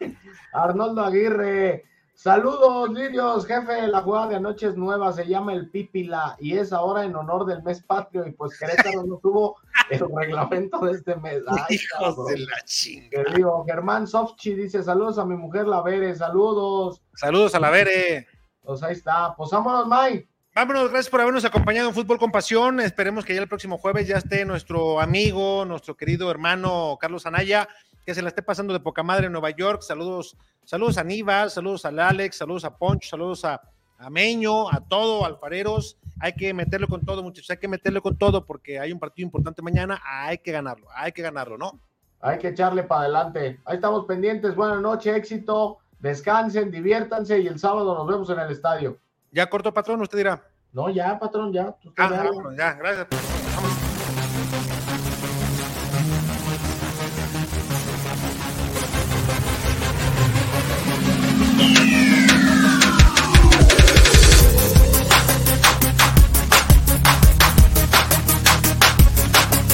Arnoldo 0.52 1.02
Aguirre, 1.02 1.84
saludos, 2.20 2.90
lirios, 2.90 3.46
jefe, 3.46 3.86
la 3.86 4.02
jugada 4.02 4.28
de 4.28 4.36
anoche 4.36 4.66
es 4.66 4.76
nueva, 4.76 5.10
se 5.10 5.26
llama 5.26 5.54
el 5.54 5.70
Pípila 5.70 6.36
y 6.38 6.58
es 6.58 6.70
ahora 6.70 7.04
en 7.04 7.16
honor 7.16 7.46
del 7.46 7.62
mes 7.62 7.82
patrio 7.82 8.26
y 8.26 8.32
pues 8.32 8.58
Querétaro 8.58 9.04
no 9.04 9.16
tuvo 9.22 9.56
el 9.88 10.00
reglamento 10.14 10.80
de 10.80 10.92
este 10.92 11.16
mes. 11.16 11.42
Ay, 11.46 11.58
Hijos 11.70 12.16
cabrón. 12.16 12.26
de 12.26 12.38
la 12.40 12.60
chinga. 12.66 13.24
Digo, 13.34 13.64
Germán 13.66 14.06
Softchi 14.06 14.52
dice 14.54 14.82
saludos 14.82 15.18
a 15.18 15.24
mi 15.24 15.34
mujer 15.34 15.66
La 15.66 15.82
Vere, 15.82 16.14
saludos. 16.14 17.00
Saludos 17.14 17.54
a 17.54 17.60
la 17.60 17.70
Vere. 17.70 18.26
Pues 18.62 18.82
ahí 18.82 18.92
está, 18.92 19.34
pues 19.34 19.50
vámonos, 19.50 19.86
Mike. 19.88 20.28
Vámonos, 20.54 20.90
gracias 20.90 21.08
por 21.08 21.20
habernos 21.22 21.44
acompañado 21.44 21.88
en 21.88 21.94
Fútbol 21.94 22.18
con 22.18 22.30
Pasión. 22.30 22.80
Esperemos 22.80 23.24
que 23.24 23.34
ya 23.34 23.40
el 23.40 23.48
próximo 23.48 23.78
jueves 23.78 24.06
ya 24.06 24.18
esté 24.18 24.44
nuestro 24.44 25.00
amigo, 25.00 25.64
nuestro 25.64 25.96
querido 25.96 26.30
hermano 26.30 26.98
Carlos 27.00 27.24
Anaya, 27.24 27.66
que 28.10 28.14
se 28.16 28.22
la 28.22 28.28
esté 28.30 28.42
pasando 28.42 28.72
de 28.72 28.80
poca 28.80 29.04
madre 29.04 29.26
en 29.26 29.32
Nueva 29.32 29.50
York. 29.50 29.82
Saludos, 29.82 30.36
saludos 30.64 30.98
a 30.98 31.02
Aníbal, 31.02 31.48
saludos 31.48 31.84
al 31.84 32.00
Alex, 32.00 32.38
saludos 32.38 32.64
a 32.64 32.76
Poncho, 32.76 33.08
saludos 33.08 33.44
a, 33.44 33.62
a 33.98 34.10
Meño, 34.10 34.68
a 34.68 34.80
todo, 34.80 35.24
alfareros. 35.24 35.96
Hay 36.18 36.32
que 36.32 36.52
meterlo 36.52 36.88
con 36.88 37.02
todo, 37.02 37.22
muchachos, 37.22 37.50
hay 37.50 37.58
que 37.58 37.68
meterlo 37.68 38.02
con 38.02 38.18
todo 38.18 38.44
porque 38.44 38.80
hay 38.80 38.90
un 38.90 38.98
partido 38.98 39.26
importante 39.26 39.62
mañana, 39.62 40.02
hay 40.04 40.38
que 40.38 40.50
ganarlo, 40.50 40.88
hay 40.92 41.12
que 41.12 41.22
ganarlo, 41.22 41.56
¿no? 41.56 41.78
Hay 42.20 42.38
que 42.38 42.48
echarle 42.48 42.82
para 42.82 43.02
adelante. 43.02 43.60
Ahí 43.64 43.76
estamos 43.76 44.06
pendientes. 44.06 44.56
Buenas 44.56 44.80
noches, 44.80 45.14
éxito. 45.14 45.78
Descansen, 46.00 46.72
diviértanse 46.72 47.38
y 47.38 47.46
el 47.46 47.60
sábado 47.60 47.94
nos 47.94 48.08
vemos 48.08 48.28
en 48.28 48.40
el 48.40 48.50
estadio. 48.50 48.98
Ya 49.30 49.48
corto, 49.48 49.72
patrón, 49.72 50.00
usted 50.00 50.18
dirá. 50.18 50.42
No, 50.72 50.90
ya, 50.90 51.16
patrón, 51.16 51.52
ya. 51.52 51.76
Ah, 51.96 52.08
dale. 52.10 52.28
vámonos, 52.28 52.56
ya, 52.56 52.72
gracias. 52.72 53.39